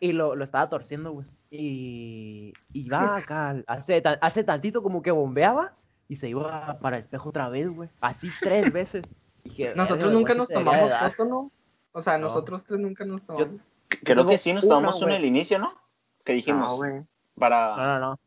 y 0.00 0.12
lo, 0.12 0.34
lo 0.34 0.44
estaba 0.44 0.68
torciendo, 0.68 1.12
güey. 1.12 1.26
Y, 1.50 2.52
y 2.72 2.88
va 2.88 3.16
acá, 3.16 3.56
hace, 3.66 4.02
hace 4.20 4.44
tantito 4.44 4.82
como 4.82 5.02
que 5.02 5.10
bombeaba 5.10 5.72
y 6.08 6.16
se 6.16 6.28
iba 6.28 6.78
para 6.80 6.96
el 6.98 7.04
espejo 7.04 7.28
otra 7.30 7.48
vez, 7.48 7.68
güey. 7.68 7.88
Así 8.00 8.28
tres 8.40 8.72
veces. 8.72 9.04
Dije, 9.44 9.74
Nosotros 9.76 10.04
"Verga, 10.04 10.18
nunca 10.18 10.34
nos 10.34 10.48
tomamos 10.48 10.90
dar". 10.90 11.10
foto, 11.12 11.24
¿no? 11.24 11.50
O 11.92 12.02
sea, 12.02 12.18
No. 12.18 12.26
nosotros 12.28 12.64
tres 12.64 12.80
nunca 12.80 13.04
nos 13.04 13.24
tomamos. 13.24 13.60
Creo 13.88 14.16
Tengo 14.16 14.28
que 14.28 14.38
sí 14.38 14.52
nos 14.52 14.62
tomamos 14.66 14.96
una 14.96 15.06
güey. 15.06 15.16
al 15.18 15.24
inicio, 15.24 15.58
¿no? 15.60 15.72
Que 16.24 16.32
dijimos, 16.32 16.72
No, 16.72 16.76
güey. 16.76 16.94
No, 16.94 17.06
para... 17.38 17.76
no, 17.76 17.98
no. 18.00 18.18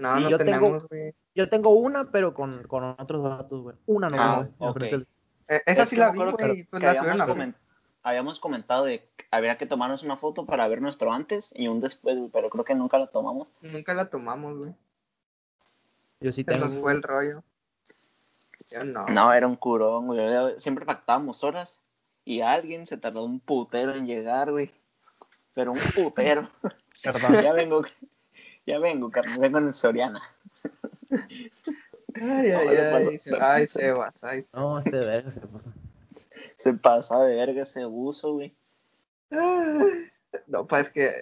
No, 0.00 0.16
Sí, 0.16 0.22
no 0.24 0.30
yo 0.30 0.38
tengo- 0.38 0.38
tenemos, 0.38 0.88
güey. 0.88 1.14
Yo 1.34 1.48
tengo 1.48 1.70
una, 1.70 2.10
pero 2.10 2.34
con, 2.34 2.64
con 2.64 2.82
otros 2.98 3.22
datos, 3.22 3.62
güey. 3.62 3.76
Una 3.86 4.08
no, 4.10 4.16
Ah, 4.20 4.34
güey. 4.36 4.48
ok. 4.58 4.66
enfrente 4.68 4.96
del- 4.96 5.06
Eh, 5.48 5.62
Esa 5.66 5.82
Es 5.84 5.90
sí 5.90 5.96
la 5.96 6.10
vi, 6.10 6.18
güey. 6.18 6.36
que- 6.36 6.66
Pues 6.70 6.82
habíamos, 6.82 6.96
subieron 6.98 7.20
a 7.20 7.26
comen- 7.26 7.54
habíamos 8.02 8.40
comentado 8.40 8.84
de 8.84 9.08
habría 9.36 9.56
que 9.58 9.66
tomarnos 9.66 10.02
una 10.02 10.16
foto 10.16 10.44
para 10.46 10.66
ver 10.68 10.80
nuestro 10.82 11.12
antes 11.12 11.50
y 11.54 11.68
un 11.68 11.80
después, 11.80 12.16
güey, 12.16 12.30
pero 12.32 12.50
creo 12.50 12.64
que 12.64 12.74
nunca 12.74 12.98
la 12.98 13.06
tomamos. 13.08 13.48
Nunca 13.60 13.94
la 13.94 14.08
tomamos, 14.10 14.56
güey. 14.58 14.74
Yo 16.20 16.32
sí 16.32 16.44
tengo. 16.44 16.68
fue 16.80 16.92
el 16.92 17.02
rollo. 17.02 17.42
Yo 18.70 18.84
no. 18.84 19.06
No, 19.06 19.32
era 19.32 19.46
un 19.46 19.56
curón, 19.56 20.06
güey. 20.06 20.58
Siempre 20.58 20.84
pactábamos 20.84 21.44
horas 21.44 21.80
y 22.24 22.40
alguien 22.40 22.86
se 22.86 22.96
tardó 22.96 23.24
un 23.24 23.38
putero 23.40 23.94
en 23.94 24.06
llegar, 24.06 24.50
güey. 24.50 24.72
Pero 25.54 25.72
un 25.72 25.80
putero. 25.94 26.50
Perdón. 27.02 27.42
ya 27.42 27.52
vengo, 27.52 27.82
ya 28.66 28.78
vengo, 28.78 29.10
carnal, 29.10 29.38
vengo 29.38 29.58
en 29.58 29.74
Soriana. 29.74 30.20
Ay, 32.14 32.50
ay, 32.50 32.68
ay. 32.76 33.18
se- 33.18 33.40
Ay, 33.40 33.68
Sebas, 33.68 34.14
ay. 34.24 34.46
No, 34.52 34.78
este 34.78 34.90
verga 34.98 35.32
se 35.32 35.40
puso. 35.40 35.72
Se 36.58 36.72
pasa 36.72 37.18
de 37.20 37.36
verga 37.36 37.62
ese 37.62 37.84
buzo, 37.84 38.32
güey. 38.32 38.54
No, 40.46 40.66
pues 40.66 40.86
es 40.86 40.92
que 40.92 41.12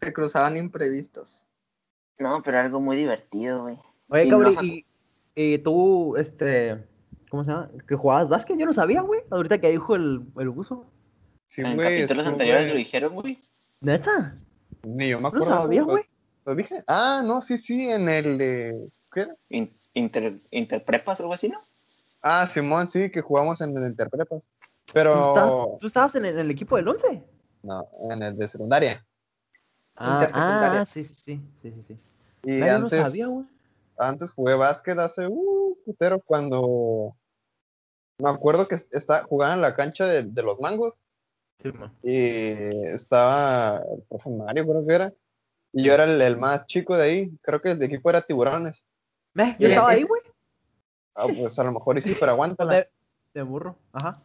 se 0.00 0.12
cruzaban 0.12 0.56
imprevistos. 0.56 1.44
No, 2.18 2.42
pero 2.42 2.58
algo 2.58 2.80
muy 2.80 2.96
divertido, 2.96 3.62
güey. 3.62 3.78
Oye, 4.08 4.24
Y 4.26 4.30
cabrón, 4.30 4.54
no- 4.54 4.62
y, 4.62 4.84
y 5.34 5.58
tú, 5.58 6.16
este, 6.16 6.84
¿cómo 7.30 7.44
se 7.44 7.52
llama? 7.52 7.70
¿Que 7.88 7.94
jugabas 7.94 8.28
básquet? 8.28 8.58
Yo 8.58 8.66
no 8.66 8.72
sabía, 8.72 9.00
güey. 9.02 9.22
Ahorita 9.30 9.58
que 9.60 9.70
dijo 9.70 9.94
el, 9.96 10.22
el 10.38 10.50
buzo. 10.50 10.86
Sí, 11.48 11.62
en 11.62 11.76
güey, 11.76 12.00
capítulos 12.00 12.26
anteriores 12.26 12.68
lo 12.70 12.74
dijeron, 12.76 13.14
güey. 13.14 13.40
¿Neta? 13.80 14.36
Ni 14.82 15.08
yo 15.10 15.18
me 15.18 15.22
No 15.22 15.28
acuerdo. 15.28 15.46
sabía, 15.46 15.80
¿lo- 15.80 15.86
güey. 15.86 16.04
¿Lo 16.44 16.54
dije? 16.54 16.84
Ah, 16.86 17.22
no, 17.24 17.40
sí, 17.40 17.56
sí, 17.58 17.88
en 17.88 18.08
el 18.08 18.36
de... 18.38 18.88
¿Qué 19.12 19.20
era? 19.20 19.34
In- 19.48 19.72
Inter, 19.94 20.40
interprepas 20.50 21.20
algo 21.20 21.32
así, 21.32 21.48
¿no? 21.48 21.58
Ah, 22.20 22.50
Simón, 22.52 22.88
sí, 22.88 23.10
que 23.10 23.20
jugamos 23.22 23.60
en 23.60 23.76
el 23.76 23.86
Interprepas. 23.86 24.42
¿Tú, 24.86 24.92
Pero... 24.94 25.76
tú 25.80 25.86
estabas 25.86 26.14
en 26.14 26.24
el, 26.24 26.34
en 26.34 26.40
el 26.40 26.50
equipo 26.50 26.76
del 26.76 26.88
11? 26.88 27.24
No, 27.62 27.88
en 28.10 28.22
el 28.22 28.36
de 28.36 28.48
secundaria. 28.48 29.04
Ah, 29.96 30.28
ah, 30.32 30.86
sí, 30.92 31.04
sí, 31.04 31.14
sí, 31.14 31.40
sí, 31.62 31.70
sí, 31.70 31.84
sí. 31.88 31.98
Y 32.42 32.62
antes, 32.62 32.98
no 32.98 33.04
sabía, 33.04 33.26
güey. 33.28 33.46
antes 33.96 34.30
jugué 34.32 34.54
básquet 34.54 34.98
hace 34.98 35.26
uh, 35.28 35.76
putero 35.84 36.20
cuando 36.20 37.16
me 38.18 38.28
acuerdo 38.28 38.68
que 38.68 38.80
está, 38.90 39.22
jugaba 39.24 39.54
en 39.54 39.60
la 39.60 39.74
cancha 39.74 40.04
de, 40.04 40.24
de 40.24 40.42
los 40.42 40.60
mangos 40.60 40.94
Sí, 41.62 41.70
y 42.02 42.86
estaba 42.88 43.78
el 43.78 44.02
profe 44.08 44.28
Mario 44.30 44.66
creo 44.66 44.86
que 44.86 44.94
era 44.94 45.12
y 45.72 45.84
yo 45.84 45.94
era 45.94 46.04
el, 46.04 46.20
el 46.20 46.36
más 46.36 46.66
chico 46.66 46.96
de 46.96 47.02
ahí 47.04 47.30
creo 47.40 47.62
que 47.62 47.70
el 47.70 47.78
de 47.78 47.86
equipo 47.86 48.10
era 48.10 48.20
tiburones 48.20 48.84
Ve, 49.32 49.56
yo 49.58 49.68
estaba 49.68 49.90
ahí, 49.90 50.02
güey. 50.02 50.20
ah 51.14 51.26
pues 51.26 51.58
a 51.58 51.64
lo 51.64 51.72
mejor 51.72 51.96
y 51.98 52.02
sí 52.02 52.14
pero 52.18 52.32
aguántala 52.32 52.74
De, 52.74 52.88
de 53.32 53.42
burro, 53.42 53.76
ajá. 53.92 54.20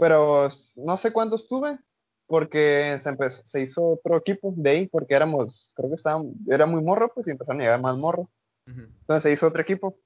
Pero 0.00 0.48
no 0.76 0.96
sé 0.96 1.12
cuánto 1.12 1.36
estuve 1.36 1.78
porque 2.26 2.98
se 3.02 3.08
empezó, 3.08 3.42
se 3.44 3.62
hizo 3.62 3.82
otro 3.84 4.16
equipo 4.16 4.52
de 4.56 4.70
ahí 4.70 4.86
porque 4.88 5.14
éramos 5.14 5.72
creo 5.76 5.90
que 5.90 5.96
estábamos 5.96 6.32
era 6.48 6.66
muy 6.66 6.82
morro 6.82 7.12
pues 7.14 7.26
y 7.26 7.30
empezaron 7.30 7.60
a 7.60 7.64
llegar 7.64 7.80
más 7.80 7.96
morros 7.96 8.26
Ujú. 8.66 8.80
Entonces 8.80 9.22
se 9.22 9.32
hizo 9.32 9.46
otro 9.46 9.62
equipo 9.62 9.98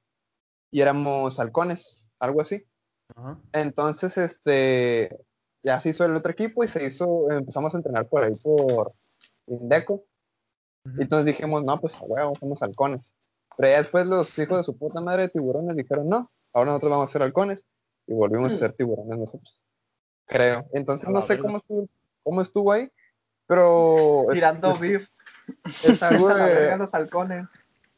y 0.70 0.80
éramos 0.80 1.38
halcones, 1.38 2.06
algo 2.18 2.40
así. 2.40 2.64
Entonces, 3.52 4.16
este, 4.16 5.16
ya 5.62 5.80
se 5.80 5.90
hizo 5.90 6.04
el 6.04 6.16
otro 6.16 6.32
equipo 6.32 6.64
y 6.64 6.68
se 6.68 6.84
hizo, 6.84 7.30
empezamos 7.30 7.74
a 7.74 7.76
entrenar 7.76 8.08
por 8.08 8.24
ahí 8.24 8.34
por 8.36 8.92
Indeco. 9.46 10.04
Y 10.98 11.02
entonces 11.02 11.26
dijimos, 11.26 11.64
no, 11.64 11.80
pues 11.80 11.94
a 11.94 12.02
huevo, 12.02 12.34
somos 12.38 12.62
halcones. 12.62 13.14
Pero 13.56 13.68
ya 13.68 13.78
después 13.78 14.06
los 14.06 14.36
hijos 14.38 14.58
de 14.58 14.64
su 14.64 14.76
puta 14.76 15.00
madre 15.00 15.22
de 15.22 15.28
tiburones 15.28 15.76
dijeron, 15.76 16.08
no, 16.08 16.30
ahora 16.52 16.72
nosotros 16.72 16.90
vamos 16.90 17.08
a 17.08 17.12
ser 17.12 17.22
halcones. 17.22 17.64
Y 18.06 18.12
volvimos 18.12 18.52
a 18.52 18.58
ser 18.58 18.72
tiburones 18.74 19.18
nosotros. 19.18 19.63
Creo. 20.26 20.64
Entonces 20.72 21.08
no 21.08 21.20
la 21.20 21.26
sé 21.26 21.38
cómo 21.38 21.58
estuvo, 21.58 21.88
cómo 22.22 22.42
estuvo 22.42 22.72
ahí, 22.72 22.90
pero... 23.46 24.24
es- 24.28 24.34
Tirando 24.34 24.70
es- 24.72 24.80
beef. 24.80 25.08
estuve- 25.82 26.32
A 26.32 26.36
la 26.38 26.46
verga 26.46 26.76
los 26.76 26.94
halcones. 26.94 27.46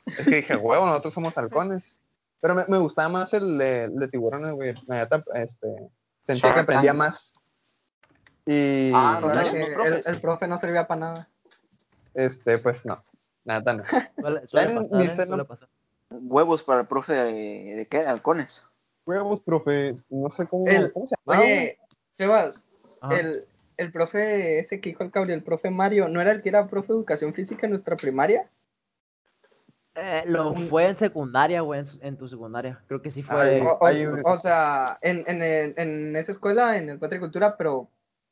Es 0.07 0.25
que 0.27 0.37
dije, 0.37 0.57
huevo, 0.57 0.87
nosotros 0.87 1.15
somos 1.15 1.37
halcones. 1.39 1.83
Pero 2.41 2.55
me, 2.55 2.65
me 2.69 2.79
gustaba 2.79 3.09
más 3.09 3.33
el 3.35 3.59
de, 3.59 3.85
el 3.85 3.97
de 3.97 4.09
tiburones, 4.09 4.53
güey. 4.53 4.71
Este, 5.35 5.91
sentía 6.25 6.55
que 6.55 6.61
aprendía 6.61 6.91
Tank. 6.93 6.99
más. 6.99 7.33
Y, 8.45 8.93
Ah, 8.95 9.19
no, 9.21 9.35
no, 9.35 9.51
que 9.53 9.71
no, 9.77 9.85
el, 9.85 10.03
el 10.07 10.21
profe 10.21 10.47
no 10.47 10.59
servía 10.59 10.87
para 10.87 11.01
nada. 11.01 11.29
este, 12.15 12.59
pues 12.59 12.85
no. 12.85 13.03
Neta 13.45 13.73
no. 13.73 13.83
Suele, 14.21 14.47
suele 14.49 15.45
pasar, 15.45 15.69
¿eh? 15.69 15.73
Huevos 16.11 16.63
para 16.63 16.83
el 16.83 16.87
profe 16.87 17.13
de, 17.15 17.75
de 17.77 17.87
qué? 17.91 17.99
De 17.99 18.07
halcones. 18.07 18.65
Huevos, 19.05 19.41
profe. 19.41 19.97
No 20.11 20.31
sé 20.31 20.47
cómo, 20.47 20.67
El- 20.69 20.93
¿cómo 20.93 21.07
se 21.09 21.17
llama. 21.27 21.41
Oye, 21.41 21.79
Sebas, 22.17 22.63
el, 23.11 23.45
el 23.77 23.93
profe 23.93 24.59
ese 24.61 24.81
que 24.81 24.91
dijo 24.91 25.03
el 25.05 25.11
cabrio, 25.11 25.35
el 25.35 25.43
profe 25.43 25.71
Mario, 25.71 26.09
¿no 26.09 26.21
era 26.21 26.33
el 26.33 26.43
que 26.43 26.49
era 26.49 26.67
profe 26.69 26.89
de 26.89 26.99
educación 26.99 27.35
física 27.35 27.67
en 27.67 27.71
nuestra 27.71 27.97
primaria? 27.97 28.49
Eh, 29.95 30.25
lo 30.27 30.55
fue 30.69 30.89
en 30.89 30.97
secundaria, 30.97 31.63
güey, 31.63 31.81
en, 31.81 31.87
su- 31.87 31.99
en 32.03 32.17
tu 32.17 32.29
secundaria. 32.29 32.81
Creo 32.87 33.01
que 33.01 33.11
sí 33.11 33.23
fue. 33.23 33.41
Ay, 33.41 33.61
O, 33.63 33.79
o- 33.81 34.33
o 34.33 34.37
sea, 34.39 34.99
en, 35.01 35.25
en, 35.27 35.41
en 35.79 36.17
esa 36.17 36.33
escuela, 36.33 36.77
en 36.77 36.91
el 36.91 36.99
Patricultura, 36.99 37.57
pero 37.57 37.89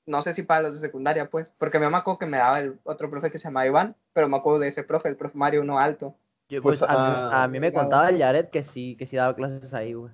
no 0.07 0.23
sé 0.23 0.35
si 0.35 0.43
para 0.43 0.63
los 0.63 0.75
de 0.75 0.81
secundaria, 0.87 1.31
pues, 1.31 1.51
porque 1.59 1.79
me 1.79 1.87
acuerdo 1.87 2.19
que 2.19 2.27
me 2.27 2.37
daba 2.37 2.61
el 2.61 2.79
otro 2.85 3.09
profe 3.11 3.31
que 3.31 3.39
se 3.39 3.45
llamaba 3.45 3.67
Iván, 3.67 3.97
pero 4.13 4.29
me 4.29 4.37
acuerdo 4.37 4.59
de 4.59 4.69
ese 4.69 4.83
profe, 4.83 5.09
el 5.09 5.17
profe 5.17 5.39
Mario, 5.39 5.63
uno 5.63 5.79
alto. 5.79 6.15
Yo, 6.51 6.61
Pues, 6.63 6.81
pues, 6.81 6.91
a, 6.91 6.93
mí, 6.93 6.99
ah, 6.99 7.45
a 7.45 7.49
mí 7.49 7.59
me 7.59 7.73
contaba 7.73 8.11
el 8.11 8.19
Yaret 8.19 8.51
que 8.51 8.65
sí, 8.65 8.97
que 8.99 9.07
sí 9.07 9.17
daba 9.17 9.35
clases 9.35 9.73
ahí, 9.73 9.95
güey. 9.95 10.13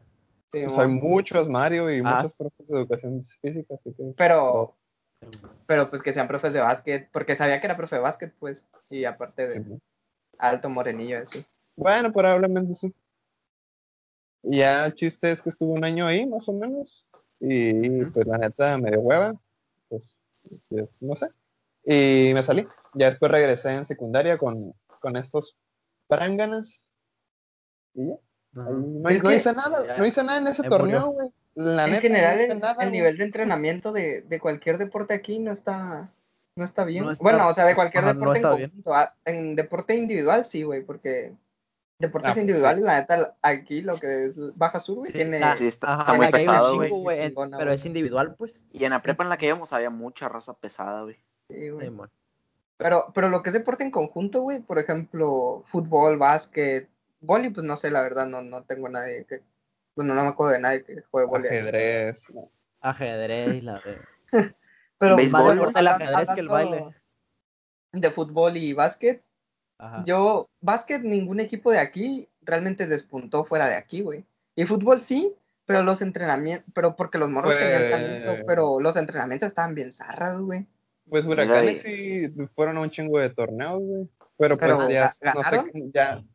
Sí, 0.52 0.64
Pues 0.64 0.78
hay 0.78 0.88
muchos, 0.88 1.48
Mario, 1.48 1.90
y 1.90 2.00
Ah. 2.04 2.16
muchos 2.22 2.32
profes 2.34 2.66
de 2.68 2.76
educación 2.78 3.24
física. 3.40 3.74
Así 3.74 3.94
que, 3.94 4.14
pero, 4.16 4.74
pero 5.66 5.90
pues 5.90 6.02
que 6.02 6.12
sean 6.12 6.26
profes 6.28 6.52
de 6.52 6.60
básquet, 6.60 7.08
porque 7.12 7.36
sabía 7.36 7.60
que 7.60 7.66
era 7.66 7.76
profe 7.76 7.96
de 7.96 8.02
básquet, 8.02 8.34
pues, 8.38 8.64
y 8.88 9.04
aparte 9.04 9.46
de 9.46 9.62
sí. 9.64 9.78
alto 10.38 10.68
morenillo, 10.68 11.18
así. 11.22 11.44
Bueno, 11.76 12.12
probablemente 12.12 12.74
sí. 12.74 12.92
Y 14.42 14.58
ya 14.58 14.86
el 14.86 14.94
chiste 14.94 15.30
es 15.32 15.40
que 15.42 15.50
estuve 15.50 15.72
un 15.72 15.84
año 15.84 16.06
ahí, 16.06 16.26
más 16.26 16.48
o 16.48 16.52
menos. 16.52 17.06
Y 17.38 18.04
pues 18.06 18.26
la 18.26 18.38
neta 18.38 18.76
me 18.78 18.90
dio 18.90 19.00
hueva. 19.00 19.34
Pues, 19.88 20.16
pues, 20.68 20.88
no 21.00 21.14
sé. 21.14 21.28
Y 21.84 22.34
me 22.34 22.42
salí. 22.42 22.66
Ya 22.94 23.10
después 23.10 23.30
regresé 23.30 23.70
en 23.70 23.86
secundaria 23.86 24.36
con, 24.36 24.74
con 25.00 25.16
estos 25.16 25.56
pránganas. 26.08 26.70
Y 27.94 28.08
ya. 28.08 28.14
Ahí 28.56 28.62
no, 28.64 29.08
Es 29.08 29.22
no 29.22 29.28
que- 29.30 29.36
hice 29.36 29.52
nada, 29.54 29.86
Ya. 29.86 29.96
no 29.96 30.06
hice 30.06 30.22
nada 30.24 30.38
en 30.38 30.46
ese 30.48 30.62
torneo, 30.64 31.06
güey. 31.12 31.28
La 31.54 31.84
en 31.84 31.90
neta, 31.90 32.02
general, 32.02 32.36
no 32.36 32.42
hice 32.42 32.52
el, 32.52 32.58
nada, 32.60 32.72
el 32.72 32.76
güey. 32.76 32.90
nivel 32.90 33.18
de 33.18 33.24
entrenamiento 33.24 33.92
de, 33.92 34.22
de 34.22 34.40
cualquier 34.40 34.78
deporte 34.78 35.14
aquí 35.14 35.38
no 35.38 35.52
está 35.52 36.08
no 36.56 36.64
está 36.64 36.84
bien. 36.84 37.04
No 37.04 37.12
está- 37.12 37.22
bueno, 37.22 37.48
o 37.48 37.54
sea, 37.54 37.64
de 37.64 37.74
cualquier 37.74 38.04
ajá, 38.04 38.12
no 38.14 38.18
deporte 38.20 38.38
en 38.40 38.56
bien. 38.56 38.70
conjunto. 38.70 38.94
Ah, 38.94 39.14
En 39.24 39.54
deporte 39.56 39.94
individual 39.94 40.44
sí, 40.46 40.62
güey, 40.64 40.82
porque 40.82 41.32
deportes 41.98 42.30
Ah, 42.30 42.34
pues, 42.34 42.42
individuales, 42.42 42.82
la 42.82 42.98
neta, 43.00 43.34
aquí 43.40 43.82
lo 43.82 43.96
que 43.98 44.26
es 44.26 44.34
Baja 44.56 44.80
Sur, 44.80 44.96
güey, 44.96 45.12
Sí, 45.12 45.18
tiene... 45.18 45.36
está- 45.36 45.56
Sí, 45.56 45.66
está- 45.68 45.92
ajá, 45.94 46.02
está 46.02 46.14
muy 46.14 46.30
pesado, 46.30 46.74
güey. 46.76 46.92
pero 47.56 47.72
es 47.72 47.84
individual, 47.86 48.34
pues. 48.36 48.54
Y 48.72 48.84
en 48.84 48.90
la 48.90 49.00
prepa 49.00 49.22
en 49.22 49.30
la 49.30 49.36
que 49.38 49.46
íbamos 49.46 49.72
había 49.72 49.90
mucha 49.90 50.28
raza 50.28 50.52
pesada, 50.54 51.02
güey. 51.02 51.16
sí, 51.48 51.68
güey. 51.70 51.90
Pero, 52.76 53.06
pero 53.14 53.28
lo 53.28 53.42
que 53.42 53.50
es 53.50 53.54
deporte 53.54 53.84
en 53.84 53.90
conjunto, 53.90 54.40
güey, 54.40 54.60
por 54.60 54.78
ejemplo, 54.78 55.62
fútbol, 55.70 56.16
básquet, 56.18 56.88
vóley, 57.20 57.50
pues 57.50 57.64
no 57.66 57.76
sé, 57.76 57.90
la 57.90 58.02
verdad, 58.02 58.26
no, 58.26 58.42
no 58.42 58.62
tengo 58.64 58.88
nadie 58.88 59.24
que... 59.28 59.40
Bueno, 59.96 60.14
no 60.14 60.22
me 60.22 60.28
acuerdo 60.28 60.52
de 60.52 60.60
nadie 60.60 60.84
que 60.84 61.00
juegue 61.10 61.28
vóley. 61.28 61.48
Ajedrez. 61.50 62.22
no. 62.32 62.50
Ajedrez, 62.80 63.62
la 63.62 63.74
de... 64.32 64.54
Pero 64.98 65.16
Béisbol, 65.16 65.56
Más 65.60 65.76
el 65.76 65.88
ajedrez 65.88 66.28
que 66.34 66.40
el 66.40 66.48
baile. 66.48 66.84
De 67.92 68.10
fútbol 68.10 68.56
y 68.56 68.72
básquet, 68.72 69.22
Ajá. 69.78 70.04
Yo, 70.04 70.48
básquet, 70.60 71.00
ningún 71.02 71.40
equipo 71.40 71.70
de 71.72 71.78
aquí 71.78 72.28
realmente 72.42 72.86
despuntó 72.86 73.44
fuera 73.44 73.66
de 73.66 73.76
aquí, 73.76 74.02
güey. 74.02 74.24
Y 74.54 74.66
fútbol 74.66 75.00
sí, 75.02 75.34
pero 75.64 75.82
los 75.82 76.02
entrenamientos, 76.02 76.70
pero 76.74 76.96
porque 76.96 77.16
los 77.16 77.30
morros 77.30 77.54
tenían 77.56 77.80
Pues- 77.80 77.90
talento, 77.90 78.44
pero 78.46 78.78
los 78.80 78.94
entrenamientos 78.96 79.48
estaban 79.48 79.74
bien 79.74 79.90
zarras, 79.92 80.38
güey. 80.38 80.66
Pues 81.08 81.24
huracanes 81.24 81.80
sí 81.80 82.28
fueron 82.54 82.76
a 82.76 82.80
un 82.82 82.90
chingo 82.90 83.18
de 83.18 83.30
torneos, 83.30 83.80
güey. 83.80 84.08
Pero 84.36 84.58
pues 84.58 84.88
ya, 84.88 85.10
¿ga- 85.20 85.34
no 85.34 85.42
sé, 85.44 85.56
ganaron? 85.92 86.28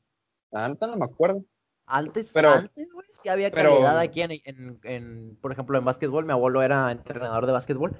Ahorita 0.56 0.88
no 0.88 0.96
me 0.98 1.06
acuerdo. 1.06 1.44
Antes, 1.88 2.30
Pero- 2.34 2.50
antes, 2.52 2.92
güey, 2.92 3.08
sí 3.22 3.30
había 3.30 3.52
pero- 3.52 3.72
calidad 3.72 4.00
aquí 4.00 4.22
en, 4.22 4.32
en, 4.32 4.80
en, 4.84 5.38
por 5.42 5.52
ejemplo, 5.52 5.78
en 5.78 5.86
básquetbol. 5.86 6.26
Mi 6.26 6.32
abuelo 6.32 6.64
era 6.64 6.92
entrenador 6.92 7.46
de 7.46 7.52
básquetbol. 7.52 7.96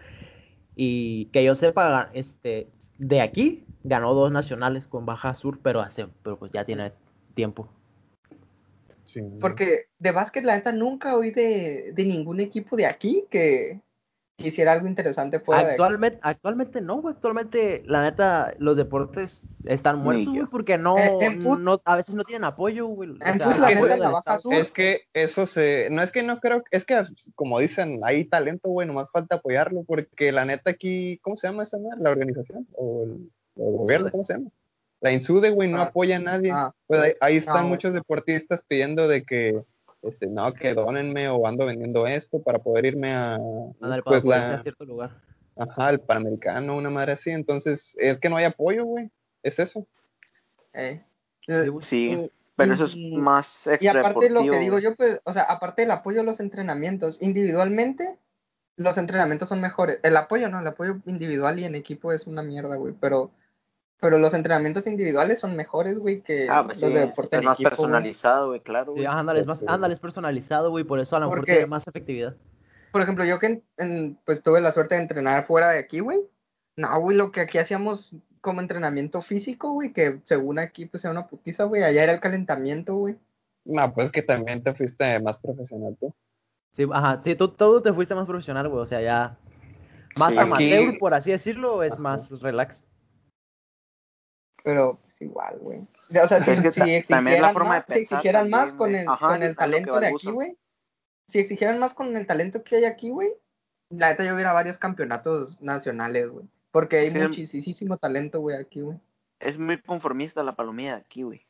Y 0.76 1.26
que 1.28 1.44
yo 1.44 1.56
sepa, 1.56 2.10
este, 2.14 2.68
de 2.98 3.22
aquí 3.22 3.64
ganó 3.84 4.14
dos 4.14 4.32
nacionales 4.32 4.88
con 4.88 5.06
Baja 5.06 5.36
Sur, 5.36 5.60
pero 5.62 5.82
hace, 5.82 6.08
pero 6.24 6.38
pues 6.38 6.52
ya 6.52 6.66
tiene 6.66 6.92
tiempo. 7.36 7.70
Sí. 9.06 9.22
Porque 9.40 9.86
de 10.00 10.12
básquet, 10.12 10.44
la 10.44 10.56
neta, 10.56 10.72
nunca 10.72 11.16
oí 11.16 11.32
de, 11.32 11.92
de 11.96 12.04
ningún 12.06 12.40
equipo 12.40 12.76
de 12.76 12.88
aquí 12.88 13.24
que, 13.30 13.80
que 13.84 13.85
hiciera 14.38 14.74
algo 14.74 14.88
interesante 14.88 15.40
fuera 15.40 15.62
de 15.62 15.68
aquí. 15.68 15.74
Actualmente, 15.74 16.20
actualmente 16.22 16.82
no, 16.82 17.02
güey. 17.02 17.16
Actualmente, 17.16 17.84
la 17.86 18.04
neta, 18.04 18.54
los 18.60 18.76
deportes 18.78 19.42
están 19.66 20.00
muertos, 20.00 20.34
güey, 20.34 20.46
porque 20.48 20.78
no, 20.78 20.98
Eh, 20.98 21.40
no, 21.60 21.82
a 21.86 21.96
veces 21.96 22.16
no 22.16 22.24
tienen 22.24 22.44
apoyo, 22.44 22.86
güey. 22.88 23.12
O 23.12 23.16
sea, 23.18 23.34
Es 24.52 24.72
que 24.72 25.02
eso 25.14 25.46
se. 25.46 25.90
No 25.90 26.02
es 26.02 26.12
que 26.12 26.24
no 26.24 26.40
creo. 26.40 26.64
Es 26.72 26.86
que, 26.86 27.02
como 27.36 27.60
dicen, 27.60 28.02
hay 28.04 28.26
talento, 28.26 28.70
güey. 28.70 28.88
Nomás 28.88 29.10
falta 29.12 29.38
apoyarlo. 29.38 29.84
Porque 29.84 30.32
la 30.32 30.46
neta 30.46 30.72
aquí. 30.72 31.18
¿Cómo 31.22 31.38
se 31.38 31.48
llama 31.48 31.64
esa 31.64 31.78
madre? 31.78 32.02
¿La 32.02 32.12
organización? 32.12 32.68
¿O 32.74 33.04
el, 33.06 33.30
o 33.58 33.70
el 33.70 33.78
gobierno? 33.78 34.12
¿Cómo 34.12 34.24
se 34.26 34.34
llama? 34.34 34.50
La 35.02 35.12
INSUDE, 35.12 35.52
güey, 35.52 35.70
no 35.70 35.78
Ah, 35.80 35.84
apoya 35.84 36.16
a 36.16 36.20
nadie. 36.20 36.52
ah, 36.54 36.74
Pues 36.88 37.02
ahí, 37.02 37.12
ahí 37.22 37.38
están 37.38 37.68
muchos 37.68 37.94
deportistas 37.94 38.62
pidiendo 38.68 39.08
de 39.08 39.24
que. 39.24 39.62
Este, 40.06 40.28
no, 40.28 40.54
que 40.54 40.74
donenme 40.74 41.28
o 41.30 41.48
ando 41.48 41.66
vendiendo 41.66 42.06
esto 42.08 42.42
para 42.42 42.60
poder 42.60 42.86
irme 42.86 43.14
a. 43.14 43.36
Ándale, 43.36 44.04
para 44.04 44.22
pues 44.22 44.24
la. 44.26 44.54
a 44.56 44.64
cierto 44.64 44.86
lugar. 44.86 45.12
Ajá, 45.58 45.90
el 45.90 46.00
Panamericano, 46.00 46.76
una 46.76 46.90
madre 46.90 47.14
así. 47.14 47.32
Entonces, 47.32 47.96
es 48.00 48.20
que 48.20 48.30
no 48.30 48.36
hay 48.36 48.46
apoyo, 48.46 48.86
güey. 48.86 49.10
Es 49.42 49.58
eso. 49.60 49.88
eh. 50.74 51.02
Sí, 51.46 51.68
güey. 51.70 51.86
Sí, 51.86 52.08
Y- 52.12 52.32
pero 52.56 52.74
eso 52.74 52.86
es 52.86 52.96
y- 52.96 53.16
más 53.18 53.70
Y 53.80 53.88
aparte 53.88 54.26
de 54.26 54.30
lo 54.32 54.44
que 54.44 54.60
digo 54.60 54.80
yo, 54.80 54.96
pues, 54.96 55.20
o 55.24 55.34
sea, 55.34 55.44
aparte 55.44 55.82
del 55.84 55.92
apoyo 55.92 56.22
a 56.22 56.24
los 56.24 56.40
entrenamientos, 56.40 57.22
individualmente, 57.22 58.18
los 58.78 58.98
entrenamientos 58.98 59.50
son 59.50 59.62
mejores. 59.62 60.00
El 60.04 60.18
apoyo 60.18 60.50
no, 60.50 60.60
el 60.60 60.68
apoyo 60.68 60.98
individual 61.06 61.60
y 61.60 61.66
en 61.66 61.76
equipo 61.76 62.12
es 62.12 62.28
una 62.28 62.44
mierda, 62.44 62.76
güey, 62.76 62.94
pero, 63.00 63.32
pero 64.00 64.18
los 64.20 64.34
entrenamientos 64.34 64.86
individuales 64.88 65.40
son 65.40 65.56
mejores, 65.56 65.98
güey, 66.00 66.22
que 66.22 66.48
Ah, 66.50 66.64
pues 66.66 66.80
los 66.82 66.90
sí, 66.92 66.96
de 66.98 67.04
es, 67.04 67.10
deporte 67.10 67.38
es 67.38 67.42
en 67.42 67.46
más 67.48 67.56
equipo, 67.56 67.70
personalizado, 67.70 68.48
güey, 68.50 68.60
claro, 68.62 68.94
Sí, 68.94 69.02
güey. 69.02 69.06
ándale, 69.06 69.40
es 69.40 69.46
Pues, 69.46 69.58
más, 69.58 69.60
sí. 69.60 69.66
ándale, 69.68 69.94
es 69.94 70.00
personalizado, 70.00 70.70
güey, 70.70 70.84
por 70.84 71.00
eso 71.00 71.16
a 71.16 71.20
lo 71.20 71.26
mejor 71.28 71.40
Porque- 71.40 71.54
tiene 71.54 71.68
más 71.68 71.88
efectividad. 71.88 72.36
Por 72.92 73.02
ejemplo, 73.02 73.26
yo 73.26 73.40
que 73.40 73.46
en- 73.48 73.64
en- 73.78 74.18
pues 74.26 74.42
tuve 74.44 74.62
la 74.62 74.72
suerte 74.72 74.96
de 74.96 75.02
entrenar 75.02 75.46
fuera 75.46 75.70
de 75.72 75.80
aquí, 75.80 76.00
güey. 76.00 76.20
No, 76.78 77.00
güey, 77.00 77.18
lo 77.18 77.32
que 77.32 77.42
aquí 77.42 77.58
hacíamos 77.58 78.14
como 78.42 78.62
entrenamiento 78.62 79.22
físico, 79.22 79.72
güey, 79.74 79.92
que 79.92 80.20
según 80.26 80.60
aquí 80.60 80.86
pues 80.86 81.04
era 81.04 81.12
una 81.12 81.28
putiza, 81.28 81.64
güey, 81.64 81.84
allá 81.84 82.04
era 82.04 82.14
el 82.14 82.20
calentamiento, 82.20 82.96
güey. 82.96 83.16
No, 83.66 83.92
pues 83.94 84.12
que 84.12 84.22
también 84.22 84.62
te 84.62 84.74
fuiste 84.76 85.20
más 85.22 85.40
profesional 85.40 85.98
tú. 86.00 86.14
Sí, 86.74 86.86
ajá, 86.94 87.22
sí, 87.24 87.36
tú, 87.36 87.48
tú 87.50 87.82
te 87.82 87.92
fuiste 87.94 88.14
más 88.14 88.28
profesional, 88.28 88.68
güey, 88.70 88.84
o 88.84 88.86
sea, 88.86 89.02
ya 89.02 89.38
más 90.16 90.32
Sí. 90.34 90.38
amateur, 90.38 90.90
Aquí- 90.90 90.98
por 91.00 91.14
así 91.14 91.32
decirlo, 91.32 91.82
es 91.84 91.94
Ajá. 91.94 92.02
más 92.02 92.30
relax. 92.42 92.78
Pero 94.66 95.00
pues 95.02 95.22
igual, 95.22 95.60
güey. 95.60 95.80
O 95.80 96.28
sea, 96.28 96.44
si, 96.44 96.52
Es 96.52 96.62
que 96.62 96.72
si 96.72 96.80
la 96.80 96.98
exigieran 96.98 97.54
de 97.54 97.60
más, 97.64 97.86
si 97.88 98.00
exigieran 98.00 98.50
más 98.50 98.74
con 98.74 98.96
el, 98.96 99.08
Ajá, 99.08 99.28
con 99.30 99.44
el 99.44 99.56
talento 99.56 100.00
de 100.00 100.08
aquí, 100.08 100.32
güey. 100.32 100.58
Si 101.30 101.40
exigieran 101.40 101.80
más 101.80 101.94
con 101.94 102.18
el 102.18 102.26
talento 102.28 102.64
que 102.64 102.78
hay 102.78 102.86
aquí, 102.86 103.12
güey, 103.12 103.30
la 103.90 104.10
neta 104.10 104.24
yo 104.26 104.34
hubiera 104.34 104.54
varios 104.54 104.80
campeonatos 104.80 105.62
nacionales, 105.62 106.30
güey. 106.30 106.48
Porque 106.72 106.98
hay 106.98 107.12
Sí. 107.12 107.20
muchísimo 107.20 107.98
talento, 107.98 108.42
güey, 108.42 108.58
aquí, 108.58 108.82
güey. 108.82 108.98
Es 109.40 109.60
muy 109.60 109.80
conformista 109.82 110.44
la 110.44 110.56
palomilla 110.56 110.96
de 110.96 111.02
aquí, 111.02 111.22
güey. 111.22 111.46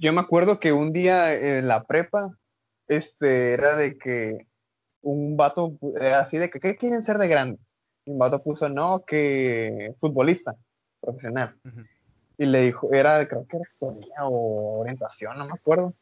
Yo 0.00 0.12
me 0.12 0.20
acuerdo 0.20 0.58
que 0.58 0.72
un 0.72 0.92
día 0.92 1.32
en 1.32 1.68
la 1.68 1.84
prepa, 1.84 2.36
este, 2.88 3.52
era 3.52 3.76
de 3.76 3.96
que 3.96 4.46
un 5.00 5.36
vato, 5.36 5.78
era 6.00 6.20
así 6.20 6.38
de 6.38 6.50
que, 6.50 6.58
¿qué 6.58 6.76
quieren 6.76 7.04
ser 7.04 7.18
de 7.18 7.28
grande? 7.28 7.58
Y 8.04 8.10
un 8.10 8.18
vato 8.18 8.42
puso, 8.42 8.68
no, 8.68 9.04
que 9.06 9.94
futbolista, 10.00 10.56
profesional. 11.04 11.54
Ujú. 11.64 11.80
Y 12.38 12.46
le 12.46 12.62
dijo, 12.62 12.92
era, 12.92 13.26
creo 13.28 13.46
que 13.46 13.56
era 13.56 13.66
historia 13.70 14.24
o 14.26 14.80
orientación, 14.80 15.38
no 15.38 15.46
me 15.46 15.52
acuerdo. 15.52 15.94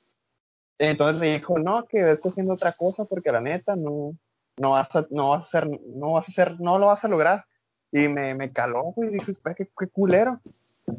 Entonces 0.78 1.20
le 1.20 1.32
dijo, 1.34 1.58
no, 1.58 1.84
que 1.84 2.02
ves 2.02 2.20
haciendo 2.24 2.54
otra 2.54 2.72
cosa 2.72 3.04
porque 3.04 3.30
la 3.30 3.40
neta 3.40 3.76
no, 3.76 4.16
no 4.58 4.70
vas 4.70 4.94
a, 4.96 5.06
no 5.10 5.30
vas 5.30 5.42
a 5.42 5.46
hacer, 5.46 5.68
no 5.94 6.12
vas 6.14 6.28
a 6.28 6.32
hacer, 6.32 6.60
no 6.60 6.78
lo 6.78 6.86
vas 6.86 7.04
a 7.04 7.08
lograr. 7.08 7.44
Y 7.92 8.08
me, 8.08 8.34
me 8.34 8.50
caló, 8.52 8.84
güey, 8.96 9.10
y 9.10 9.12
dije, 9.14 9.34
"Pues, 9.42 9.54
qué, 9.56 9.68
qué 9.78 9.86
culero. 9.88 10.40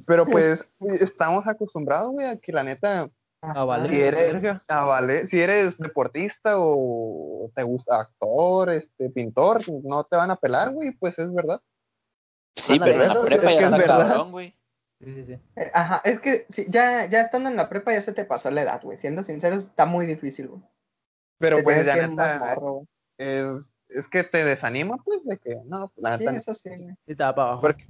Pero 0.05 0.25
pues 0.25 0.69
estamos 0.99 1.45
acostumbrados, 1.47 2.11
güey, 2.13 2.27
a 2.27 2.37
que 2.37 2.51
la 2.53 2.63
neta, 2.63 3.09
Ah, 3.41 3.65
vale. 3.65 3.89
si 3.89 4.01
eres, 4.01 4.31
verga. 4.33 4.61
ah, 4.69 4.85
vale, 4.85 5.27
si 5.27 5.41
eres 5.41 5.77
deportista 5.77 6.53
o 6.57 7.51
te 7.53 7.63
gusta 7.63 7.99
actor, 7.99 8.69
este, 8.69 9.09
pintor, 9.09 9.61
no 9.83 10.05
te 10.05 10.15
van 10.15 10.31
a 10.31 10.37
pelar, 10.37 10.71
güey, 10.71 10.91
pues 10.91 11.19
es 11.19 11.33
verdad. 11.33 11.59
Sí, 12.55 12.73
Ándale, 12.73 12.91
pero 12.93 13.03
en 13.03 13.07
la 13.09 13.13
es 13.15 13.25
prepa 13.25 13.41
que 13.47 13.53
ya 13.55 13.59
es 13.59 13.65
está 13.65 13.77
verdad. 13.77 14.07
cabrón, 14.07 14.31
güey. 14.31 14.53
Sí, 14.99 15.13
sí, 15.15 15.23
sí. 15.25 15.33
Eh, 15.55 15.71
Ajá, 15.73 16.01
es 16.05 16.19
que 16.19 16.45
sí, 16.51 16.65
ya, 16.69 17.05
ya 17.07 17.21
estando 17.21 17.49
en 17.49 17.55
la 17.57 17.67
prepa 17.67 17.91
ya 17.93 18.01
se 18.01 18.13
te 18.13 18.25
pasó 18.25 18.49
la 18.51 18.61
edad, 18.61 18.81
güey. 18.81 18.97
Siendo 18.99 19.23
sinceros, 19.23 19.65
está 19.65 19.85
muy 19.85 20.05
difícil, 20.05 20.47
güey. 20.47 20.61
Pero 21.39 21.57
Te 21.57 21.63
pues 21.63 21.85
más 21.85 22.39
neta, 22.39 22.55
es, 23.17 23.45
es 23.89 24.07
que 24.07 24.23
te 24.23 24.45
desanima, 24.45 24.97
pues, 25.03 25.25
de 25.25 25.37
que, 25.37 25.57
no, 25.65 25.91
la 25.97 26.17
Sí, 26.17 26.25
eso 26.25 26.53
sí, 26.53 26.69
güey. 26.69 26.95
Sí, 27.05 27.15
te 27.15 27.23
va 27.23 27.35
para 27.35 27.47
abajo. 27.49 27.61
Porque, 27.61 27.85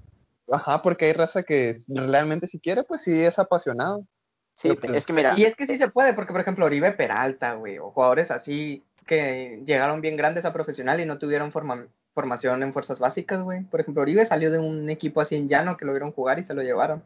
ajá, 0.52 0.82
porque 0.82 1.06
hay 1.06 1.14
raza 1.14 1.44
que 1.44 1.82
realmente 1.88 2.48
si 2.48 2.60
quiere, 2.60 2.84
pues 2.84 3.02
sí 3.02 3.22
es 3.24 3.38
apasionado. 3.38 4.08
Sí, 4.56 4.70
Pero, 4.70 4.82
pues, 4.82 4.94
es 4.96 5.06
que 5.06 5.14
mira, 5.14 5.34
Y 5.38 5.46
es 5.46 5.56
que 5.56 5.68
sí 5.68 5.78
se 5.78 5.90
puede, 5.90 6.14
porque 6.14 6.32
por 6.32 6.42
ejemplo 6.42 6.66
Oribe 6.66 6.92
Peralta, 6.94 7.54
güey, 7.56 7.78
o 7.80 7.92
jugadores 7.92 8.32
así 8.32 8.84
que 9.06 9.62
llegaron 9.66 10.00
bien 10.02 10.16
grandes 10.16 10.46
a 10.46 10.54
profesional 10.54 11.00
y 11.00 11.06
no 11.06 11.18
tuvieron 11.20 11.52
forma- 11.52 11.88
formación 12.14 12.64
en 12.64 12.74
fuerzas 12.74 13.00
básicas, 13.00 13.42
güey. 13.42 13.64
Por 13.64 13.80
ejemplo, 13.82 14.02
Oribe 14.02 14.26
salió 14.26 14.52
de 14.52 14.60
un 14.60 14.90
equipo 14.90 15.22
así 15.22 15.36
en 15.36 15.48
llano 15.50 15.78
que 15.78 15.86
lo 15.86 15.92
vieron 15.94 16.12
jugar 16.12 16.40
y 16.40 16.44
se 16.46 16.54
lo 16.54 16.62
llevaron. 16.62 17.04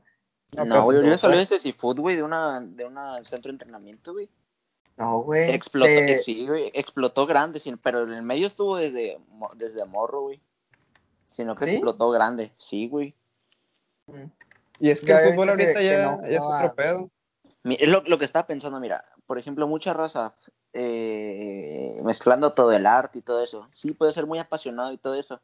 No, 0.55 0.65
no, 0.65 0.83
güey, 0.83 0.99
pues, 0.99 1.09
no, 1.09 1.17
salió 1.17 1.39
de 1.39 1.45
pues. 1.45 1.61
Seafood, 1.61 1.99
güey, 1.99 2.15
de 2.15 2.23
una, 2.23 2.61
de 2.61 2.85
una 2.85 3.23
centro 3.23 3.49
de 3.49 3.53
entrenamiento, 3.55 4.13
güey. 4.13 4.29
No, 4.97 5.19
güey. 5.21 5.51
Explotó, 5.51 5.89
de- 5.89 6.17
sí, 6.19 6.47
güey, 6.47 6.71
explotó 6.73 7.25
grande, 7.25 7.61
pero 7.83 8.03
en 8.03 8.13
el 8.13 8.23
medio 8.23 8.47
estuvo 8.47 8.77
desde, 8.77 9.19
mo- 9.29 9.51
desde 9.55 9.85
morro, 9.85 10.21
güey. 10.21 10.41
Sino 11.27 11.55
que 11.55 11.65
¿Sí? 11.65 11.71
explotó 11.71 12.09
grande, 12.09 12.51
sí, 12.57 12.87
güey. 12.87 13.13
Mm. 14.07 14.23
Y 14.79 14.89
es 14.89 15.01
que 15.01 15.11
el 15.11 15.31
fútbol 15.31 15.45
que- 15.45 15.51
ahorita 15.51 15.79
que 15.79 15.85
ya, 15.85 16.11
no 16.11 16.21
ya 16.21 16.37
es 16.37 16.41
otro 16.41 16.75
pedo. 16.75 17.09
Lo, 17.63 18.01
lo 18.03 18.17
que 18.17 18.25
estaba 18.25 18.47
pensando, 18.47 18.79
mira, 18.79 19.03
por 19.25 19.37
ejemplo, 19.37 19.67
mucha 19.67 19.93
raza, 19.93 20.33
eh, 20.79 21.99
mezclando 22.03 22.53
todo 22.53 22.71
el 22.71 22.85
arte 22.85 23.19
y 23.19 23.21
todo 23.21 23.43
eso, 23.43 23.67
sí 23.71 23.91
puede 23.93 24.11
ser 24.11 24.25
muy 24.27 24.39
apasionado 24.39 24.91
y 24.93 24.97
todo 24.97 25.15
eso, 25.15 25.41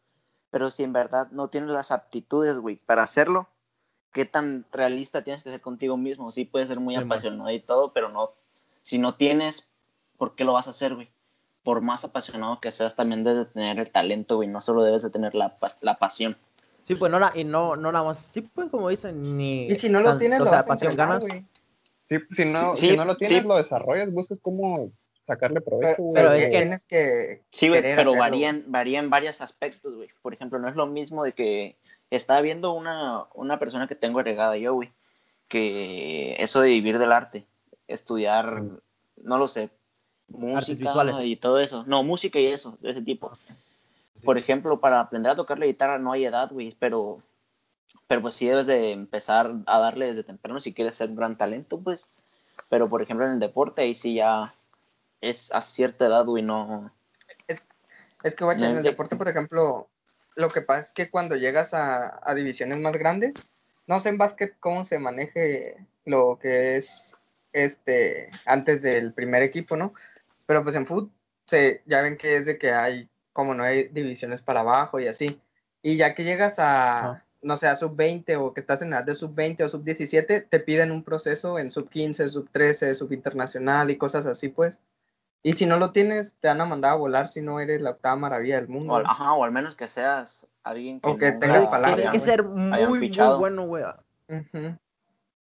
pero 0.52 0.70
si 0.70 0.84
en 0.84 0.94
verdad 0.94 1.28
no 1.32 1.48
tienes 1.50 1.72
las 1.72 1.92
aptitudes, 1.92 2.60
güey, 2.60 2.76
para 2.78 3.04
hacerlo, 3.04 3.48
¿qué 4.12 4.26
tan 4.26 4.66
realista 4.72 5.24
tienes 5.24 5.44
que 5.44 5.50
ser 5.50 5.62
contigo 5.62 5.98
mismo? 5.98 6.30
Sí 6.32 6.46
puedes 6.46 6.68
ser 6.68 6.80
muy 6.80 6.94
Sí, 6.96 7.00
man. 7.04 7.12
apasionado 7.12 7.50
y 7.52 7.60
todo, 7.60 7.94
pero 7.94 8.10
no, 8.10 8.32
si 8.84 9.00
no 9.00 9.16
tienes, 9.16 9.68
¿por 10.18 10.36
qué 10.36 10.44
lo 10.46 10.54
vas 10.54 10.68
a 10.68 10.72
hacer, 10.72 10.94
güey? 10.94 11.10
Por 11.64 11.82
más 11.82 12.04
apasionado 12.04 12.60
que 12.62 12.72
seas, 12.72 12.96
también 12.96 13.24
debes 13.24 13.48
de 13.48 13.54
tener 13.54 13.80
el 13.80 13.92
talento, 13.92 14.36
güey, 14.36 14.48
no 14.50 14.62
solo 14.62 14.84
debes 14.84 15.02
de 15.02 15.10
tener 15.10 15.34
la, 15.34 15.58
pa- 15.58 15.78
la 15.82 15.96
pasión. 15.98 16.38
Sí, 16.86 16.96
pues 16.96 17.10
no, 17.12 17.18
la, 17.18 17.32
y 17.34 17.44
no, 17.46 17.76
no 17.78 17.92
nada 17.92 18.04
más. 18.06 18.18
Sí, 18.34 18.42
pues 18.42 18.70
como 18.70 18.90
dicen, 18.90 19.38
ni. 19.38 19.68
Y 19.72 19.76
si 19.78 19.90
no 19.90 20.02
lo 20.02 20.10
tan- 20.10 20.18
tienes, 20.20 20.42
o 20.42 20.44
lo 20.44 20.50
sea, 20.50 20.58
vas 20.60 20.66
a 20.66 20.68
pasión 20.68 20.92
entrenar, 20.92 21.22
ganas. 21.22 21.44
Sí, 22.08 22.18
si 22.36 22.46
no, 22.46 22.76
Sí, 22.76 22.90
si 22.90 22.98
no 22.98 23.06
lo 23.06 23.16
tienes, 23.16 23.42
sí. 23.44 23.48
lo 23.48 23.56
desarrollas, 23.56 24.12
buscas 24.12 24.40
cómo 24.42 24.92
sacarle 25.26 25.62
provecho, 25.62 25.96
Pero, 25.98 26.04
güey. 26.04 26.14
pero 26.14 26.34
es 26.34 26.44
que- 26.46 26.50
tienes 26.50 26.86
que. 26.86 27.42
Sí, 27.52 27.70
güey, 27.70 27.82
pero 27.82 27.94
hacerlo, 27.94 28.16
varían, 28.18 28.64
varían 28.68 29.10
varios 29.10 29.42
aspectos, 29.42 29.96
güey. 29.96 30.10
Por 30.22 30.34
ejemplo, 30.34 30.60
no 30.60 30.68
es 30.70 30.76
lo 30.76 30.86
mismo 30.86 31.24
de 31.24 31.34
que 31.34 31.76
estaba 32.10 32.42
viendo 32.42 32.74
una, 32.74 33.26
una 33.34 33.60
persona 33.60 33.88
que 33.88 33.96
tengo 33.96 34.20
agregada 34.20 34.58
yo, 34.58 34.74
güey, 34.74 34.92
que 35.48 36.36
eso 36.40 36.62
de 36.62 36.70
vivir 36.70 37.00
del 37.00 37.12
arte, 37.12 37.46
estudiar, 37.88 38.62
no 39.24 39.38
lo 39.38 39.48
sé, 39.48 39.70
música 40.28 40.80
visuales. 40.90 41.16
y 41.24 41.36
todo 41.36 41.60
eso. 41.60 41.84
No, 41.88 42.04
música 42.04 42.40
y 42.40 42.48
eso, 42.48 42.78
de 42.82 42.92
ese 42.92 43.02
tipo. 43.02 43.32
Por 44.24 44.38
ejemplo, 44.38 44.80
para 44.80 45.00
aprender 45.00 45.32
a 45.32 45.36
tocar 45.36 45.60
la 45.60 45.66
guitarra 45.66 46.00
no 46.00 46.12
hay 46.12 46.26
edad, 46.26 46.50
güey, 46.52 46.76
pero, 46.80 47.20
pero 48.08 48.22
pues 48.22 48.36
sí 48.36 48.46
debes 48.48 48.66
de 48.68 48.92
empezar 48.92 49.52
a 49.66 49.80
darle 49.80 50.08
desde 50.08 50.24
temprano 50.24 50.60
si 50.62 50.74
quieres 50.74 50.96
ser 50.96 51.10
un 51.10 51.16
gran 51.16 51.38
talento, 51.38 51.78
pues. 51.80 52.08
Pero, 52.70 52.90
por 52.90 53.02
ejemplo, 53.02 53.26
en 53.26 53.34
el 53.34 53.40
deporte 53.40 53.82
ahí 53.82 53.94
sí 53.96 54.16
ya 54.16 54.54
es 55.24 55.50
a 55.52 55.62
cierta 55.64 56.06
edad, 56.06 56.26
güey, 56.26 56.44
no... 56.44 56.92
Es 58.24 58.36
que, 58.36 58.46
guacha, 58.46 58.70
en 58.70 58.78
el 58.78 58.84
deporte, 58.84 59.18
por 59.18 59.28
ejemplo, 59.28 59.90
lo 60.36 60.50
que 60.50 60.62
pasa 60.62 60.88
es 60.88 60.94
que 60.94 61.10
cuando 61.10 61.36
llegas 61.36 61.74
a, 61.74 62.22
a 62.24 62.34
divisiones 62.34 62.80
más 62.80 62.94
grandes, 62.94 63.34
no 63.86 64.00
sé 64.00 64.10
en 64.10 64.18
básquet 64.18 64.56
cómo 64.60 64.86
se 64.86 64.98
maneje 64.98 65.76
lo 66.06 66.40
que 66.42 66.78
es 66.78 67.14
este 67.52 68.30
antes 68.46 68.82
del 68.82 69.14
primer 69.14 69.44
equipo, 69.44 69.76
¿no? 69.76 69.94
Pero 70.46 70.64
pues 70.64 70.76
en 70.76 70.86
fútbol 70.86 71.12
se, 71.48 71.82
ya 71.86 72.02
ven 72.02 72.18
que 72.18 72.38
es 72.38 72.46
de 72.46 72.58
que 72.58 72.72
hay, 72.72 73.10
como 73.34 73.54
no 73.54 73.64
hay 73.64 73.90
divisiones 73.90 74.42
para 74.42 74.62
abajo 74.62 75.00
y 75.00 75.08
así. 75.08 75.40
Y 75.82 75.98
ya 75.98 76.16
que 76.16 76.24
llegas 76.24 76.56
a, 76.60 77.24
no 77.42 77.58
sé, 77.58 77.68
a 77.68 77.76
sub-20 77.76 78.38
o 78.40 78.54
que 78.54 78.62
estás 78.62 78.82
en 78.82 78.94
edad 78.94 79.04
de 79.04 79.16
sub-20 79.16 79.66
o 79.66 79.70
sub-17, 79.70 80.48
te 80.50 80.60
piden 80.62 80.92
un 80.92 81.04
proceso 81.04 81.60
en 81.60 81.72
sub-15, 81.72 82.30
sub-13, 82.30 82.94
sub-internacional 82.94 83.92
y 83.92 83.98
cosas 83.98 84.26
así, 84.26 84.48
pues. 84.48 84.80
Y 85.46 85.54
si 85.54 85.66
no 85.66 85.78
lo 85.78 85.92
tienes, 85.92 86.34
te 86.40 86.48
van 86.48 86.62
a 86.62 86.66
mandar 86.66 86.92
a 86.92 86.96
volar 86.96 87.28
si 87.28 87.42
no 87.42 87.60
eres 87.60 87.82
la 87.82 87.92
octava 87.92 88.16
maravilla 88.16 88.56
del 88.56 88.70
mundo. 88.70 88.94
O, 88.94 88.96
al- 88.96 89.06
ajá, 89.06 89.34
o 89.34 89.44
al 89.44 89.52
menos 89.52 89.76
que 89.76 89.90
seas 89.90 90.48
alguien 90.64 91.02
que, 91.02 91.10
O 91.10 91.18
que 91.18 91.34
tengas 91.34 91.60
Tiene 91.60 91.70
palabra, 91.70 92.12
que 92.12 92.20
ser 92.22 92.44
muy, 92.44 93.10
muy 93.10 93.10
bueno, 93.38 93.68
güey. 93.68 93.84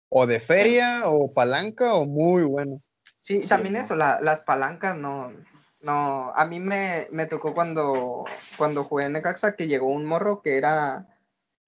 O 0.09 0.27
de 0.27 0.39
feria, 0.41 1.03
o 1.09 1.33
palanca, 1.33 1.95
o 1.95 2.07
muy 2.07 2.45
bueno. 2.45 2.81
Sí, 3.23 3.43
Sí, 3.43 3.49
también 3.49 3.75
¿no? 3.75 3.81
eso, 3.81 3.97
la- 3.97 4.21
las 4.21 4.43
palancas 4.43 4.97
no, 4.97 5.33
no, 5.81 6.33
a 6.35 6.45
mí 6.47 6.61
me, 6.61 7.09
me 7.11 7.27
tocó 7.27 7.53
cuando, 7.53 8.25
cuando 8.57 8.85
jugué 8.85 9.07
en 9.07 9.13
Necaxa 9.15 9.57
que 9.57 9.67
llegó 9.67 9.89
un 9.93 10.07
morro 10.07 10.41
que 10.41 10.57
era, 10.57 11.07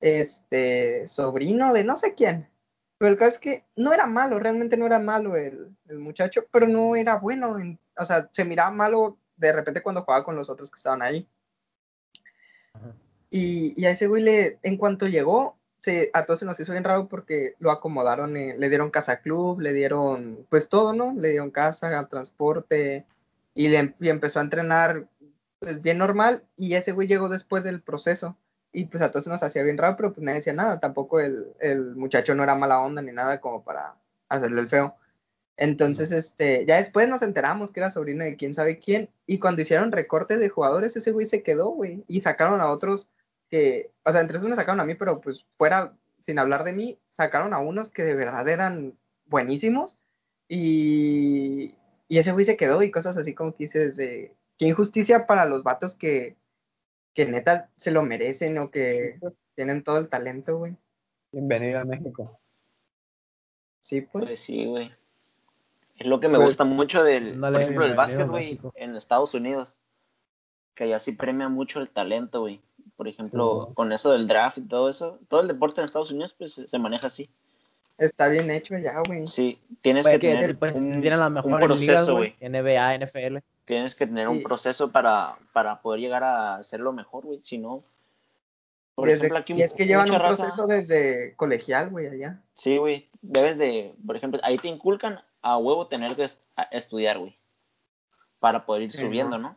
este, 0.00 1.08
sobrino 1.08 1.72
de 1.72 1.84
no 1.84 1.96
sé 1.96 2.14
quién, 2.14 2.48
pero 2.98 3.10
el 3.10 3.16
caso 3.18 3.34
es 3.34 3.38
que 3.40 3.64
no 3.76 3.92
era 3.92 4.06
malo, 4.06 4.38
realmente 4.38 4.76
no 4.76 4.86
era 4.86 4.98
malo 4.98 5.36
el, 5.36 5.76
el 5.88 5.98
muchacho, 5.98 6.44
pero 6.52 6.66
no 6.68 6.94
era 6.96 7.16
bueno, 7.16 7.58
en- 7.58 7.78
o 7.96 8.04
sea, 8.04 8.28
se 8.32 8.44
miraba 8.44 8.70
malo 8.70 9.18
de 9.36 9.52
repente 9.52 9.82
cuando 9.82 10.02
jugaba 10.02 10.24
con 10.24 10.36
los 10.36 10.48
otros 10.50 10.70
que 10.70 10.76
estaban 10.76 11.02
ahí. 11.02 11.28
Ajá. 12.74 12.94
Y, 13.32 13.72
y 13.80 13.86
a 13.86 13.90
ese 13.90 14.08
güey 14.08 14.22
le, 14.22 14.58
en 14.62 14.76
cuanto 14.76 15.06
llegó, 15.06 15.56
se, 15.80 16.10
a 16.12 16.26
todos 16.26 16.40
se 16.40 16.44
nos 16.44 16.60
hizo 16.60 16.72
bien 16.72 16.84
raro 16.84 17.08
porque 17.08 17.54
lo 17.60 17.70
acomodaron, 17.70 18.36
eh, 18.36 18.56
le 18.58 18.68
dieron 18.68 18.90
casa 18.90 19.20
club, 19.20 19.58
le 19.58 19.72
dieron 19.72 20.46
pues 20.50 20.68
todo, 20.68 20.92
¿no? 20.92 21.14
Le 21.14 21.30
dieron 21.30 21.50
casa, 21.50 22.06
transporte 22.10 23.06
y, 23.54 23.68
le, 23.68 23.94
y 24.00 24.10
empezó 24.10 24.38
a 24.38 24.42
entrenar 24.42 25.06
pues 25.60 25.80
bien 25.80 25.96
normal 25.96 26.44
y 26.56 26.74
ese 26.74 26.92
güey 26.92 27.08
llegó 27.08 27.30
después 27.30 27.64
del 27.64 27.80
proceso 27.80 28.36
y 28.70 28.84
pues 28.84 29.02
a 29.02 29.10
todos 29.10 29.24
se 29.24 29.30
nos 29.30 29.42
hacía 29.42 29.62
bien 29.62 29.78
raro, 29.78 29.96
pero 29.96 30.12
pues 30.12 30.22
nadie 30.22 30.40
decía 30.40 30.52
nada, 30.52 30.78
tampoco 30.78 31.18
el, 31.18 31.54
el 31.58 31.96
muchacho 31.96 32.34
no 32.34 32.42
era 32.42 32.54
mala 32.54 32.80
onda 32.80 33.00
ni 33.00 33.12
nada 33.12 33.40
como 33.40 33.64
para 33.64 33.94
hacerle 34.28 34.60
el 34.60 34.68
feo. 34.68 34.94
Entonces, 35.62 36.10
este, 36.10 36.66
ya 36.66 36.78
después 36.78 37.08
nos 37.08 37.22
enteramos 37.22 37.70
que 37.70 37.78
era 37.78 37.92
sobrino 37.92 38.24
de 38.24 38.36
quién 38.36 38.52
sabe 38.52 38.80
quién 38.80 39.10
y 39.28 39.38
cuando 39.38 39.62
hicieron 39.62 39.92
recortes 39.92 40.40
de 40.40 40.48
jugadores 40.48 40.96
ese 40.96 41.12
güey 41.12 41.28
se 41.28 41.44
quedó, 41.44 41.68
güey, 41.68 42.02
y 42.08 42.20
sacaron 42.22 42.60
a 42.60 42.68
otros 42.68 43.08
que, 43.48 43.92
o 44.04 44.10
sea, 44.10 44.22
entre 44.22 44.38
esos 44.38 44.50
me 44.50 44.56
sacaron 44.56 44.80
a 44.80 44.84
mí, 44.84 44.96
pero 44.96 45.20
pues 45.20 45.46
fuera, 45.56 45.94
sin 46.26 46.40
hablar 46.40 46.64
de 46.64 46.72
mí, 46.72 46.98
sacaron 47.12 47.54
a 47.54 47.60
unos 47.60 47.90
que 47.90 48.02
de 48.02 48.16
verdad 48.16 48.48
eran 48.48 48.98
buenísimos 49.26 50.00
y, 50.48 51.76
y 52.08 52.18
ese 52.18 52.32
güey 52.32 52.44
se 52.44 52.56
quedó 52.56 52.82
y 52.82 52.90
cosas 52.90 53.16
así 53.16 53.32
como 53.32 53.54
que 53.54 53.66
dices 53.66 53.96
de, 53.96 54.34
qué 54.58 54.66
injusticia 54.66 55.26
para 55.26 55.44
los 55.44 55.62
vatos 55.62 55.94
que, 55.94 56.34
que 57.14 57.26
neta 57.26 57.70
se 57.76 57.92
lo 57.92 58.02
merecen 58.02 58.58
o 58.58 58.72
que 58.72 59.20
tienen 59.54 59.84
todo 59.84 59.98
el 59.98 60.08
talento, 60.08 60.58
güey. 60.58 60.76
Bienvenido 61.30 61.78
a 61.78 61.84
México. 61.84 62.40
Sí, 63.82 64.00
pues. 64.00 64.24
Pues 64.24 64.40
sí, 64.40 64.66
güey. 64.66 64.90
Es 66.02 66.08
lo 66.08 66.18
que 66.18 66.26
me 66.28 66.36
Pues, 66.36 66.48
gusta 66.50 66.64
mucho 66.64 67.04
del, 67.04 67.38
por 67.38 67.54
ejemplo, 67.54 67.84
del 67.84 67.94
bienvenido 67.94 67.96
básquet, 67.96 68.26
güey, 68.28 68.60
en 68.74 68.96
Estados 68.96 69.34
Unidos. 69.34 69.76
Que 70.74 70.84
allá 70.84 70.98
sí 70.98 71.12
premia 71.12 71.48
mucho 71.48 71.78
el 71.78 71.90
talento, 71.90 72.40
güey. 72.40 72.60
Por 72.96 73.06
ejemplo, 73.06 73.66
Sí. 73.68 73.74
con 73.74 73.92
eso 73.92 74.10
del 74.10 74.26
draft 74.26 74.58
y 74.58 74.62
todo 74.62 74.88
eso. 74.90 75.20
Todo 75.28 75.42
el 75.42 75.48
deporte 75.48 75.80
en 75.80 75.84
Estados 75.84 76.10
Unidos, 76.10 76.34
pues 76.36 76.54
se 76.54 76.78
maneja 76.80 77.06
así. 77.06 77.30
Está 77.98 78.26
bien 78.26 78.50
hecho 78.50 78.76
ya, 78.78 79.00
güey. 79.06 79.28
Sí, 79.28 79.60
tienes 79.80 80.02
Pues 80.02 80.14
que 80.16 80.20
que 80.26 80.34
tener 80.34 80.58
pues, 80.58 80.74
un, 80.74 81.00
las 81.04 81.44
un 81.44 81.58
proceso, 81.60 82.16
güey. 82.16 82.34
NBA, 82.40 82.94
NFL. 82.98 83.38
Tienes 83.64 83.94
que 83.94 84.06
tener 84.08 84.26
un 84.28 84.42
proceso 84.42 84.90
para, 84.90 85.36
para 85.52 85.80
poder 85.82 86.00
llegar 86.00 86.24
a 86.24 86.56
hacerlo 86.56 86.92
mejor, 86.92 87.24
güey. 87.26 87.38
Si 87.44 87.58
no, 87.58 87.84
por 88.96 89.06
Desde- 89.06 89.18
ejemplo, 89.18 89.38
aquí 89.38 89.52
y 89.52 89.62
es 89.62 89.72
que 89.72 89.86
llevan 89.86 90.10
un 90.10 90.18
raza- 90.18 90.36
proceso 90.46 90.66
desde 90.66 91.34
colegial, 91.36 91.90
güey, 91.90 92.08
allá. 92.08 92.40
Sí, 92.54 92.76
güey. 92.76 93.08
Debes 93.20 93.56
de, 93.56 93.94
por 94.04 94.16
ejemplo, 94.16 94.40
ahí 94.42 94.56
te 94.56 94.66
inculcan 94.66 95.20
a 95.42 95.58
huevo 95.58 95.86
tener 95.88 96.16
que 96.16 96.24
est- 96.24 96.38
estudiar, 96.70 97.18
güey. 97.18 97.36
Para 98.38 98.64
poder 98.64 98.82
ir 98.82 98.92
Sí, 98.92 98.98
subiendo, 99.00 99.38
¿no? 99.38 99.56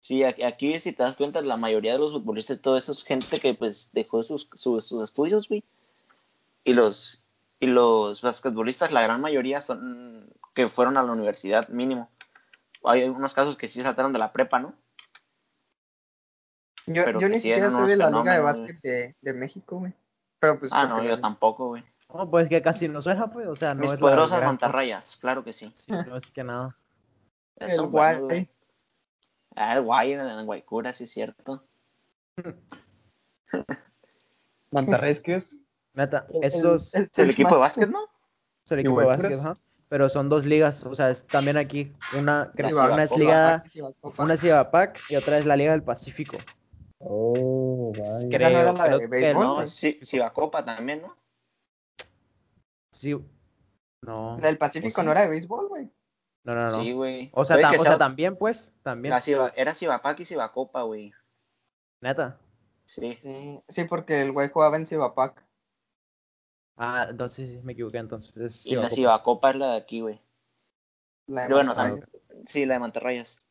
Sí, 0.00 0.22
aquí, 0.22 0.42
aquí, 0.44 0.78
si 0.80 0.92
te 0.92 1.02
das 1.02 1.16
cuenta, 1.16 1.40
la 1.40 1.56
mayoría 1.56 1.92
de 1.92 1.98
los 1.98 2.12
futbolistas, 2.12 2.60
todo 2.60 2.76
eso 2.76 2.92
es 2.92 3.02
gente 3.02 3.40
que 3.40 3.54
pues 3.54 3.90
dejó 3.92 4.22
sus, 4.22 4.48
sus, 4.54 4.86
sus 4.86 5.02
estudios, 5.02 5.48
güey. 5.48 5.64
Y 6.64 6.74
los, 6.74 7.22
Y 7.58 7.66
los 7.66 8.20
basquetbolistas, 8.22 8.92
la 8.92 9.02
gran 9.02 9.20
mayoría 9.20 9.62
son 9.62 10.30
que 10.54 10.68
fueron 10.68 10.96
a 10.96 11.02
la 11.02 11.12
universidad 11.12 11.68
mínimo. 11.68 12.08
Hay 12.84 13.02
unos 13.04 13.34
casos 13.34 13.56
que 13.56 13.68
sí 13.68 13.82
saltaron 13.82 14.12
de 14.12 14.18
la 14.18 14.32
prepa, 14.32 14.60
¿no? 14.60 14.74
Yo, 16.86 17.04
yo 17.18 17.28
ni 17.28 17.40
siquiera 17.40 17.70
soy 17.70 17.88
de 17.88 17.96
la 17.96 18.10
liga 18.10 18.32
de 18.34 18.40
básquet 18.40 18.80
de, 18.82 19.16
de 19.20 19.32
México, 19.32 19.78
güey. 19.78 19.92
Pero 20.38 20.58
pues. 20.60 20.70
Ah, 20.72 20.86
no, 20.86 21.02
yo 21.02 21.20
tampoco, 21.20 21.68
güey. 21.68 21.82
No, 22.16 22.30
pues 22.30 22.48
que 22.48 22.62
casi 22.62 22.88
no 22.88 23.02
suena, 23.02 23.30
pues, 23.30 23.46
o 23.46 23.56
sea, 23.56 23.74
no 23.74 23.82
Mis 23.82 23.92
es 23.92 23.98
poderosas 23.98 24.42
mantarrayas, 24.42 25.16
claro 25.20 25.44
que 25.44 25.52
sí. 25.52 25.72
Sí, 25.84 25.92
no 25.92 26.16
es 26.16 26.26
que 26.32 26.42
nada. 26.42 26.76
Son 27.60 27.70
El 27.70 27.86
guay. 27.90 28.50
Ah, 29.54 29.76
el 29.76 29.82
guay, 29.82 30.12
en 30.12 30.46
Guaycura, 30.46 30.92
sí 30.92 31.04
es 31.04 31.12
cierto. 31.12 31.62
Mantarrayas, 34.70 35.20
¿qué 35.20 35.36
es? 35.36 35.44
Neta, 35.94 36.26
el- 36.32 36.44
esos 36.44 36.94
el- 36.94 37.10
el 37.16 37.30
equipo 37.30 37.54
de 37.54 37.60
básquet, 37.60 37.88
¿no? 37.88 38.04
es 38.64 38.72
el 38.72 38.80
equipo 38.80 39.00
de 39.00 39.06
básquet, 39.06 39.38
ajá. 39.38 39.54
Pero 39.88 40.08
son 40.08 40.28
dos 40.28 40.44
ligas, 40.44 40.84
o 40.84 40.94
sea, 40.94 41.10
es 41.10 41.24
también 41.28 41.56
aquí 41.56 41.92
una, 42.18 42.50
creo 42.54 42.76
una 42.76 43.04
es 43.04 43.16
liga, 43.16 43.62
una 44.18 44.34
es 44.34 44.40
Cibapac 44.40 45.00
y 45.08 45.16
otra 45.16 45.38
es 45.38 45.46
la 45.46 45.56
Liga 45.56 45.72
del 45.72 45.84
Pacífico. 45.84 46.38
Oh, 46.98 47.92
vaya. 47.96 48.26
Esa 48.28 48.50
no 48.50 48.58
era 48.58 48.72
Creo, 48.72 48.72
la 48.72 48.84
de 48.84 48.88
creo 48.88 49.00
que 49.00 49.06
béisbol, 49.06 49.44
no, 49.44 49.66
Cibacopa 50.04 50.64
también, 50.64 51.02
¿no? 51.02 51.16
Sí, 52.98 53.14
no, 54.02 54.38
La 54.40 54.46
del 54.48 54.58
Pacífico 54.58 55.02
no 55.02 55.10
era 55.12 55.22
de 55.22 55.28
béisbol, 55.28 55.68
güey. 55.68 55.90
no, 56.44 56.54
no, 56.54 56.64
no. 56.70 56.82
Sí, 56.82 56.92
güey. 56.92 57.30
O 57.32 57.44
sea, 57.44 57.56
o 57.56 57.60
sea, 57.60 57.78
sea- 57.82 57.98
también, 57.98 58.36
pues, 58.36 58.72
también, 58.82 59.10
la 59.10 59.20
Ciba- 59.22 59.52
era 59.56 59.74
Cibapac 59.74 60.18
y 60.20 60.24
Cibacopa, 60.24 60.82
güey. 60.82 61.12
neta. 62.00 62.38
Sí. 62.84 63.18
Sí, 63.22 63.60
sí, 63.68 63.84
porque 63.84 64.22
el 64.22 64.30
güey 64.32 64.48
jugaba 64.50 64.76
en 64.76 64.86
Cibapac. 64.86 65.44
Ah, 66.76 67.06
entonces 67.10 67.48
sí, 67.48 67.60
me 67.64 67.72
equivoqué, 67.72 67.98
entonces. 67.98 68.36
Es 68.36 68.60
Y 68.66 68.76
la 68.76 68.90
Cibacopa. 68.90 69.50
Es 69.50 69.56
la 69.56 69.72
de 69.72 69.76
aquí, 69.78 70.00
güey. 70.02 70.20
La 71.26 71.42
de 71.42 71.46
Pero 71.48 71.56
bueno, 71.56 71.74
Monterrey. 71.74 72.00
también. 72.28 72.46
Sí, 72.48 72.66
la 72.66 72.74
de 72.74 72.80
Mantarrayas. 72.80 73.42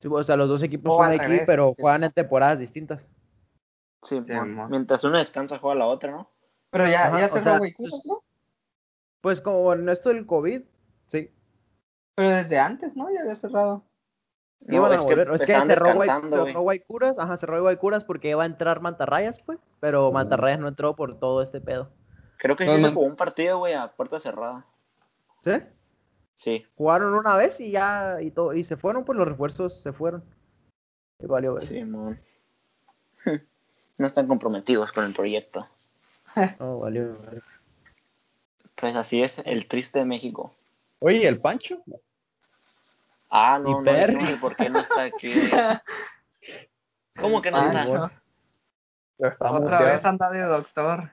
Sí, 0.00 0.08
o 0.10 0.22
sea, 0.22 0.36
los 0.36 0.48
dos 0.48 0.62
equipos 0.62 0.92
O 0.96 1.02
de 1.02 1.16
aquí, 1.16 1.26
revés, 1.26 1.42
pero 1.46 1.74
sí. 1.76 1.82
juegan 1.82 2.04
en 2.04 2.12
temporadas 2.12 2.58
distintas. 2.58 3.02
Sí, 4.02 4.22
Sí, 4.26 4.32
mientras 4.70 5.02
uno 5.04 5.18
descansa, 5.18 5.58
juega 5.58 5.74
la 5.80 5.86
otra, 5.86 6.12
¿no? 6.12 6.30
Pero 6.70 6.88
ya, 6.88 7.08
Ajá, 7.08 7.20
ya 7.20 7.42
sea, 7.42 7.58
güey, 7.58 7.74
¿no? 8.04 8.22
Pues 9.26 9.40
como 9.40 9.72
en 9.72 9.88
esto 9.88 10.10
del 10.10 10.24
COVID, 10.24 10.62
sí. 11.08 11.32
Pero 12.14 12.28
desde 12.30 12.60
antes, 12.60 12.94
¿no? 12.94 13.12
Ya 13.12 13.22
había 13.22 13.34
cerrado. 13.34 13.82
Iban 14.68 14.92
a 14.92 14.94
es 14.94 15.00
que 15.00 15.06
volver. 15.06 15.30
Es 15.32 15.40
que 15.40 15.46
cerró, 15.46 16.62
Guaycuras, 16.62 17.18
ajá, 17.18 17.36
cerró 17.36 17.60
Guaycuras 17.60 18.04
porque 18.04 18.30
iba 18.30 18.44
a 18.44 18.46
entrar 18.46 18.80
Mantarrayas, 18.80 19.40
pues. 19.40 19.58
Pero 19.80 20.12
Mantarrayas 20.12 20.60
no 20.60 20.68
entró 20.68 20.94
por 20.94 21.18
todo 21.18 21.42
este 21.42 21.60
pedo. 21.60 21.90
Creo 22.38 22.54
que 22.54 22.66
No, 22.66 22.70
sí 22.70 22.76
se 22.76 22.82
man- 22.82 22.94
jugó 22.94 23.06
un 23.06 23.16
partido, 23.16 23.58
güey, 23.58 23.74
a 23.74 23.88
puerta 23.96 24.20
cerrada. 24.20 24.64
¿Sí? 25.42 25.54
Sí, 26.36 26.64
Jugaron 26.76 27.12
una 27.14 27.34
vez 27.34 27.58
y 27.58 27.72
ya, 27.72 28.18
y 28.22 28.30
todo, 28.30 28.54
y 28.54 28.62
se 28.62 28.76
fueron, 28.76 29.04
pues 29.04 29.18
los 29.18 29.26
refuerzos 29.26 29.82
se 29.82 29.92
fueron. 29.92 30.22
Y 31.18 31.26
valió 31.26 31.54
ver. 31.54 31.66
sí, 31.66 31.82
mon. 31.84 32.16
No 33.98 34.06
están 34.06 34.28
comprometidos 34.28 34.92
con 34.92 35.02
el 35.04 35.14
proyecto. 35.14 35.66
No, 36.60 36.78
valió 36.78 37.18
ver. 37.22 37.42
Pues 38.80 38.94
así 38.96 39.22
es, 39.22 39.38
el 39.44 39.66
triste 39.68 39.98
de 40.00 40.04
México. 40.04 40.54
Oye, 41.00 41.18
¿y 41.18 41.26
el 41.26 41.40
Pancho? 41.40 41.82
Ah, 43.30 43.58
no, 43.62 43.80
no, 43.82 44.06
ni 44.06 44.34
por 44.36 44.54
qué 44.56 44.68
no 44.70 44.80
está 44.80 45.02
aquí. 45.02 45.32
¿Cómo 47.16 47.40
que 47.42 47.50
no 47.50 47.58
Ah, 47.58 47.82
está? 47.82 47.84
no. 47.84 49.56
Otra 49.58 49.78
vez 49.80 50.04
anda 50.04 50.30
de 50.30 50.42
doctor. 50.42 51.10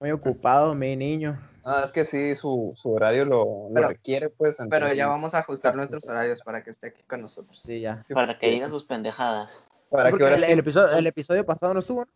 Muy 0.00 0.10
ocupado, 0.10 0.74
mi 0.74 0.94
niño. 0.96 1.40
Ah, 1.64 1.82
es 1.86 1.92
que 1.92 2.04
sí, 2.06 2.34
su, 2.36 2.74
su 2.76 2.92
horario 2.92 3.24
lo, 3.24 3.44
lo 3.68 3.70
Pero- 3.74 3.88
requiere, 3.88 4.28
pues. 4.28 4.56
Pero 4.68 4.92
ya 4.92 5.06
vamos 5.06 5.32
a 5.34 5.38
ajustar 5.38 5.74
nuestros 5.74 6.06
horarios 6.08 6.42
para 6.42 6.62
que 6.62 6.70
esté 6.70 6.88
aquí 6.88 7.02
con 7.04 7.22
nosotros. 7.22 7.60
Sí, 7.64 7.80
ya. 7.80 8.04
Para 8.12 8.38
que 8.38 8.50
diga 8.50 8.68
sus 8.68 8.84
pendejadas. 8.84 9.50
¿Para 9.90 10.10
hora 10.12 10.34
el, 10.34 10.44
el 10.44 10.58
episodio, 10.58 10.96
el 10.96 11.06
episodio 11.06 11.44
pasado 11.46 11.72
no 11.74 11.80
estuvo. 11.80 12.06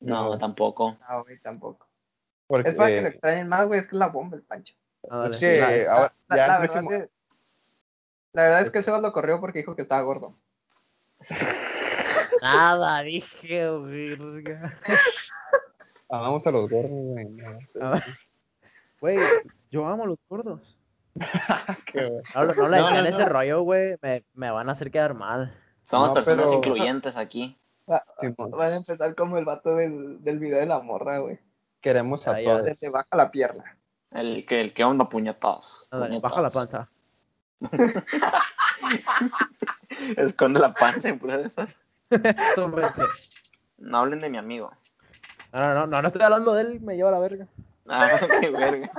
No, 0.00 0.30
No. 0.30 0.38
tampoco. 0.38 0.96
No, 1.08 1.22
güey, 1.24 1.38
tampoco. 1.40 1.86
Porque, 2.46 2.68
Es 2.70 2.74
para 2.76 2.88
que 2.90 3.00
lo 3.02 3.08
extrañen 3.08 3.48
más, 3.48 3.66
güey, 3.66 3.80
es 3.80 3.86
que 3.86 3.96
es 3.96 3.98
la 3.98 4.08
bomba 4.08 4.36
el 4.36 4.42
Pancho. 4.42 4.74
Ah, 5.10 5.28
es 5.32 5.38
que 5.40 5.58
La- 5.60 5.92
ahora, 5.92 6.12
La, 6.28 6.36
ya 6.36 6.46
la 6.48 6.54
el 6.56 6.60
verdad 6.62 6.74
próximo- 6.74 6.92
es, 6.92 7.10
la 8.32 8.42
verdad 8.42 8.62
es 8.62 8.70
que 8.70 8.78
el 8.78 8.84
Sebas 8.84 9.02
lo 9.02 9.12
corrió 9.12 9.40
porque 9.40 9.58
dijo 9.60 9.74
que 9.76 9.82
estaba 9.82 10.02
gordo. 10.02 10.34
Nada, 12.42 13.00
dije, 13.02 13.70
verga. 13.70 14.78
amamos 16.10 16.46
a 16.46 16.50
los 16.50 16.68
gordos, 16.68 16.90
güey. 16.90 17.36
Ah, 17.80 18.00
Güey, 19.00 19.18
yo 19.70 19.86
amo 19.86 20.04
a 20.04 20.06
los 20.06 20.18
gordos. 20.28 20.78
Qué 21.92 22.06
güey. 22.08 22.22
No, 22.34 22.44
no 22.54 22.68
le 22.68 22.78
No, 22.78 23.06
ese 23.06 23.24
rollo, 23.26 23.62
güey. 23.62 23.96
Me, 24.00 24.24
me 24.34 24.50
van 24.50 24.68
a 24.68 24.72
hacer 24.72 24.90
quedar 24.90 25.12
mal. 25.14 25.54
Somos 25.84 26.08
No, 26.08 26.14
personas 26.14 26.46
pero- 26.46 26.56
incluyentes 26.56 27.16
aquí. 27.16 27.58
Van 27.86 28.72
a 28.72 28.76
empezar 28.76 29.14
como 29.14 29.36
el 29.38 29.44
vato 29.44 29.76
del, 29.76 30.22
del 30.24 30.38
video 30.38 30.58
de 30.58 30.66
la 30.66 30.80
morra, 30.80 31.18
güey. 31.18 31.38
Queremos 31.86 32.26
a 32.26 32.36
todos. 32.42 32.80
Te 32.80 32.88
baja 32.88 33.16
la 33.16 33.30
pierna. 33.30 33.76
El 34.10 34.44
que, 34.44 34.60
el 34.60 34.74
que 34.74 34.82
onda 34.82 35.08
puñetados. 35.08 35.86
Baja 36.20 36.42
la 36.42 36.50
panza. 36.50 36.88
Esconde 40.16 40.58
la 40.58 40.74
panza 40.74 41.08
en 41.08 41.20
pura 41.20 41.38
de 41.38 41.46
esas. 41.46 41.70
No 43.78 43.98
hablen 43.98 44.20
de 44.20 44.30
mi 44.30 44.36
amigo. 44.36 44.72
No, 45.52 45.60
no, 45.60 45.74
no, 45.74 45.86
no, 45.86 46.02
no 46.02 46.08
estoy 46.08 46.22
hablando 46.22 46.54
de 46.54 46.62
él, 46.62 46.80
me 46.80 46.96
lleva 46.96 47.10
a 47.10 47.12
la 47.12 47.18
verga. 47.20 47.46
Ah, 47.86 48.18
qué 48.40 48.50
verga. 48.50 48.90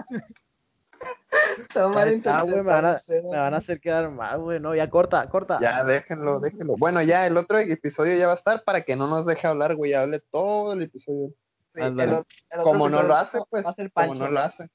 Está 1.57 1.89
mal 1.89 2.07
Ahí 2.07 2.15
está, 2.15 2.41
güey, 2.43 2.55
me 2.55 2.61
van 2.61 2.85
a, 2.85 3.01
me 3.07 3.37
van 3.37 3.53
a 3.53 3.57
hacer 3.57 3.81
quedar 3.81 4.09
mal, 4.11 4.39
güey. 4.39 4.61
No, 4.61 4.73
ya 4.73 4.89
corta, 4.89 5.27
corta. 5.27 5.59
Ya, 5.59 5.83
déjenlo, 5.83 6.39
déjenlo. 6.39 6.77
Bueno, 6.77 7.01
ya 7.01 7.27
el 7.27 7.35
otro 7.35 7.57
episodio 7.57 8.17
ya 8.17 8.27
va 8.27 8.33
a 8.33 8.37
estar 8.37 8.63
para 8.63 8.83
que 8.83 8.95
no 8.95 9.07
nos 9.07 9.25
deje 9.25 9.45
hablar, 9.45 9.75
güey. 9.75 9.93
Hable 9.93 10.21
todo 10.31 10.71
el 10.71 10.83
episodio. 10.83 11.33
Sí, 11.81 11.87
el 11.87 11.99
el 11.99 12.09
otro 12.13 12.25
Como 12.63 12.89
no 12.89 13.03
lo 13.03 13.13
hace, 13.15 13.39
pues. 13.49 13.65
va 13.65 13.69
a 13.69 13.73
ser 13.73 13.91
Como 13.91 14.15
no 14.15 14.29
lo 14.29 14.39
hace. 14.39 14.69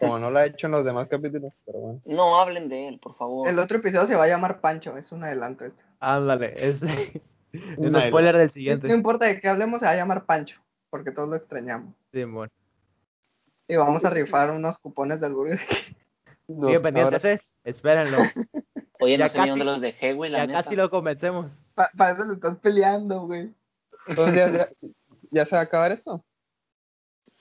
Como 0.00 0.18
no 0.18 0.30
lo 0.30 0.38
ha 0.38 0.46
hecho 0.46 0.66
en 0.66 0.72
los 0.72 0.84
demás 0.84 1.06
capítulos, 1.08 1.52
pero 1.64 1.78
bueno. 1.78 2.00
No 2.06 2.40
hablen 2.40 2.68
de 2.68 2.88
él, 2.88 2.98
por 2.98 3.14
favor. 3.14 3.48
El 3.48 3.58
otro 3.58 3.76
episodio 3.78 4.06
se 4.08 4.16
va 4.16 4.24
a 4.24 4.28
llamar 4.28 4.60
Pancho, 4.60 4.96
es 4.96 5.12
un 5.12 5.22
adelanto 5.22 5.64
esto. 5.64 5.82
Ándale, 6.00 6.68
es 6.70 6.80
un 7.78 8.00
spoiler 8.08 8.36
del 8.36 8.46
No 8.48 8.52
siguiente. 8.52 8.88
importa 8.88 9.26
de 9.26 9.40
qué 9.40 9.48
hablemos, 9.48 9.80
se 9.80 9.86
va 9.86 9.92
a 9.92 9.96
llamar 9.96 10.24
Pancho, 10.26 10.60
porque 10.90 11.12
todos 11.12 11.28
lo 11.28 11.36
extrañamos. 11.36 11.94
Simón. 12.12 12.50
Y 13.68 13.76
vamos 13.76 14.04
a 14.04 14.10
rifar 14.10 14.50
unos 14.50 14.78
cupones 14.78 15.20
del 15.20 15.34
Burger 15.34 15.60
King. 16.48 16.80
Pendientes, 16.82 17.24
eh. 17.24 17.40
Espérenlo. 17.64 18.18
Oye, 19.00 19.18
no 19.18 19.24
ya 19.26 19.28
sé 19.28 19.38
ni 19.38 19.42
casi- 19.42 19.50
dónde 19.50 19.64
los 19.66 19.80
dejé, 19.80 20.12
güey, 20.14 20.30
la 20.30 20.38
Ya 20.38 20.46
neta. 20.46 20.62
casi 20.64 20.74
lo 20.76 20.88
convencemos. 20.90 21.52
Pa- 21.74 21.90
para 21.96 22.12
eso 22.12 22.24
lo 22.24 22.34
estás 22.34 22.56
peleando, 22.58 23.20
güey. 23.22 23.52
Entonces, 24.06 24.34
ya, 24.36 24.50
ya, 24.50 24.68
ya 25.30 25.44
se 25.46 25.54
va 25.56 25.60
a 25.60 25.64
acabar 25.64 25.92
esto. 25.92 26.24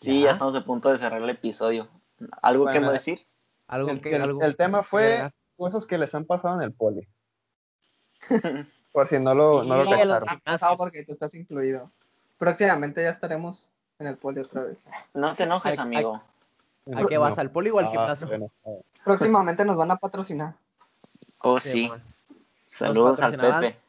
Sí, 0.02 0.20
Ya. 0.22 0.26
ya 0.28 0.32
estamos 0.34 0.56
a 0.56 0.66
punto 0.66 0.90
de 0.92 0.98
cerrar 0.98 1.22
el 1.22 1.30
episodio. 1.30 1.88
¿Algo 2.42 2.66
que 2.68 2.80
me 2.80 2.92
decir? 2.92 3.26
Algo 3.68 3.90
El, 3.90 4.02
que, 4.02 4.16
el- 4.16 4.22
algo 4.22 4.42
el 4.42 4.56
tema 4.56 4.84
fue 4.84 5.32
cosas 5.58 5.86
que 5.86 5.98
les 5.98 6.14
han 6.14 6.26
pasado 6.26 6.58
en 6.60 6.64
el 6.66 6.74
poli. 6.74 7.08
Por 8.92 9.10
si 9.10 9.20
no 9.20 9.34
lo, 9.36 9.64
no 9.64 9.84
lo 9.84 9.92
Sí, 9.92 10.40
pasado 10.44 10.78
porque 10.78 11.04
tú 11.04 11.14
estás 11.14 11.34
incluido. 11.36 11.92
Próximamente 12.38 13.04
ya 13.04 13.10
estaremos 13.10 13.70
en 14.00 14.08
el 14.08 14.18
poli 14.18 14.40
otra 14.42 14.64
vez. 14.64 14.78
No 15.14 15.36
te 15.36 15.44
enojes, 15.44 15.72
Ay, 15.74 15.78
ay. 15.80 15.84
amigo. 15.84 16.22
¿A 16.96 17.06
qué 17.06 17.18
vas? 17.18 17.36
No. 17.36 17.42
¿Al 17.42 17.52
poli 17.52 17.72
o 17.72 17.80
al 17.80 17.86
Ah, 17.86 17.90
gimnasio? 17.90 18.28
bueno. 18.28 18.52
Próximamente 19.04 19.66
nos 19.66 19.78
van 19.78 19.92
a 19.92 19.98
patrocinar. 19.98 20.56
Oh, 21.42 21.60
sí. 21.60 21.72
Simón. 21.72 22.02
Saludos 22.78 23.20
al. 23.20 23.38
Pepe. 23.38 23.80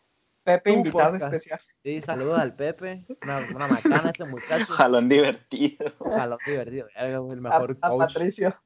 Pepe, 0.47 0.71
Tu 0.73 0.77
invitado 0.79 1.11
podcast. 1.13 1.35
especial. 1.35 1.61
Sí, 1.83 2.01
saludos 2.03 2.39
al 2.39 2.55
Pepe. 2.55 3.05
Una, 3.23 3.39
una 3.55 3.67
macana 3.67 4.11
este 4.11 4.25
muchacho. 4.25 4.65
Jalón 4.73 5.09
divertido. 5.09 5.93
Jalón 5.99 6.39
divertido. 6.47 6.87
El 6.97 7.15
A, 7.17 7.21
mejor 7.21 7.77
a 7.83 7.89
coach. 7.91 7.99
Patricio. 8.15 8.57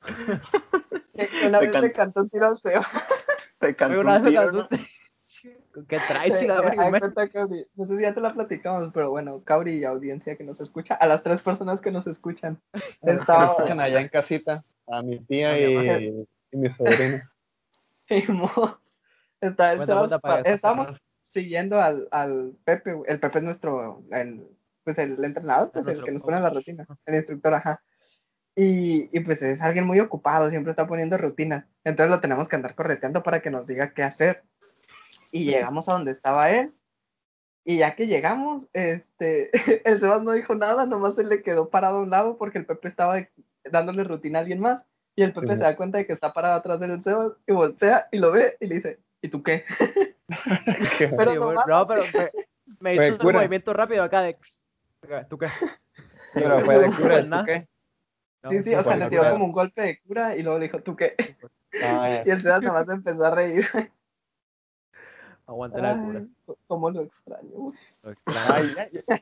Que 1.14 1.48
Una 1.48 1.58
Te 1.58 1.66
vez 1.66 1.72
can- 1.72 1.90
cantó 1.90 2.20
un 2.20 2.30
tiro 2.30 2.46
al 2.46 2.58
CEO. 2.58 2.80
Te 3.58 3.74
cantó 3.74 4.00
un 4.00 4.22
tiro, 4.24 4.52
¿no? 4.52 4.68
¿Qué 5.88 5.98
traes, 6.08 6.32
Eh, 6.34 6.38
chica? 6.40 6.72
eh, 6.72 6.90
cuenta, 7.00 7.28
Cabri. 7.28 7.66
No 7.74 7.84
sé 7.86 7.96
si 7.96 8.02
ya 8.02 8.14
te 8.14 8.20
la 8.20 8.32
platicamos, 8.34 8.90
pero 8.94 9.10
bueno, 9.10 9.42
Cabri 9.44 9.78
y 9.78 9.84
audiencia 9.84 10.36
que 10.36 10.44
nos 10.44 10.60
escucha, 10.60 10.94
a 10.94 11.06
las 11.06 11.22
tres 11.22 11.40
personas 11.42 11.80
que 11.80 11.90
nos 11.90 12.06
escuchan. 12.06 12.60
Que 12.72 13.12
nos 13.12 13.20
Estaba, 13.22 13.46
escuchan 13.46 13.80
allá 13.80 14.00
en 14.00 14.08
casita. 14.08 14.64
A 14.86 15.02
mi 15.02 15.18
tía 15.20 15.50
A 15.50 15.54
mi 15.54 15.60
y, 16.06 16.26
y 16.52 16.56
mi 16.56 16.70
sobrino. 16.70 17.22
Está 19.40 19.72
Sebas 19.72 19.86
cuenta 19.86 20.18
para- 20.18 20.36
pa- 20.38 20.42
para 20.42 20.54
Estábamos 20.54 20.86
cerrar. 20.86 21.00
siguiendo 21.32 21.80
al, 21.80 22.08
al 22.10 22.52
Pepe, 22.64 22.96
el 23.06 23.20
Pepe 23.20 23.38
es 23.38 23.44
nuestro, 23.44 24.02
el, 24.10 24.46
pues 24.84 24.98
el 24.98 25.22
entrenador, 25.24 25.70
pues 25.72 25.86
el 25.86 26.02
que 26.02 26.12
nos 26.12 26.22
pone 26.22 26.40
la 26.40 26.50
rutina, 26.50 26.86
el 27.06 27.14
instructor, 27.14 27.54
ajá. 27.54 27.82
Y, 28.56 29.08
y 29.16 29.20
pues 29.20 29.40
es 29.42 29.60
alguien 29.62 29.86
muy 29.86 30.00
ocupado, 30.00 30.50
siempre 30.50 30.72
está 30.72 30.86
poniendo 30.88 31.16
rutinas. 31.16 31.64
Entonces 31.84 32.10
lo 32.10 32.20
tenemos 32.20 32.48
que 32.48 32.56
andar 32.56 32.74
correteando 32.74 33.22
para 33.22 33.40
que 33.40 33.50
nos 33.50 33.66
diga 33.68 33.92
qué 33.94 34.02
hacer. 34.02 34.42
Y 35.30 35.44
llegamos 35.44 35.88
a 35.88 35.92
donde 35.92 36.10
estaba 36.10 36.50
él. 36.50 36.72
y 37.64 37.78
ya 37.78 37.94
que 37.94 38.06
llegamos, 38.08 38.64
este, 38.72 39.50
el 39.88 40.00
Sebas 40.00 40.22
no 40.22 40.32
dijo 40.32 40.54
nada, 40.56 40.86
nomás 40.86 41.14
se 41.14 41.22
le 41.22 41.42
quedó 41.42 41.68
parado 41.68 41.98
a 41.98 42.02
un 42.02 42.10
lado 42.10 42.36
porque 42.38 42.58
el 42.58 42.66
Pepe 42.66 42.88
estaba 42.88 43.16
dándole 43.70 44.02
rutina 44.04 44.38
a 44.38 44.42
alguien 44.42 44.58
más. 44.60 44.84
Y 45.14 45.22
el 45.22 45.32
Pepe 45.32 45.48
Sí. 45.48 45.56
se 45.58 45.62
da 45.64 45.76
cuenta 45.76 45.98
de 45.98 46.06
que 46.06 46.12
está 46.14 46.32
parado 46.32 46.54
atrás 46.56 46.80
del 46.80 47.00
Sebas 47.02 47.32
y 47.46 47.52
voltea 47.52 48.08
y 48.10 48.18
lo 48.18 48.32
ve 48.32 48.56
y 48.60 48.66
le 48.66 48.74
dice, 48.76 48.98
¿y 49.22 49.28
tú 49.28 49.42
qué? 49.42 49.64
Qué 50.98 51.08
Pero 51.08 51.32
Sí, 51.32 51.38
nomás- 51.38 51.66
no, 51.66 51.86
pero 51.86 52.02
me, 52.80 52.94
hizo 52.94 53.14
un 53.14 53.18
cura. 53.18 53.38
movimiento 53.38 53.72
rápido 53.72 54.02
acá 54.02 54.22
de. 54.22 54.36
¿Tú 55.30 55.38
qué? 55.38 55.48
Pero 56.34 56.60
fue 56.64 56.78
de 56.78 56.96
cura, 56.96 57.22
¿tú 57.22 57.44
qué? 57.46 57.68
No, 58.42 58.50
sí, 58.50 58.62
sí, 58.62 58.74
o 58.74 58.84
sea, 58.84 58.96
le 58.96 59.08
tiró 59.08 59.30
como 59.30 59.44
un 59.46 59.52
golpe 59.52 59.82
de 59.82 60.00
cura 60.00 60.36
y 60.36 60.42
luego 60.42 60.58
le 60.58 60.66
dijo, 60.66 60.80
¿tú 60.82 60.94
qué? 60.94 61.14
Ah. 61.82 62.22
Y 62.24 62.30
el 62.30 62.42
Sebas 62.42 62.62
nomás 62.62 62.88
empezó 62.88 63.24
a 63.24 63.34
reír. 63.34 63.66
Aguante 65.46 65.80
la 65.80 65.96
cura. 65.98 66.22
Cómo 66.66 66.90
lo 66.90 67.02
extraño, 67.02 67.50
güey. 67.50 67.78
Ay, 68.26 68.74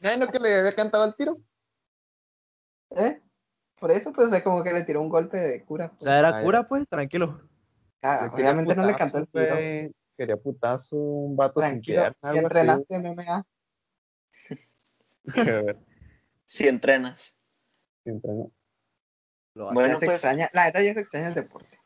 ya, 0.03 0.17
no 0.17 0.29
que 0.29 0.39
le 0.39 0.59
había 0.59 0.75
cantado 0.75 1.05
el 1.05 1.15
tiro. 1.15 1.39
¿Eh? 2.91 3.21
Por 3.79 3.91
eso, 3.91 4.13
pues, 4.13 4.29
o 4.29 4.31
sea, 4.31 4.43
como 4.43 4.63
que 4.65 4.73
le 4.73 4.85
tiró 4.85 5.01
un 5.03 5.09
golpe 5.09 5.37
de 5.37 5.65
cura. 5.65 5.87
O 5.87 5.91
pues. 5.91 6.03
sea, 6.03 6.19
era 6.19 6.39
Ah, 6.39 6.43
cura, 6.43 6.67
pues, 6.67 6.89
tranquilo. 6.89 7.41
Ah, 8.03 8.31
Quería 8.31 8.51
obviamente 8.51 8.75
no 8.77 8.83
le 8.83 8.93
putazo, 8.93 8.99
cantó 8.99 9.19
el 9.19 9.29
tiro. 9.29 9.95
Quería 10.17 10.37
putazo, 10.37 10.97
un 10.97 11.37
vato 11.37 11.61
sin 11.61 11.69
Tranquilo, 11.71 12.03
pierna, 12.03 12.17
¿y 12.23 12.27
algo 12.27 12.39
así. 12.39 12.45
entrenaste 12.45 12.95
MMA? 12.95 13.47
Si 16.49 16.67
entrenas. 16.69 17.35
Lo 19.55 19.67
hace. 19.69 19.75
Bueno, 19.75 19.99
pues, 19.99 20.11
extraña, 20.13 20.49
la 20.53 20.67
neta 20.67 20.81
ya 20.83 20.95
se 20.95 21.01
extraña 21.01 21.29
el 21.29 21.35
deporte. 21.35 21.79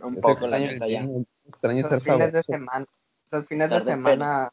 un 0.00 0.16
poco 0.20 0.46
la 0.46 0.58
neta 0.58 0.86
ya. 0.86 1.08
extraño 1.46 1.82
ser 1.88 1.92
Los 1.92 2.02
fines 2.04 2.32
de 2.32 2.42
semana, 2.42 2.86
los 3.30 3.46
fines 3.48 3.70
de 3.70 3.84
semana 3.84 4.52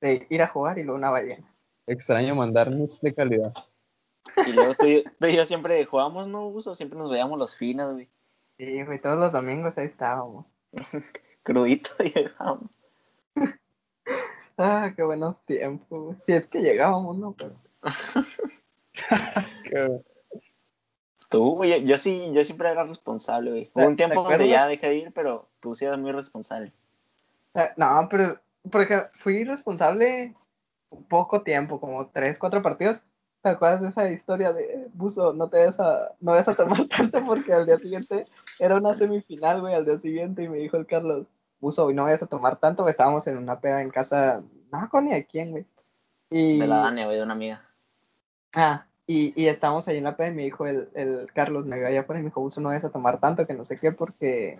de 0.00 0.26
ir 0.28 0.42
a 0.42 0.48
jugar 0.48 0.78
y 0.78 0.82
luego 0.82 0.98
una 0.98 1.10
ballena. 1.10 1.54
Extraño 1.86 2.34
mandar 2.34 2.70
nudes 2.70 3.00
de 3.00 3.14
calidad. 3.14 3.54
Y 4.46 4.52
luego 4.52 4.74
tú, 4.74 4.86
y- 4.86 5.04
tú 5.18 5.26
y 5.26 5.36
yo 5.36 5.46
siempre 5.46 5.84
jugábamos, 5.86 6.28
¿no, 6.28 6.46
Uso? 6.48 6.74
Siempre 6.74 6.98
nos 6.98 7.10
veíamos 7.10 7.38
los 7.38 7.56
fines, 7.56 7.86
güey. 7.90 8.10
Sí, 8.60 8.82
güey, 8.82 9.00
todos 9.00 9.18
los 9.18 9.32
domingos 9.32 9.72
ahí 9.78 9.86
estábamos. 9.86 10.44
Crudito 11.42 11.90
llegábamos. 11.98 12.70
Ah, 14.58 14.92
qué 14.94 15.02
buenos 15.02 15.42
tiempos. 15.46 16.18
Si 16.26 16.32
es 16.34 16.46
que 16.46 16.60
llegábamos, 16.60 17.16
¿no? 17.16 17.32
Pero... 17.32 17.54
Qué 19.64 20.02
Tú, 21.30 21.54
güey, 21.54 21.86
yo 21.86 21.96
sí, 21.96 22.30
yo 22.34 22.44
siempre 22.44 22.68
era 22.68 22.84
responsable, 22.84 23.50
güey. 23.50 23.70
Hubo 23.72 23.82
¿Te- 23.82 23.88
un 23.88 23.96
tiempo 23.96 24.22
donde 24.24 24.48
ya 24.48 24.66
dejé 24.66 24.88
de 24.90 24.96
ir, 24.96 25.12
pero 25.14 25.48
tú 25.60 25.74
sí 25.74 25.86
eras 25.86 25.98
muy 25.98 26.12
responsable. 26.12 26.72
Eh, 27.54 27.70
no, 27.78 28.08
pero, 28.10 28.38
porque 28.70 29.04
fui 29.20 29.42
responsable 29.44 30.34
poco 31.08 31.42
tiempo, 31.42 31.80
como 31.80 32.08
tres, 32.08 32.38
cuatro 32.38 32.60
partidos. 32.60 33.00
¿Te 33.42 33.48
acuerdas 33.48 33.80
de 33.80 33.88
esa 33.88 34.10
historia 34.10 34.52
de 34.52 34.88
Buzo? 34.92 35.32
No 35.32 35.48
te 35.48 35.58
vayas 35.58 35.80
a, 35.80 36.12
no 36.20 36.32
vayas 36.32 36.48
a 36.48 36.54
tomar 36.54 36.86
tanto 36.96 37.24
porque 37.24 37.52
al 37.52 37.66
día 37.66 37.78
siguiente 37.78 38.26
era 38.58 38.76
una 38.76 38.94
semifinal, 38.96 39.60
güey, 39.60 39.74
al 39.74 39.86
día 39.86 39.98
siguiente 39.98 40.42
y 40.42 40.48
me 40.48 40.58
dijo 40.58 40.76
el 40.76 40.86
Carlos, 40.86 41.26
Buzo, 41.58 41.86
hoy 41.86 41.94
no 41.94 42.04
vayas 42.04 42.22
a 42.22 42.26
tomar 42.26 42.56
tanto, 42.56 42.82
güey, 42.82 42.92
estábamos 42.92 43.26
en 43.26 43.38
una 43.38 43.60
peda 43.60 43.82
en 43.82 43.90
casa, 43.90 44.42
no 44.72 44.88
con 44.90 45.06
ni 45.06 45.14
de 45.14 45.26
quién, 45.26 45.50
güey. 45.52 45.64
Y, 46.30 46.58
De 46.58 46.66
la 46.66 46.78
Dania, 46.78 47.06
güey, 47.06 47.16
de 47.16 47.22
una 47.22 47.32
amiga. 47.34 47.62
ah, 48.54 48.86
y, 49.06 49.32
y 49.42 49.48
estábamos 49.48 49.88
ahí 49.88 49.96
en 49.96 50.04
la 50.04 50.16
peda 50.16 50.28
y 50.28 50.34
me 50.34 50.44
dijo 50.44 50.66
el, 50.66 50.88
el 50.94 51.26
Carlos, 51.34 51.66
me 51.66 51.78
vio 51.78 51.88
allá 51.88 52.00
afuera 52.00 52.20
y 52.20 52.22
me 52.22 52.28
dijo, 52.28 52.42
Buzo, 52.42 52.60
no 52.60 52.68
vayas 52.68 52.84
a 52.84 52.90
tomar 52.90 53.18
tanto, 53.18 53.46
que 53.46 53.54
no 53.54 53.64
sé 53.64 53.78
qué, 53.78 53.90
porque, 53.90 54.58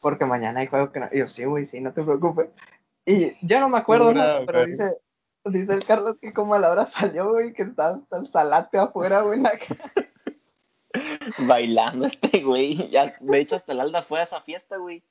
porque 0.00 0.24
mañana 0.24 0.60
hay 0.60 0.68
juego 0.68 0.92
que 0.92 1.00
no. 1.00 1.08
Y 1.10 1.18
yo, 1.18 1.28
sí, 1.28 1.44
güey, 1.44 1.66
sí, 1.66 1.80
no 1.80 1.92
te 1.92 2.02
preocupes. 2.04 2.50
Y 3.04 3.34
yo 3.44 3.58
no 3.58 3.68
me 3.68 3.78
acuerdo, 3.78 4.12
¿no? 4.12 4.20
Pura, 4.20 4.42
pero 4.46 4.66
dice, 4.66 4.98
dice 5.44 5.74
el 5.74 5.84
Carlos 5.84 6.16
que 6.20 6.32
como 6.32 6.54
a 6.54 6.58
la 6.58 6.70
hora 6.70 6.86
salió, 6.86 7.28
güey, 7.30 7.52
que 7.52 7.62
está 7.62 7.90
hasta 7.90 8.16
el 8.18 8.26
salate 8.28 8.78
afuera, 8.78 9.20
güey, 9.22 9.38
en 9.38 9.42
la 9.44 9.58
ca- 9.58 9.76
Bailando 11.38 12.06
este, 12.06 12.40
güey. 12.42 12.90
Ya, 12.90 13.14
de 13.20 13.40
hecho, 13.40 13.56
hasta 13.56 13.72
el 13.72 13.80
Alda 13.80 14.02
fue 14.02 14.20
a 14.20 14.24
esa 14.24 14.40
fiesta, 14.42 14.76
güey. 14.76 15.02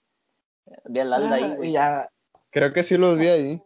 Vi 0.86 0.99
al 0.99 1.13
Alda 1.13 1.36
ahí, 1.36 1.43
Ah, 1.43 1.55
güey. 1.55 1.71
ya, 1.71 2.09
Creo 2.51 2.73
que 2.73 2.84
sí 2.84 2.97
los 2.97 3.17
vi 3.17 3.27
ahí. 3.27 3.61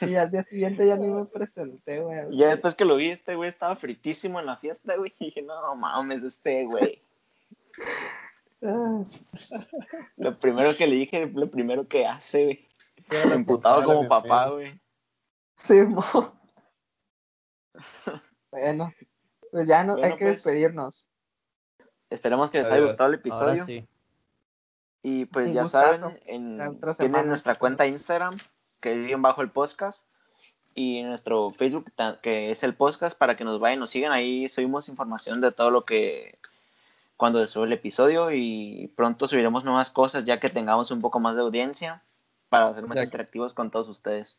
y 0.00 0.14
al 0.14 0.30
día 0.30 0.44
siguiente 0.44 0.86
ya 0.86 0.96
ni 0.96 1.08
me 1.08 1.24
presenté, 1.26 2.00
güey. 2.00 2.36
Ya 2.36 2.48
después 2.48 2.74
que 2.76 2.84
lo 2.84 2.96
vi, 2.96 3.10
este 3.10 3.34
güey 3.34 3.48
estaba 3.50 3.74
fritísimo 3.76 4.38
en 4.40 4.46
la 4.46 4.56
fiesta, 4.56 4.96
güey. 4.96 5.12
Y 5.18 5.24
dije, 5.26 5.42
no 5.42 5.74
mames, 5.76 6.22
este 6.22 6.64
güey. 6.64 7.02
Ah, 8.64 9.02
Lo 10.16 10.38
primero 10.38 10.76
que 10.76 10.86
le 10.86 10.94
dije, 10.96 11.26
lo 11.26 11.50
primero 11.50 11.86
que 11.88 12.06
hace, 12.06 12.44
güey. 12.44 13.32
Emputado 13.32 13.82
como 13.84 14.08
papá, 14.08 14.48
güey. 14.50 14.80
Sí, 15.66 15.74
mo. 15.74 16.04
Bueno, 18.50 18.92
pues 19.50 19.66
ya 19.66 19.82
no, 19.82 19.94
Bueno, 19.94 20.06
hay 20.12 20.18
que 20.18 20.24
pues. 20.26 20.34
despedirnos. 20.44 21.06
Esperemos 22.10 22.50
que 22.50 22.58
les 22.58 22.70
haya 22.70 22.84
gustado 22.84 23.08
el 23.08 23.14
episodio. 23.16 23.42
Ahora 23.62 23.64
sí. 23.66 23.88
Y 25.02 25.24
pues 25.24 25.48
Un 25.48 25.54
ya 25.54 25.62
gustazo. 25.62 26.00
saben, 26.10 26.20
en, 26.26 26.56
tienen 26.58 26.94
semana. 26.96 27.22
nuestra 27.24 27.58
cuenta 27.58 27.86
Instagram, 27.86 28.38
que 28.80 28.92
es 28.92 29.06
bien 29.06 29.22
bajo 29.22 29.40
el 29.40 29.50
podcast, 29.50 30.04
y 30.74 31.02
nuestro 31.02 31.50
Facebook, 31.52 31.90
que 32.22 32.50
es 32.50 32.62
el 32.62 32.74
podcast, 32.74 33.16
para 33.16 33.36
que 33.36 33.44
nos 33.44 33.58
vayan, 33.58 33.78
nos 33.80 33.90
sigan. 33.90 34.12
Ahí 34.12 34.48
subimos 34.50 34.88
información 34.90 35.40
de 35.40 35.50
todo 35.52 35.70
lo 35.70 35.86
que 35.86 36.38
cuando 37.16 37.40
se 37.40 37.46
sube 37.50 37.64
el 37.66 37.72
episodio 37.72 38.30
y 38.32 38.92
pronto 38.96 39.28
subiremos 39.28 39.64
nuevas 39.64 39.90
cosas 39.90 40.24
ya 40.26 40.40
que 40.40 40.50
tengamos 40.50 40.90
un 40.90 41.00
poco 41.00 41.20
más 41.20 41.36
de 41.36 41.42
audiencia 41.42 42.02
para 42.50 42.74
ser 42.74 42.86
más 42.86 42.96
Ya- 42.96 43.04
interactivos 43.04 43.54
con 43.54 43.70
todos 43.70 43.88
ustedes. 43.88 44.36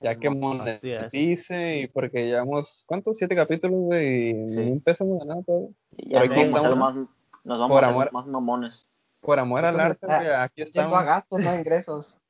Ya 0.00 0.14
que 0.14 0.28
monetice 0.28 1.78
y 1.80 1.86
porque 1.88 2.26
llevamos, 2.26 2.82
¿cuántos? 2.86 3.16
Siete 3.16 3.34
capítulos, 3.34 3.78
güey, 3.80 4.30
y 4.30 4.48
Sí. 4.50 4.56
ni 4.56 4.70
un 4.72 4.80
peso 4.80 5.04
hemos 5.04 5.20
ganado 5.20 5.42
todo. 5.42 5.68
Y 5.96 6.10
ya 6.10 6.20
Por 6.20 6.28
nos 6.28 6.36
aquí 6.38 6.44
vamos, 6.44 6.58
a 6.58 6.62
estamos. 6.68 6.94
más, 6.96 7.06
nos 7.44 7.58
vamos 7.58 7.74
Por 7.74 7.84
a 7.84 7.86
hacer 7.88 8.00
amor. 8.02 8.12
más 8.12 8.26
mamones. 8.26 8.86
Por 9.22 9.38
amor 9.38 9.64
al 9.64 9.80
arte, 9.80 10.06
güey, 10.06 10.28
aquí 10.28 10.64
Tiempo 10.64 10.80
a 10.80 10.82
estamos. 10.84 11.04
gastos, 11.04 11.40
no 11.40 11.50
a 11.50 11.54
ingresos. 11.56 12.16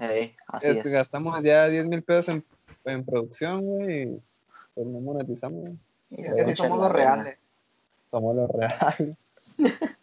Eh, 0.00 0.36
así 0.46 0.68
Es- 0.68 0.86
es. 0.86 0.92
Gastamos 0.92 1.42
ya 1.42 1.66
10 1.66 1.84
mil 1.88 2.02
pesos 2.04 2.28
en, 2.28 2.44
en 2.84 3.04
producción, 3.04 3.62
güey, 3.62 4.02
y 4.02 4.22
pues 4.74 4.86
no 4.86 5.00
monetizamos. 5.00 5.70
Y 6.10 6.22
Es 6.24 6.34
que 6.34 6.44
sí 6.46 6.54
somos 6.54 6.78
los 6.78 6.92
reales. 6.92 7.36
Somos 8.12 8.36
los 8.36 8.48
reales. 8.48 9.16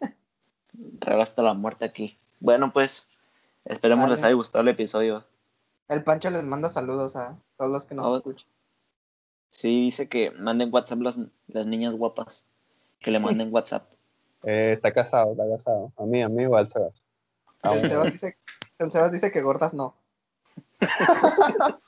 Real 1.00 1.20
hasta 1.22 1.42
la 1.42 1.54
muerte 1.54 1.84
aquí. 1.86 2.18
Bueno, 2.40 2.72
pues 2.74 3.06
esperemos 3.64 4.04
Vale. 4.04 4.16
les 4.16 4.24
haya 4.24 4.34
gustado 4.34 4.62
el 4.62 4.68
episodio. 4.68 5.24
El 5.88 6.02
Pancho 6.02 6.30
les 6.30 6.42
manda 6.44 6.70
saludos 6.70 7.14
a 7.16 7.36
todos 7.56 7.70
los 7.70 7.86
que 7.86 7.94
nos 7.94 8.06
Oh. 8.06 8.16
escuchan. 8.16 8.48
Sí, 9.50 9.84
dice 9.86 10.08
que 10.08 10.30
manden 10.32 10.70
WhatsApp 10.72 11.00
las, 11.00 11.16
las 11.48 11.66
niñas 11.66 11.94
guapas. 11.94 12.44
Que 13.00 13.10
le 13.10 13.20
manden 13.20 13.52
WhatsApp. 13.52 13.88
Eh, 14.44 14.72
está 14.74 14.92
casado, 14.92 15.32
está 15.32 15.44
casado. 15.56 15.92
A 15.96 16.04
mí, 16.04 16.20
amigo, 16.22 16.56
al 16.56 16.68
Sebas. 16.70 16.94
Ah, 17.62 17.74
El. 17.74 17.88
Sebas 17.88 18.12
dice, 18.12 18.36
el 18.78 18.90
Sebas 18.92 19.12
dice 19.12 19.30
que 19.32 19.40
gordas 19.42 19.72
no. 19.74 19.94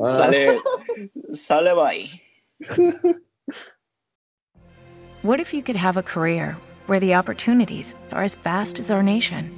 Ah, 0.00 0.16
Sale, 0.16 0.58
sale 1.46 1.72
bye. 1.74 2.08
What 5.22 5.38
if 5.40 5.52
you 5.52 5.62
could 5.62 5.76
have 5.76 5.96
a 5.96 6.02
career 6.02 6.56
where 6.86 6.98
the 7.00 7.14
opportunities 7.14 7.86
are 8.10 8.24
as 8.24 8.34
vast 8.42 8.78
as 8.80 8.90
our 8.90 9.02
nation, 9.02 9.57